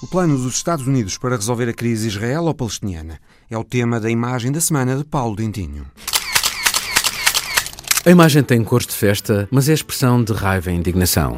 O 0.00 0.06
plano 0.06 0.38
dos 0.38 0.54
Estados 0.54 0.86
Unidos 0.86 1.18
para 1.18 1.34
resolver 1.34 1.68
a 1.68 1.72
crise 1.74 2.06
israelo-palestiniana 2.06 3.18
é 3.50 3.58
o 3.58 3.64
tema 3.64 3.98
da 3.98 4.08
imagem 4.08 4.52
da 4.52 4.60
semana 4.60 4.96
de 4.96 5.04
Paulo 5.04 5.34
Dentinho. 5.34 5.86
A 8.06 8.10
imagem 8.10 8.42
tem 8.44 8.62
cores 8.62 8.86
de 8.86 8.94
festa, 8.94 9.48
mas 9.50 9.68
é 9.68 9.72
expressão 9.72 10.22
de 10.22 10.32
raiva 10.32 10.70
e 10.70 10.74
indignação. 10.74 11.36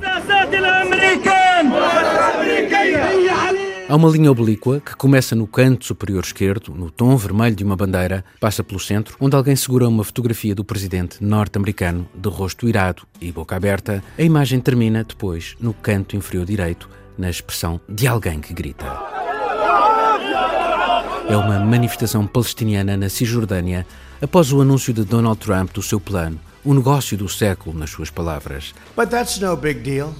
Há 3.91 3.97
uma 3.97 4.09
linha 4.09 4.31
oblíqua 4.31 4.81
que 4.81 4.95
começa 4.95 5.35
no 5.35 5.49
canto 5.49 5.85
superior 5.85 6.23
esquerdo, 6.23 6.73
no 6.73 6.93
tom 6.93 7.17
vermelho 7.17 7.57
de 7.57 7.65
uma 7.65 7.75
bandeira, 7.75 8.25
passa 8.39 8.63
pelo 8.63 8.79
centro, 8.79 9.17
onde 9.19 9.35
alguém 9.35 9.57
segura 9.57 9.89
uma 9.89 10.05
fotografia 10.05 10.55
do 10.55 10.63
presidente 10.63 11.17
norte-americano 11.21 12.09
de 12.15 12.29
rosto 12.29 12.69
irado 12.69 13.03
e 13.21 13.33
boca 13.33 13.57
aberta. 13.57 14.01
A 14.17 14.23
imagem 14.23 14.61
termina 14.61 15.03
depois 15.03 15.57
no 15.59 15.75
canto 15.75 16.15
inferior 16.15 16.47
direito, 16.47 16.89
na 17.19 17.29
expressão 17.29 17.81
de 17.89 18.07
alguém 18.07 18.39
que 18.41 18.55
grita. 18.55 18.87
É 21.29 21.37
uma 21.37 21.59
manifestação 21.59 22.29
palestiniana 22.29 22.97
na 22.97 23.09
Cisjordânia 23.09 23.85
após 24.23 24.53
o 24.53 24.61
anúncio 24.61 24.95
de 24.95 25.03
Donald 25.03 25.41
Trump 25.41 25.73
do 25.73 25.83
seu 25.83 25.99
plano, 25.99 26.39
o 26.65 26.73
negócio 26.73 27.19
do 27.19 27.29
século, 27.29 27.77
nas 27.77 27.91
suas 27.91 28.09
palavras. 28.09 28.73
But 28.97 29.09
that's 29.09 29.41
no 29.41 29.57
big 29.57 29.81
deal. 29.81 30.15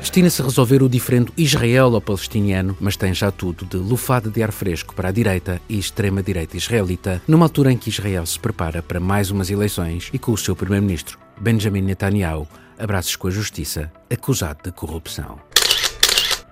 Destina-se 0.00 0.42
a 0.42 0.44
resolver 0.44 0.82
o 0.82 0.88
diferente 0.88 1.32
israelo-palestiniano, 1.36 2.76
mas 2.80 2.96
tem 2.96 3.14
já 3.14 3.30
tudo 3.30 3.64
de 3.64 3.76
lufada 3.76 4.28
de 4.28 4.42
ar 4.42 4.50
fresco 4.50 4.94
para 4.94 5.10
a 5.10 5.12
direita 5.12 5.60
e 5.68 5.78
extrema-direita 5.78 6.56
israelita, 6.56 7.22
numa 7.28 7.46
altura 7.46 7.72
em 7.72 7.76
que 7.76 7.88
Israel 7.88 8.26
se 8.26 8.38
prepara 8.38 8.82
para 8.82 8.98
mais 8.98 9.30
umas 9.30 9.48
eleições 9.48 10.10
e 10.12 10.18
com 10.18 10.32
o 10.32 10.38
seu 10.38 10.56
primeiro-ministro, 10.56 11.18
Benjamin 11.40 11.82
Netanyahu, 11.82 12.48
abraços 12.78 13.14
com 13.14 13.28
a 13.28 13.30
justiça, 13.30 13.92
acusado 14.10 14.60
de 14.64 14.72
corrupção. 14.72 15.38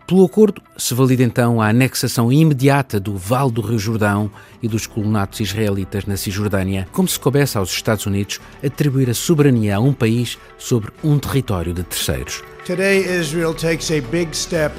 Pelo 0.08 0.24
acordo, 0.24 0.62
se 0.74 0.94
valida 0.94 1.22
então 1.22 1.60
a 1.60 1.68
anexação 1.68 2.32
imediata 2.32 2.98
do 2.98 3.14
Vale 3.14 3.52
do 3.52 3.60
Rio 3.60 3.78
Jordão 3.78 4.30
e 4.62 4.66
dos 4.66 4.86
colonatos 4.86 5.38
israelitas 5.40 6.06
na 6.06 6.16
Cisjordânia, 6.16 6.88
como 6.92 7.06
se 7.06 7.20
coubesse 7.20 7.58
aos 7.58 7.70
Estados 7.70 8.06
Unidos 8.06 8.40
atribuir 8.64 9.10
a 9.10 9.14
soberania 9.14 9.76
a 9.76 9.80
um 9.80 9.92
país 9.92 10.38
sobre 10.56 10.90
um 11.04 11.18
território 11.18 11.74
de 11.74 11.82
terceiros. 11.82 12.42
Today 12.64 13.00
Israel 13.20 13.52
takes 13.52 13.90
a 13.90 14.00
big 14.10 14.34
step 14.34 14.74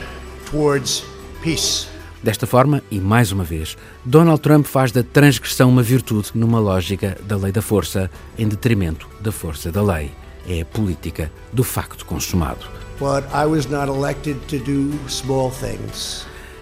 towards 0.50 1.04
peace. 1.44 1.86
Desta 2.24 2.48
forma, 2.48 2.82
e 2.90 3.00
mais 3.00 3.32
uma 3.32 3.44
vez, 3.44 3.78
Donald 4.04 4.42
Trump 4.42 4.66
faz 4.66 4.92
da 4.92 5.04
transgressão 5.04 5.70
uma 5.70 5.84
virtude 5.84 6.32
numa 6.34 6.60
lógica 6.60 7.16
da 7.28 7.38
lei 7.38 7.52
da 7.52 7.62
força 7.62 8.10
em 8.36 8.48
detrimento 8.48 9.08
da 9.22 9.32
força 9.32 9.72
da 9.72 9.84
lei. 9.84 10.10
É 10.48 10.62
a 10.62 10.66
política 10.66 11.32
do 11.54 11.64
facto 11.64 12.04
consumado. 12.04 12.79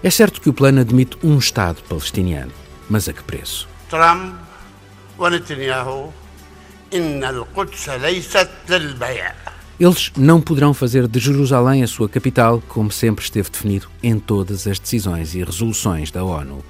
É 0.02 0.10
certo 0.10 0.40
que 0.40 0.48
o 0.48 0.52
plano 0.52 0.80
admite 0.80 1.18
um 1.22 1.38
Estado 1.38 1.82
palestiniano, 1.88 2.52
mas 2.88 3.08
a 3.08 3.12
que 3.12 3.22
preço? 3.24 3.68
Trump 3.88 4.34
Netanyahu 5.18 6.12
eles 9.80 10.12
não 10.16 10.40
poderão 10.40 10.72
fazer 10.72 11.06
de 11.06 11.18
Jerusalém 11.18 11.82
a 11.82 11.86
sua 11.86 12.08
capital, 12.08 12.62
como 12.66 12.90
sempre 12.90 13.24
esteve 13.24 13.50
definido 13.50 13.88
em 14.02 14.18
todas 14.18 14.66
as 14.66 14.78
decisões 14.78 15.34
e 15.34 15.42
resoluções 15.42 16.10
da 16.10 16.24
ONU. 16.24 16.64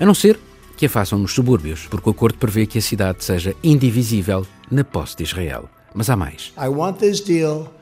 A 0.00 0.04
não 0.04 0.14
ser 0.14 0.38
que 0.76 0.86
a 0.86 0.88
façam 0.88 1.18
nos 1.18 1.32
subúrbios, 1.32 1.86
porque 1.88 2.08
o 2.08 2.12
acordo 2.12 2.38
prevê 2.38 2.66
que 2.66 2.78
a 2.78 2.82
cidade 2.82 3.24
seja 3.24 3.54
indivisível 3.62 4.46
na 4.70 4.82
posse 4.82 5.16
de 5.16 5.22
Israel. 5.22 5.68
Mas 5.94 6.10
há 6.10 6.16
mais. 6.16 6.52
I 6.58 6.68
want 6.68 6.98
this 6.98 7.20
deal 7.20 7.72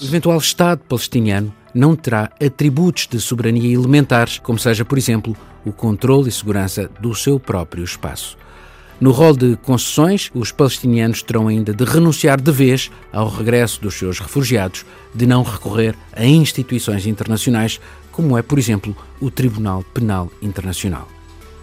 o 0.00 0.04
eventual 0.04 0.38
Estado 0.38 0.80
palestiniano 0.88 1.52
não 1.74 1.96
terá 1.96 2.30
atributos 2.40 3.08
de 3.08 3.20
soberania 3.20 3.74
elementares, 3.74 4.38
como 4.38 4.58
seja, 4.58 4.84
por 4.84 4.96
exemplo, 4.96 5.36
o 5.64 5.72
controle 5.72 6.28
e 6.28 6.32
segurança 6.32 6.88
do 7.00 7.14
seu 7.14 7.40
próprio 7.40 7.82
espaço. 7.82 8.38
No 9.00 9.10
rol 9.10 9.36
de 9.36 9.56
concessões, 9.56 10.30
os 10.32 10.52
palestinianos 10.52 11.22
terão 11.22 11.48
ainda 11.48 11.74
de 11.74 11.84
renunciar 11.84 12.40
de 12.40 12.52
vez 12.52 12.90
ao 13.12 13.28
regresso 13.28 13.82
dos 13.82 13.94
seus 13.94 14.20
refugiados, 14.20 14.86
de 15.12 15.26
não 15.26 15.42
recorrer 15.42 15.94
a 16.12 16.24
instituições 16.24 17.06
internacionais, 17.06 17.80
como 18.12 18.38
é, 18.38 18.42
por 18.42 18.58
exemplo, 18.58 18.96
o 19.20 19.30
Tribunal 19.30 19.82
Penal 19.92 20.30
Internacional. 20.40 21.15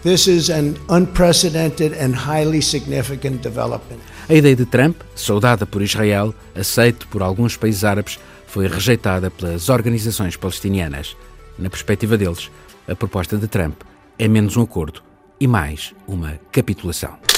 This 0.04 0.28
is 0.28 0.50
an 0.50 0.76
unprecedented 0.90 1.94
and 1.94 2.14
highly 2.14 2.62
significant 2.62 3.42
development. 3.42 4.02
A 4.28 4.34
ideia 4.34 4.54
de 4.54 4.66
Trump, 4.66 4.98
saudada 5.16 5.66
por 5.66 5.82
Israel, 5.82 6.36
aceita 6.54 7.06
por 7.10 7.22
alguns 7.22 7.56
países 7.56 7.86
árabes, 7.86 8.20
foi 8.46 8.68
rejeitada 8.68 9.32
pelas 9.32 9.70
organizações 9.70 10.36
palestinianas. 10.36 11.16
Na 11.58 11.70
perspectiva 11.70 12.18
deles, 12.18 12.52
a 12.86 12.94
proposta 12.96 13.38
de 13.38 13.48
Trump 13.48 13.80
é 14.20 14.28
menos 14.28 14.58
um 14.58 14.64
acordo 14.64 15.02
e 15.40 15.48
mais 15.48 15.94
uma 16.06 16.38
capitulação. 16.52 17.33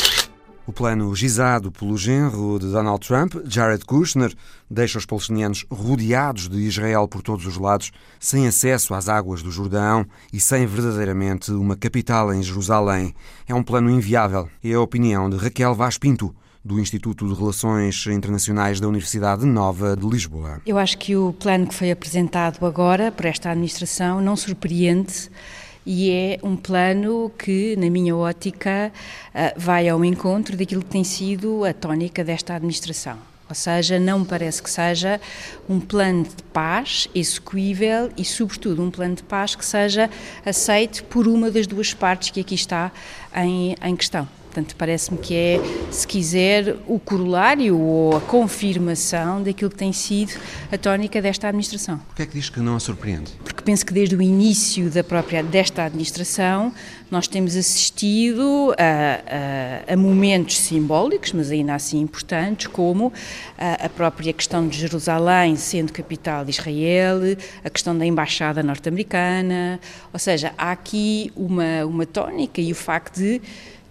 O 0.67 0.73
plano 0.73 1.15
gizado 1.15 1.71
pelo 1.71 1.95
genro 1.95 2.57
de 2.57 2.71
Donald 2.71 3.05
Trump, 3.05 3.35
Jared 3.45 3.85
Kushner, 3.85 4.33
deixa 4.67 4.97
os 4.97 5.05
palestinianos 5.05 5.63
rodeados 5.69 6.49
de 6.49 6.57
Israel 6.57 7.07
por 7.07 7.21
todos 7.21 7.45
os 7.45 7.55
lados, 7.57 7.91
sem 8.19 8.47
acesso 8.47 8.95
às 8.95 9.07
águas 9.07 9.43
do 9.43 9.51
Jordão 9.51 10.07
e 10.33 10.39
sem 10.39 10.65
verdadeiramente 10.65 11.51
uma 11.51 11.75
capital 11.75 12.33
em 12.33 12.41
Jerusalém. 12.41 13.13
É 13.47 13.53
um 13.53 13.61
plano 13.61 13.91
inviável. 13.91 14.49
É 14.63 14.73
a 14.73 14.81
opinião 14.81 15.29
de 15.29 15.37
Raquel 15.37 15.75
Vaz 15.75 15.99
Pinto, 15.99 16.33
do 16.63 16.79
Instituto 16.79 17.27
de 17.27 17.39
Relações 17.39 18.07
Internacionais 18.07 18.79
da 18.79 18.87
Universidade 18.87 19.45
Nova 19.45 19.95
de 19.95 20.03
Lisboa. 20.07 20.63
Eu 20.65 20.79
acho 20.79 20.97
que 20.97 21.15
o 21.15 21.31
plano 21.31 21.67
que 21.67 21.75
foi 21.75 21.91
apresentado 21.91 22.65
agora 22.65 23.11
por 23.11 23.27
esta 23.27 23.51
administração 23.51 24.19
não 24.19 24.35
surpreende 24.35 25.29
e 25.85 26.09
é 26.09 26.39
um 26.41 26.55
plano 26.55 27.31
que, 27.37 27.75
na 27.75 27.89
minha 27.89 28.15
ótica, 28.15 28.91
ah, 29.33 29.53
vai 29.55 29.87
ao 29.87 30.03
encontro 30.03 30.57
daquilo 30.57 30.81
que 30.81 30.89
tem 30.89 31.03
sido 31.03 31.63
a 31.63 31.73
tónica 31.73 32.23
desta 32.23 32.55
administração. 32.55 33.17
Ou 33.47 33.53
seja, 33.53 33.99
não 33.99 34.19
me 34.19 34.25
parece 34.25 34.61
que 34.61 34.69
seja 34.69 35.21
um 35.69 35.79
plano 35.79 36.23
de 36.23 36.43
paz 36.51 37.07
execuível 37.13 38.11
e, 38.17 38.25
sobretudo, 38.25 38.81
um 38.81 38.89
plano 38.89 39.15
de 39.15 39.23
paz 39.23 39.55
que 39.55 39.63
seja 39.63 40.09
aceito 40.43 41.03
por 41.03 41.27
uma 41.27 41.51
das 41.51 41.67
duas 41.67 41.93
partes 41.93 42.31
que 42.31 42.39
aqui 42.39 42.55
está 42.55 42.91
em, 43.35 43.75
em 43.83 43.95
questão. 43.95 44.27
Portanto, 44.55 44.73
parece-me 44.77 45.17
que 45.17 45.35
é, 45.35 45.59
se 45.91 46.07
quiser, 46.07 46.77
o 46.87 46.97
corolário 46.97 47.77
ou 47.77 48.15
a 48.15 48.21
confirmação 48.21 49.43
daquilo 49.43 49.69
que 49.69 49.75
tem 49.75 49.91
sido 49.91 50.31
a 50.71 50.77
tónica 50.77 51.21
desta 51.21 51.49
administração. 51.49 51.97
Por 51.97 52.15
que 52.15 52.21
é 52.21 52.25
que 52.25 52.35
diz 52.35 52.49
que 52.49 52.61
não 52.61 52.77
a 52.77 52.79
surpreende? 52.79 53.33
Porque 53.43 53.61
penso 53.61 53.85
que 53.85 53.93
desde 53.93 54.15
o 54.15 54.21
início 54.21 54.89
da 54.89 55.03
própria 55.03 55.43
desta 55.43 55.83
administração 55.83 56.71
nós 57.11 57.27
temos 57.27 57.55
assistido 57.57 58.73
a, 58.79 59.89
a, 59.89 59.93
a 59.93 59.97
momentos 59.97 60.57
simbólicos, 60.57 61.33
mas 61.33 61.51
ainda 61.51 61.75
assim 61.75 61.99
importantes, 61.99 62.67
como 62.67 63.11
a, 63.57 63.85
a 63.85 63.89
própria 63.89 64.31
questão 64.31 64.65
de 64.65 64.77
Jerusalém 64.77 65.57
sendo 65.57 65.91
capital 65.91 66.45
de 66.45 66.51
Israel, 66.51 67.19
a 67.61 67.69
questão 67.69 67.97
da 67.97 68.05
embaixada 68.05 68.63
norte-americana, 68.63 69.81
ou 70.13 70.19
seja, 70.19 70.53
há 70.57 70.71
aqui 70.71 71.29
uma, 71.35 71.85
uma 71.85 72.05
tónica 72.05 72.61
e 72.61 72.71
o 72.71 72.75
facto 72.75 73.17
de 73.17 73.41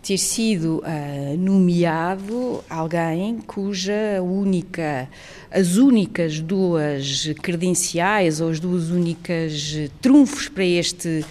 ter 0.04 0.18
sido 0.18 0.82
uh, 0.84 1.36
nomeado 1.38 2.62
alguém 2.68 3.38
cuja 3.46 4.20
única, 4.22 5.08
as 5.50 5.76
únicas 5.76 6.40
duas 6.40 7.32
credenciais 7.42 8.38
ou 8.38 8.50
as 8.50 8.60
duas 8.60 8.90
únicas 8.90 9.74
trunfos 10.02 10.48
para 10.50 10.64
este 10.64 11.24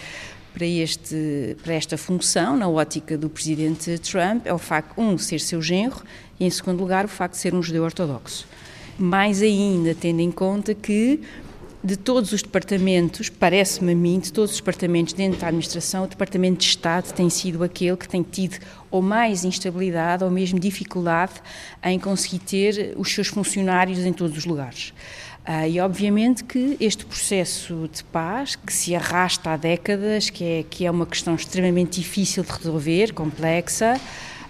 para, 0.55 0.67
este, 0.67 1.57
para 1.63 1.73
esta 1.73 1.97
função, 1.97 2.55
na 2.55 2.69
ótica 2.69 3.17
do 3.17 3.27
presidente 3.27 3.97
Trump, 3.97 4.45
é 4.45 4.53
o 4.53 4.59
facto, 4.59 5.01
um, 5.01 5.17
ser 5.17 5.39
seu 5.39 5.59
genro, 5.59 6.03
e 6.39 6.45
em 6.45 6.49
segundo 6.49 6.79
lugar, 6.79 7.05
o 7.05 7.07
facto 7.07 7.33
de 7.33 7.39
ser 7.39 7.55
um 7.55 7.63
judeu 7.63 7.83
ortodoxo. 7.83 8.47
Mais 8.95 9.41
ainda, 9.41 9.95
tendo 9.95 10.19
em 10.19 10.29
conta 10.29 10.75
que 10.75 11.21
de 11.83 11.97
todos 11.97 12.31
os 12.31 12.41
departamentos, 12.41 13.27
parece-me 13.27 13.91
a 13.91 13.95
mim, 13.95 14.17
de 14.17 14.31
todos 14.31 14.51
os 14.51 14.57
departamentos 14.57 15.13
dentro 15.13 15.39
da 15.39 15.47
administração, 15.47 16.05
o 16.05 16.07
Departamento 16.07 16.59
de 16.59 16.65
Estado 16.65 17.11
tem 17.11 17.29
sido 17.29 17.61
aquele 17.61 17.97
que 17.97 18.07
tem 18.07 18.23
tido 18.23 18.57
ou 18.89 19.01
mais 19.01 19.43
instabilidade 19.43 20.23
ou 20.23 20.31
mesmo 20.31 20.57
dificuldade 20.59 21.33
em 21.83 21.99
conseguir 21.99 22.39
ter 22.39 22.93
os 22.95 23.13
seus 23.13 23.27
funcionários 23.27 23.99
em 23.99 24.13
todos 24.13 24.37
os 24.37 24.45
lugares. 24.45 24.93
Ah, 25.45 25.67
e 25.67 25.77
obviamente 25.81 26.45
que 26.45 26.77
este 26.79 27.05
processo 27.05 27.89
de 27.93 28.01
paz, 28.05 28.55
que 28.55 28.71
se 28.71 28.95
arrasta 28.95 29.49
há 29.49 29.57
décadas, 29.57 30.29
que 30.29 30.43
é, 30.43 30.63
que 30.63 30.85
é 30.85 30.91
uma 30.91 31.05
questão 31.05 31.35
extremamente 31.35 31.99
difícil 31.99 32.43
de 32.43 32.51
resolver, 32.51 33.11
complexa, 33.11 33.99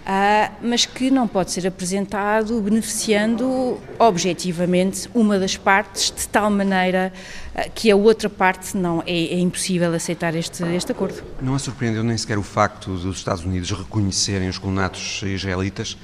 Uh, 0.04 0.52
mas 0.60 0.84
que 0.84 1.10
não 1.10 1.26
pode 1.26 1.50
ser 1.50 1.66
apresentado 1.66 2.60
beneficiando 2.60 3.80
objetivamente 3.98 5.08
uma 5.14 5.38
das 5.38 5.56
partes 5.56 6.10
de 6.14 6.28
tal 6.28 6.50
maneira 6.50 7.10
uh, 7.54 7.70
que 7.74 7.90
a 7.90 7.96
outra 7.96 8.28
parte 8.28 8.76
não 8.76 9.02
é, 9.06 9.12
é, 9.12 9.38
impossível 9.38 9.94
aceitar 9.94 10.34
este, 10.34 10.62
este 10.76 10.92
acordo. 10.92 11.24
Não 11.40 11.54
a 11.54 11.58
surpreendeu 11.58 12.04
nem 12.04 12.18
sequer 12.18 12.36
o 12.36 12.42
facto 12.42 12.94
dos 12.98 13.16
Estados 13.16 13.46
Unidos 13.46 13.70
reconhecerem 13.70 14.46
os 14.46 14.58
colonatos 14.58 15.22
israelitas, 15.22 15.96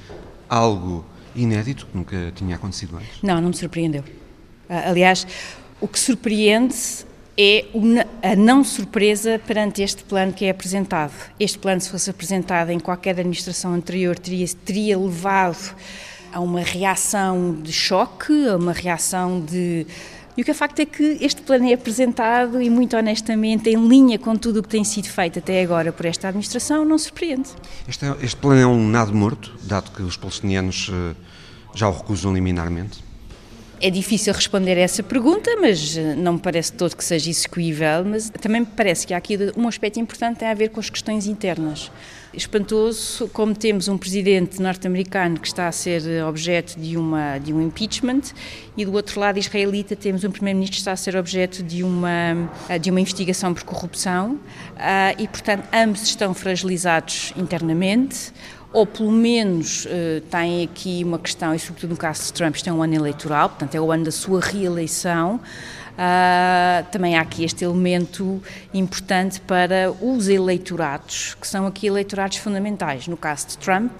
algo 0.49 1.05
inédito 1.35 1.85
que 1.85 1.95
nunca 1.95 2.31
tinha 2.33 2.55
acontecido 2.55 2.97
antes? 2.97 3.21
Não, 3.21 3.39
não 3.39 3.49
me 3.49 3.55
surpreendeu. 3.55 4.01
Uh, 4.67 4.89
aliás, 4.89 5.27
o 5.79 5.87
que 5.87 5.99
surpreende 5.99 7.05
é 7.37 7.65
a 8.21 8.35
não 8.35 8.63
surpresa 8.63 9.39
perante 9.45 9.81
este 9.81 10.03
plano 10.03 10.33
que 10.33 10.45
é 10.45 10.49
apresentado. 10.49 11.13
Este 11.39 11.57
plano, 11.57 11.79
se 11.81 11.89
fosse 11.89 12.09
apresentado 12.09 12.69
em 12.69 12.79
qualquer 12.79 13.11
administração 13.11 13.73
anterior, 13.73 14.17
teria, 14.19 14.45
teria 14.65 14.99
levado 14.99 15.75
a 16.33 16.39
uma 16.39 16.61
reação 16.61 17.53
de 17.61 17.71
choque, 17.71 18.47
a 18.47 18.57
uma 18.57 18.73
reação 18.73 19.41
de. 19.41 19.85
E 20.35 20.41
o 20.41 20.45
que 20.45 20.51
é 20.51 20.53
facto 20.53 20.79
é 20.79 20.85
que 20.85 21.17
este 21.19 21.41
plano 21.41 21.69
é 21.69 21.73
apresentado 21.73 22.61
e, 22.61 22.69
muito 22.69 22.95
honestamente, 22.95 23.69
em 23.69 23.87
linha 23.87 24.17
com 24.17 24.35
tudo 24.35 24.61
o 24.61 24.63
que 24.63 24.69
tem 24.69 24.83
sido 24.83 25.09
feito 25.09 25.39
até 25.39 25.61
agora 25.61 25.91
por 25.91 26.05
esta 26.05 26.29
administração, 26.29 26.85
não 26.85 26.97
surpreende. 26.97 27.49
Este, 27.85 28.05
é, 28.05 28.15
este 28.21 28.37
plano 28.37 28.61
é 28.61 28.65
um 28.65 28.87
nado 28.87 29.13
morto, 29.13 29.53
dado 29.63 29.91
que 29.91 30.01
os 30.01 30.15
palestinianos 30.15 30.89
eh, 30.91 31.15
já 31.75 31.89
o 31.89 31.91
recusam 31.91 32.33
liminarmente? 32.33 33.10
É 33.83 33.89
difícil 33.89 34.31
responder 34.31 34.77
a 34.77 34.81
essa 34.81 35.01
pergunta, 35.01 35.49
mas 35.59 35.97
eh, 35.97 36.13
não 36.13 36.33
me 36.33 36.39
parece 36.39 36.71
todo 36.71 36.95
que 36.95 37.03
seja 37.03 37.31
execuível, 37.31 38.05
mas 38.05 38.29
também 38.29 38.61
me 38.61 38.67
parece 38.67 39.07
que 39.07 39.13
há 39.13 39.17
aqui 39.17 39.35
um 39.57 39.67
aspecto 39.67 39.99
importante 39.99 40.37
tem 40.37 40.47
a 40.47 40.53
ver 40.53 40.69
com 40.69 40.79
as 40.79 40.87
questões 40.87 41.25
internas. 41.25 41.91
Espantoso 42.31 43.27
como 43.29 43.55
temos 43.55 43.87
um 43.87 43.97
presidente 43.97 44.61
norte-americano 44.61 45.39
que 45.39 45.47
está 45.47 45.67
a 45.67 45.71
ser 45.71 46.23
objeto 46.23 46.79
de, 46.79 46.95
uma, 46.95 47.39
de 47.39 47.51
um 47.51 47.59
impeachment 47.59 48.21
e 48.77 48.85
do 48.85 48.93
outro 48.93 49.19
lado 49.19 49.39
israelita 49.39 49.95
temos 49.95 50.23
um 50.23 50.29
primeiro-ministro 50.29 50.75
que 50.75 50.81
está 50.81 50.91
a 50.91 50.95
ser 50.95 51.17
objeto 51.17 51.63
de 51.63 51.83
uma, 51.83 52.49
de 52.79 52.91
uma 52.91 53.01
investigação 53.01 53.51
por 53.51 53.63
corrupção 53.63 54.39
ah, 54.77 55.13
e, 55.17 55.27
portanto, 55.27 55.67
ambos 55.73 56.03
estão 56.03 56.35
fragilizados 56.35 57.33
internamente 57.35 58.31
ou 58.73 58.85
pelo 58.85 59.11
menos 59.11 59.85
uh, 59.85 60.21
tem 60.29 60.63
aqui 60.63 61.03
uma 61.03 61.19
questão, 61.19 61.53
e 61.53 61.59
sobretudo 61.59 61.91
no 61.91 61.97
caso 61.97 62.23
de 62.23 62.33
Trump, 62.33 62.55
isto 62.55 62.69
é 62.69 62.73
um 62.73 62.81
ano 62.81 62.95
eleitoral, 62.95 63.49
portanto 63.49 63.75
é 63.75 63.81
o 63.81 63.91
ano 63.91 64.05
da 64.05 64.11
sua 64.11 64.39
reeleição. 64.39 65.39
Uh, 65.91 66.89
também 66.89 67.17
há 67.17 67.21
aqui 67.21 67.43
este 67.43 67.65
elemento 67.65 68.41
importante 68.73 69.41
para 69.41 69.91
os 70.01 70.29
eleitorados, 70.29 71.35
que 71.39 71.45
são 71.45 71.67
aqui 71.67 71.85
eleitorados 71.85 72.37
fundamentais. 72.37 73.07
No 73.07 73.17
caso 73.17 73.49
de 73.49 73.57
Trump, 73.57 73.91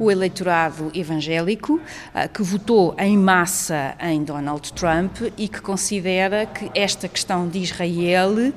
o 0.00 0.10
eleitorado 0.10 0.90
evangélico, 0.94 1.74
uh, 1.74 2.28
que 2.32 2.42
votou 2.42 2.94
em 2.98 3.16
massa 3.16 3.94
em 4.00 4.24
Donald 4.24 4.72
Trump 4.72 5.18
e 5.36 5.46
que 5.46 5.60
considera 5.60 6.46
que 6.46 6.70
esta 6.74 7.06
questão 7.08 7.46
de 7.46 7.58
Israel 7.58 8.52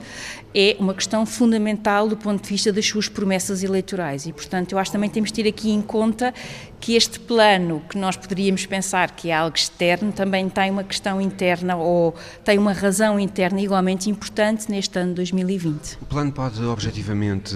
é 0.60 0.76
uma 0.80 0.96
questão 0.96 1.24
fundamental 1.24 2.10
do 2.10 2.18
ponto 2.18 2.42
de 2.42 2.50
vista 2.50 2.74
das 2.74 2.84
suas 2.88 3.08
promessas 3.08 3.62
eleitorais 3.62 4.26
e, 4.26 4.34
portanto, 4.34 4.72
eu 4.72 4.80
acho 4.80 4.90
que 4.90 4.98
também 4.98 5.08
temos 5.08 5.32
de 5.32 5.44
ter 5.44 5.48
aqui 5.48 5.70
em 5.70 5.84
conta 5.84 6.34
que 6.80 6.96
este 6.96 7.20
plano, 7.20 7.84
que 7.88 7.96
nós 7.96 8.18
poderíamos 8.18 8.66
pensar 8.66 9.12
que 9.12 9.30
é 9.30 9.36
algo 9.36 9.56
externo, 9.56 10.12
também 10.12 10.50
tem 10.50 10.72
uma 10.72 10.84
questão 10.84 11.22
interna 11.22 11.76
ou 11.76 12.16
tem 12.44 12.58
uma 12.58 12.74
razão 12.74 13.20
interna 13.20 13.62
igualmente 13.62 14.10
importante 14.10 14.68
neste 14.72 14.98
ano 14.98 15.10
de 15.10 15.16
2020. 15.18 16.00
O 16.02 16.06
plano 16.08 16.32
pode 16.32 16.64
objetivamente 16.64 17.56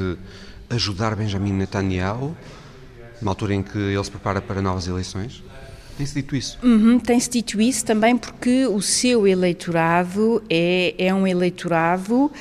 ajudar 0.69 1.15
Benjamin 1.15 1.53
Netanyahu, 1.53 2.37
numa 3.19 3.31
altura 3.31 3.55
em 3.55 3.63
que 3.63 3.79
ele 3.79 4.03
se 4.03 4.11
prepara 4.11 4.39
para 4.39 4.61
novas 4.61 4.87
eleições? 4.87 5.43
Tem-se 5.97 6.13
dito 6.13 6.35
isso? 6.35 6.59
Uhum, 6.61 6.99
Tem-se 6.99 7.29
dito 7.29 7.59
isso 7.59 7.83
também 7.83 8.15
porque 8.15 8.67
o 8.67 8.81
seu 8.81 9.27
eleitorado 9.27 10.41
é, 10.49 10.93
é 10.97 11.13
um 11.13 11.25
eleitorado 11.27 12.31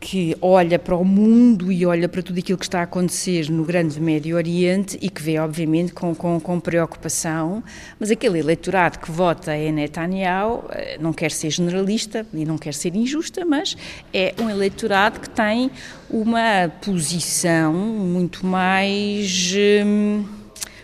que 0.00 0.36
olha 0.40 0.78
para 0.78 0.96
o 0.96 1.04
mundo 1.04 1.72
e 1.72 1.84
olha 1.84 2.08
para 2.08 2.22
tudo 2.22 2.38
aquilo 2.38 2.58
que 2.58 2.64
está 2.64 2.80
a 2.80 2.82
acontecer 2.84 3.50
no 3.50 3.64
grande 3.64 4.00
Médio 4.00 4.36
Oriente 4.36 4.96
e 5.00 5.10
que 5.10 5.22
vê, 5.22 5.38
obviamente, 5.38 5.92
com, 5.92 6.14
com, 6.14 6.38
com 6.38 6.60
preocupação, 6.60 7.62
mas 7.98 8.10
aquele 8.10 8.38
eleitorado 8.38 8.98
que 8.98 9.10
vota 9.10 9.56
em 9.56 9.72
Netanyahu 9.72 10.64
eh, 10.70 10.98
não 11.00 11.12
quer 11.12 11.30
ser 11.30 11.50
generalista 11.50 12.24
e 12.32 12.44
não 12.44 12.56
quer 12.56 12.74
ser 12.74 12.94
injusta, 12.94 13.44
mas 13.44 13.76
é 14.12 14.34
um 14.40 14.48
eleitorado 14.48 15.18
que 15.20 15.30
tem 15.30 15.70
uma 16.08 16.70
posição 16.80 17.72
muito 17.72 18.46
mais. 18.46 19.52
Hum, 19.84 20.24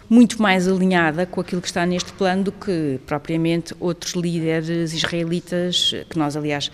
muito 0.09 0.41
mais 0.41 0.69
alinhada 0.69 1.25
com 1.25 1.41
aquilo 1.41 1.63
que 1.63 1.67
está 1.67 1.85
neste 1.87 2.13
plano 2.13 2.45
do 2.45 2.53
que 2.53 3.01
propriamente 3.07 3.75
outros 3.81 4.13
líderes 4.13 4.93
israelitas, 4.93 5.95
que 6.11 6.19
nós, 6.19 6.37
aliás, 6.37 6.71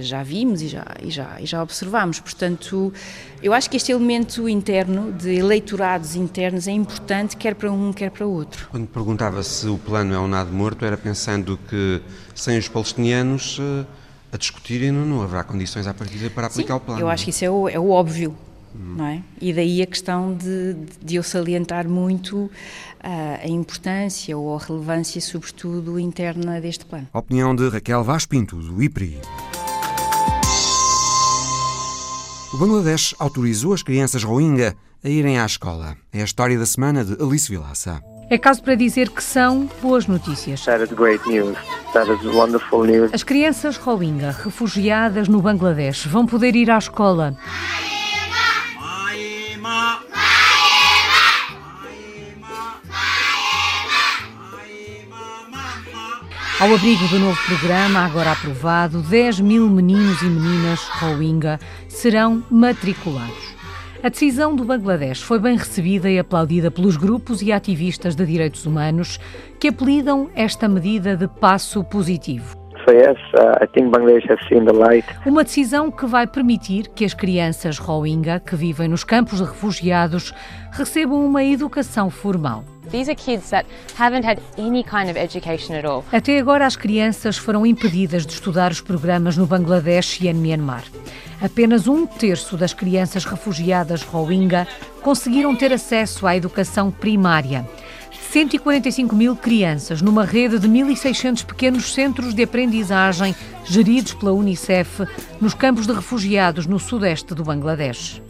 já 0.00 0.22
vimos 0.22 0.62
e 0.62 0.68
já, 0.68 0.86
e, 1.02 1.10
já, 1.10 1.40
e 1.40 1.46
já 1.46 1.62
observamos. 1.62 2.20
Portanto, 2.20 2.92
eu 3.42 3.52
acho 3.52 3.68
que 3.68 3.76
este 3.76 3.92
elemento 3.92 4.48
interno, 4.48 5.12
de 5.12 5.34
eleitorados 5.34 6.14
internos, 6.14 6.66
é 6.66 6.72
importante, 6.72 7.36
quer 7.36 7.54
para 7.54 7.70
um, 7.70 7.92
quer 7.92 8.10
para 8.10 8.26
o 8.26 8.30
outro. 8.30 8.68
Quando 8.70 8.86
perguntava 8.86 9.42
se 9.42 9.66
o 9.66 9.78
plano 9.78 10.14
é 10.14 10.18
um 10.18 10.28
nado 10.28 10.52
morto, 10.52 10.84
era 10.84 10.96
pensando 10.96 11.58
que 11.68 12.00
sem 12.34 12.58
os 12.58 12.68
palestinianos 12.68 13.58
eh, 13.60 13.84
a 14.32 14.36
discutirem 14.36 14.90
não, 14.90 15.04
não 15.04 15.22
haverá 15.22 15.44
condições 15.44 15.86
à 15.86 15.94
partida 15.94 16.30
para 16.30 16.46
aplicar 16.46 16.74
Sim, 16.74 16.78
o 16.78 16.80
plano. 16.80 17.00
Eu 17.00 17.08
acho 17.08 17.24
que 17.24 17.30
isso 17.30 17.44
é 17.44 17.50
o, 17.50 17.68
é 17.68 17.78
o 17.78 17.90
óbvio. 17.90 18.34
Não 18.74 19.06
é? 19.06 19.22
E 19.40 19.52
daí 19.52 19.82
a 19.82 19.86
questão 19.86 20.34
de, 20.34 20.74
de 21.02 21.16
eu 21.16 21.22
salientar 21.22 21.88
muito 21.88 22.36
uh, 22.36 22.50
a 23.42 23.48
importância 23.48 24.36
ou 24.36 24.54
a 24.56 24.58
relevância, 24.58 25.20
sobretudo 25.20 25.98
interna 25.98 26.60
deste 26.60 26.84
plano. 26.84 27.08
Opinião 27.12 27.54
de 27.54 27.68
Raquel 27.68 28.04
Vaz 28.04 28.26
Pinto, 28.26 28.56
do 28.56 28.82
IPRI. 28.82 29.18
O 32.52 32.56
Bangladesh 32.56 33.14
autorizou 33.18 33.74
as 33.74 33.82
crianças 33.82 34.24
Rohingya 34.24 34.74
a 35.04 35.08
irem 35.08 35.38
à 35.38 35.44
escola. 35.44 35.96
É 36.12 36.22
a 36.22 36.24
história 36.24 36.58
da 36.58 36.66
semana 36.66 37.04
de 37.04 37.22
Alice 37.22 37.48
Vilaça. 37.48 38.02
É 38.30 38.36
caso 38.36 38.62
para 38.62 38.74
dizer 38.74 39.10
que 39.10 39.22
são 39.22 39.68
boas 39.80 40.06
notícias. 40.06 40.64
As 43.12 43.22
crianças 43.22 43.76
Rohingya, 43.76 44.32
refugiadas 44.32 45.28
no 45.28 45.40
Bangladesh, 45.40 46.06
vão 46.06 46.26
poder 46.26 46.54
ir 46.54 46.70
à 46.70 46.78
escola. 46.78 47.36
Ao 56.60 56.74
abrigo 56.74 57.06
do 57.06 57.20
novo 57.20 57.40
programa, 57.46 58.00
agora 58.00 58.32
aprovado, 58.32 59.00
10 59.00 59.38
mil 59.38 59.70
meninos 59.70 60.20
e 60.22 60.24
meninas 60.24 60.80
Rohingya 60.88 61.60
serão 61.88 62.42
matriculados. 62.50 63.54
A 64.02 64.08
decisão 64.08 64.56
do 64.56 64.64
Bangladesh 64.64 65.22
foi 65.22 65.38
bem 65.38 65.56
recebida 65.56 66.10
e 66.10 66.18
aplaudida 66.18 66.68
pelos 66.68 66.96
grupos 66.96 67.42
e 67.42 67.52
ativistas 67.52 68.16
de 68.16 68.26
direitos 68.26 68.66
humanos 68.66 69.20
que 69.60 69.68
apelidam 69.68 70.28
esta 70.34 70.66
medida 70.66 71.16
de 71.16 71.28
passo 71.28 71.84
positivo. 71.84 72.57
Uh, 72.88 73.68
Uma 75.26 75.44
decisão 75.44 75.90
que 75.90 76.06
vai 76.06 76.26
permitir 76.26 76.88
que 76.88 77.04
as 77.04 77.12
crianças 77.12 77.76
Rohingya 77.78 78.40
que 78.40 78.56
vivem 78.56 78.88
nos 78.88 79.04
campos 79.04 79.38
de 79.38 79.44
refugiados 79.44 80.32
recebam 80.72 81.22
uma 81.22 81.44
educação 81.44 82.08
formal. 82.08 82.64
Até 86.10 86.38
agora, 86.38 86.64
as 86.64 86.76
crianças 86.76 87.36
foram 87.36 87.66
impedidas 87.66 88.24
de 88.24 88.32
estudar 88.32 88.70
os 88.70 88.80
programas 88.80 89.36
no 89.36 89.46
Bangladesh 89.46 90.22
e 90.22 90.28
em 90.28 90.34
Myanmar. 90.34 90.84
Apenas 91.42 91.86
um 91.86 92.06
terço 92.06 92.56
das 92.56 92.72
crianças 92.72 93.26
refugiadas 93.26 94.02
Rohingya 94.02 94.66
conseguiram 95.02 95.54
ter 95.54 95.74
acesso 95.74 96.26
à 96.26 96.34
educação 96.34 96.90
primária. 96.90 97.66
145 98.28 99.16
mil 99.16 99.34
crianças 99.34 100.02
numa 100.02 100.22
rede 100.22 100.58
de 100.58 100.68
1.600 100.68 101.46
pequenos 101.46 101.94
centros 101.94 102.34
de 102.34 102.42
aprendizagem 102.42 103.34
geridos 103.64 104.12
pela 104.12 104.32
Unicef 104.32 105.06
nos 105.40 105.54
campos 105.54 105.86
de 105.86 105.94
refugiados 105.94 106.66
no 106.66 106.78
sudeste 106.78 107.34
do 107.34 107.42
Bangladesh. 107.42 108.22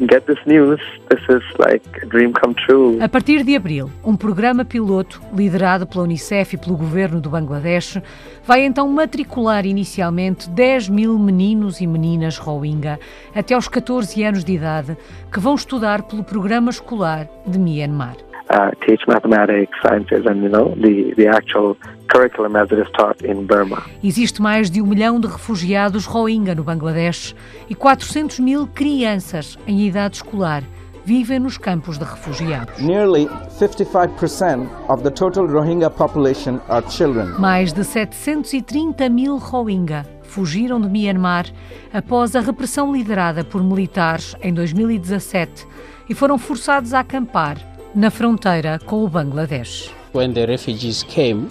A 3.01 3.09
partir 3.09 3.43
de 3.43 3.57
abril, 3.57 3.91
um 4.05 4.17
programa 4.17 4.65
piloto 4.65 5.21
liderado 5.35 5.85
pela 5.85 6.05
Unicef 6.05 6.55
e 6.55 6.59
pelo 6.59 6.77
governo 6.77 7.21
do 7.21 7.29
Bangladesh 7.29 8.01
vai 8.47 8.65
então 8.65 8.89
matricular 8.89 9.67
inicialmente 9.67 10.49
10 10.51 10.91
mil 10.91 11.19
meninos 11.19 11.81
e 11.81 11.89
meninas 11.89 12.39
Rohingya 12.39 13.01
até 13.35 13.55
aos 13.55 13.67
14 13.67 14.23
anos 14.23 14.45
de 14.45 14.53
idade 14.53 14.97
que 15.33 15.41
vão 15.41 15.57
estudar 15.57 16.03
pelo 16.03 16.23
programa 16.23 16.71
escolar 16.71 17.29
de 17.45 17.59
Myanmar 17.59 18.28
uh, 18.51 18.71
teach 18.87 19.07
mathematics, 19.07 19.73
sciences 19.83 20.27
and 20.27 20.43
you 20.43 20.49
know 20.49 20.75
the 20.77 21.15
the 21.17 21.29
actual 21.29 21.77
curriculum 22.09 22.57
as 22.57 22.71
it 22.71 22.79
is 22.81 22.91
taught 22.93 23.23
in 23.25 23.47
Burma. 23.47 23.83
Existe 24.03 24.41
mais 24.41 24.71
de 24.71 24.81
um 24.81 24.87
milhão 24.87 25.21
de 25.21 25.27
refugiados 25.27 26.07
Rohingya 26.07 26.55
no 26.55 26.65
Bangladesh 26.65 27.35
e 27.69 27.75
400 27.75 28.39
mil 28.41 28.67
crianças 28.67 29.59
em 29.67 29.87
idade 29.87 30.17
escolar 30.17 30.63
vivem 31.05 31.39
nos 31.39 31.57
campos 31.57 31.99
de 31.99 32.05
refugiados. 32.05 32.79
Nearly 32.81 33.27
55% 33.59 34.69
of 34.89 35.03
the 35.03 35.11
total 35.11 35.47
Rohingya 35.47 35.91
population 35.91 36.61
are 36.69 36.85
children. 36.91 37.39
Mais 37.39 37.73
de 37.73 37.85
730 37.85 39.09
mil 39.09 39.39
Rohingya 39.39 40.05
fugiram 40.23 40.79
de 40.81 40.89
Myanmar 40.89 41.47
após 41.93 42.37
a 42.37 42.41
repressão 42.41 42.93
liderada 42.93 43.43
por 43.43 43.63
militares 43.63 44.37
em 44.43 44.53
2017 44.53 45.67
e 46.11 46.15
foram 46.15 46.39
forçados 46.39 46.93
a 46.93 47.01
acampar 47.01 47.57
na 47.99 48.13
fronteira 48.13 48.79
com 48.79 49.03
o 49.03 49.09
Bangladesh. 49.09 49.91
When 50.15 50.33
the 50.33 50.47
refugees 50.47 51.03
came, 51.03 51.49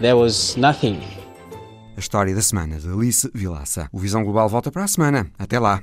there 0.00 0.14
was 0.14 0.54
nothing. 0.56 1.00
A 1.96 1.98
história 1.98 2.32
da 2.32 2.40
semana 2.40 2.78
de 2.78 2.88
Alice 2.88 3.28
Vilaça. 3.34 3.88
O 3.92 3.98
Visão 3.98 4.22
Global 4.22 4.48
volta 4.48 4.70
para 4.70 4.84
a 4.84 4.88
semana. 4.88 5.26
Até 5.36 5.58
lá. 5.58 5.82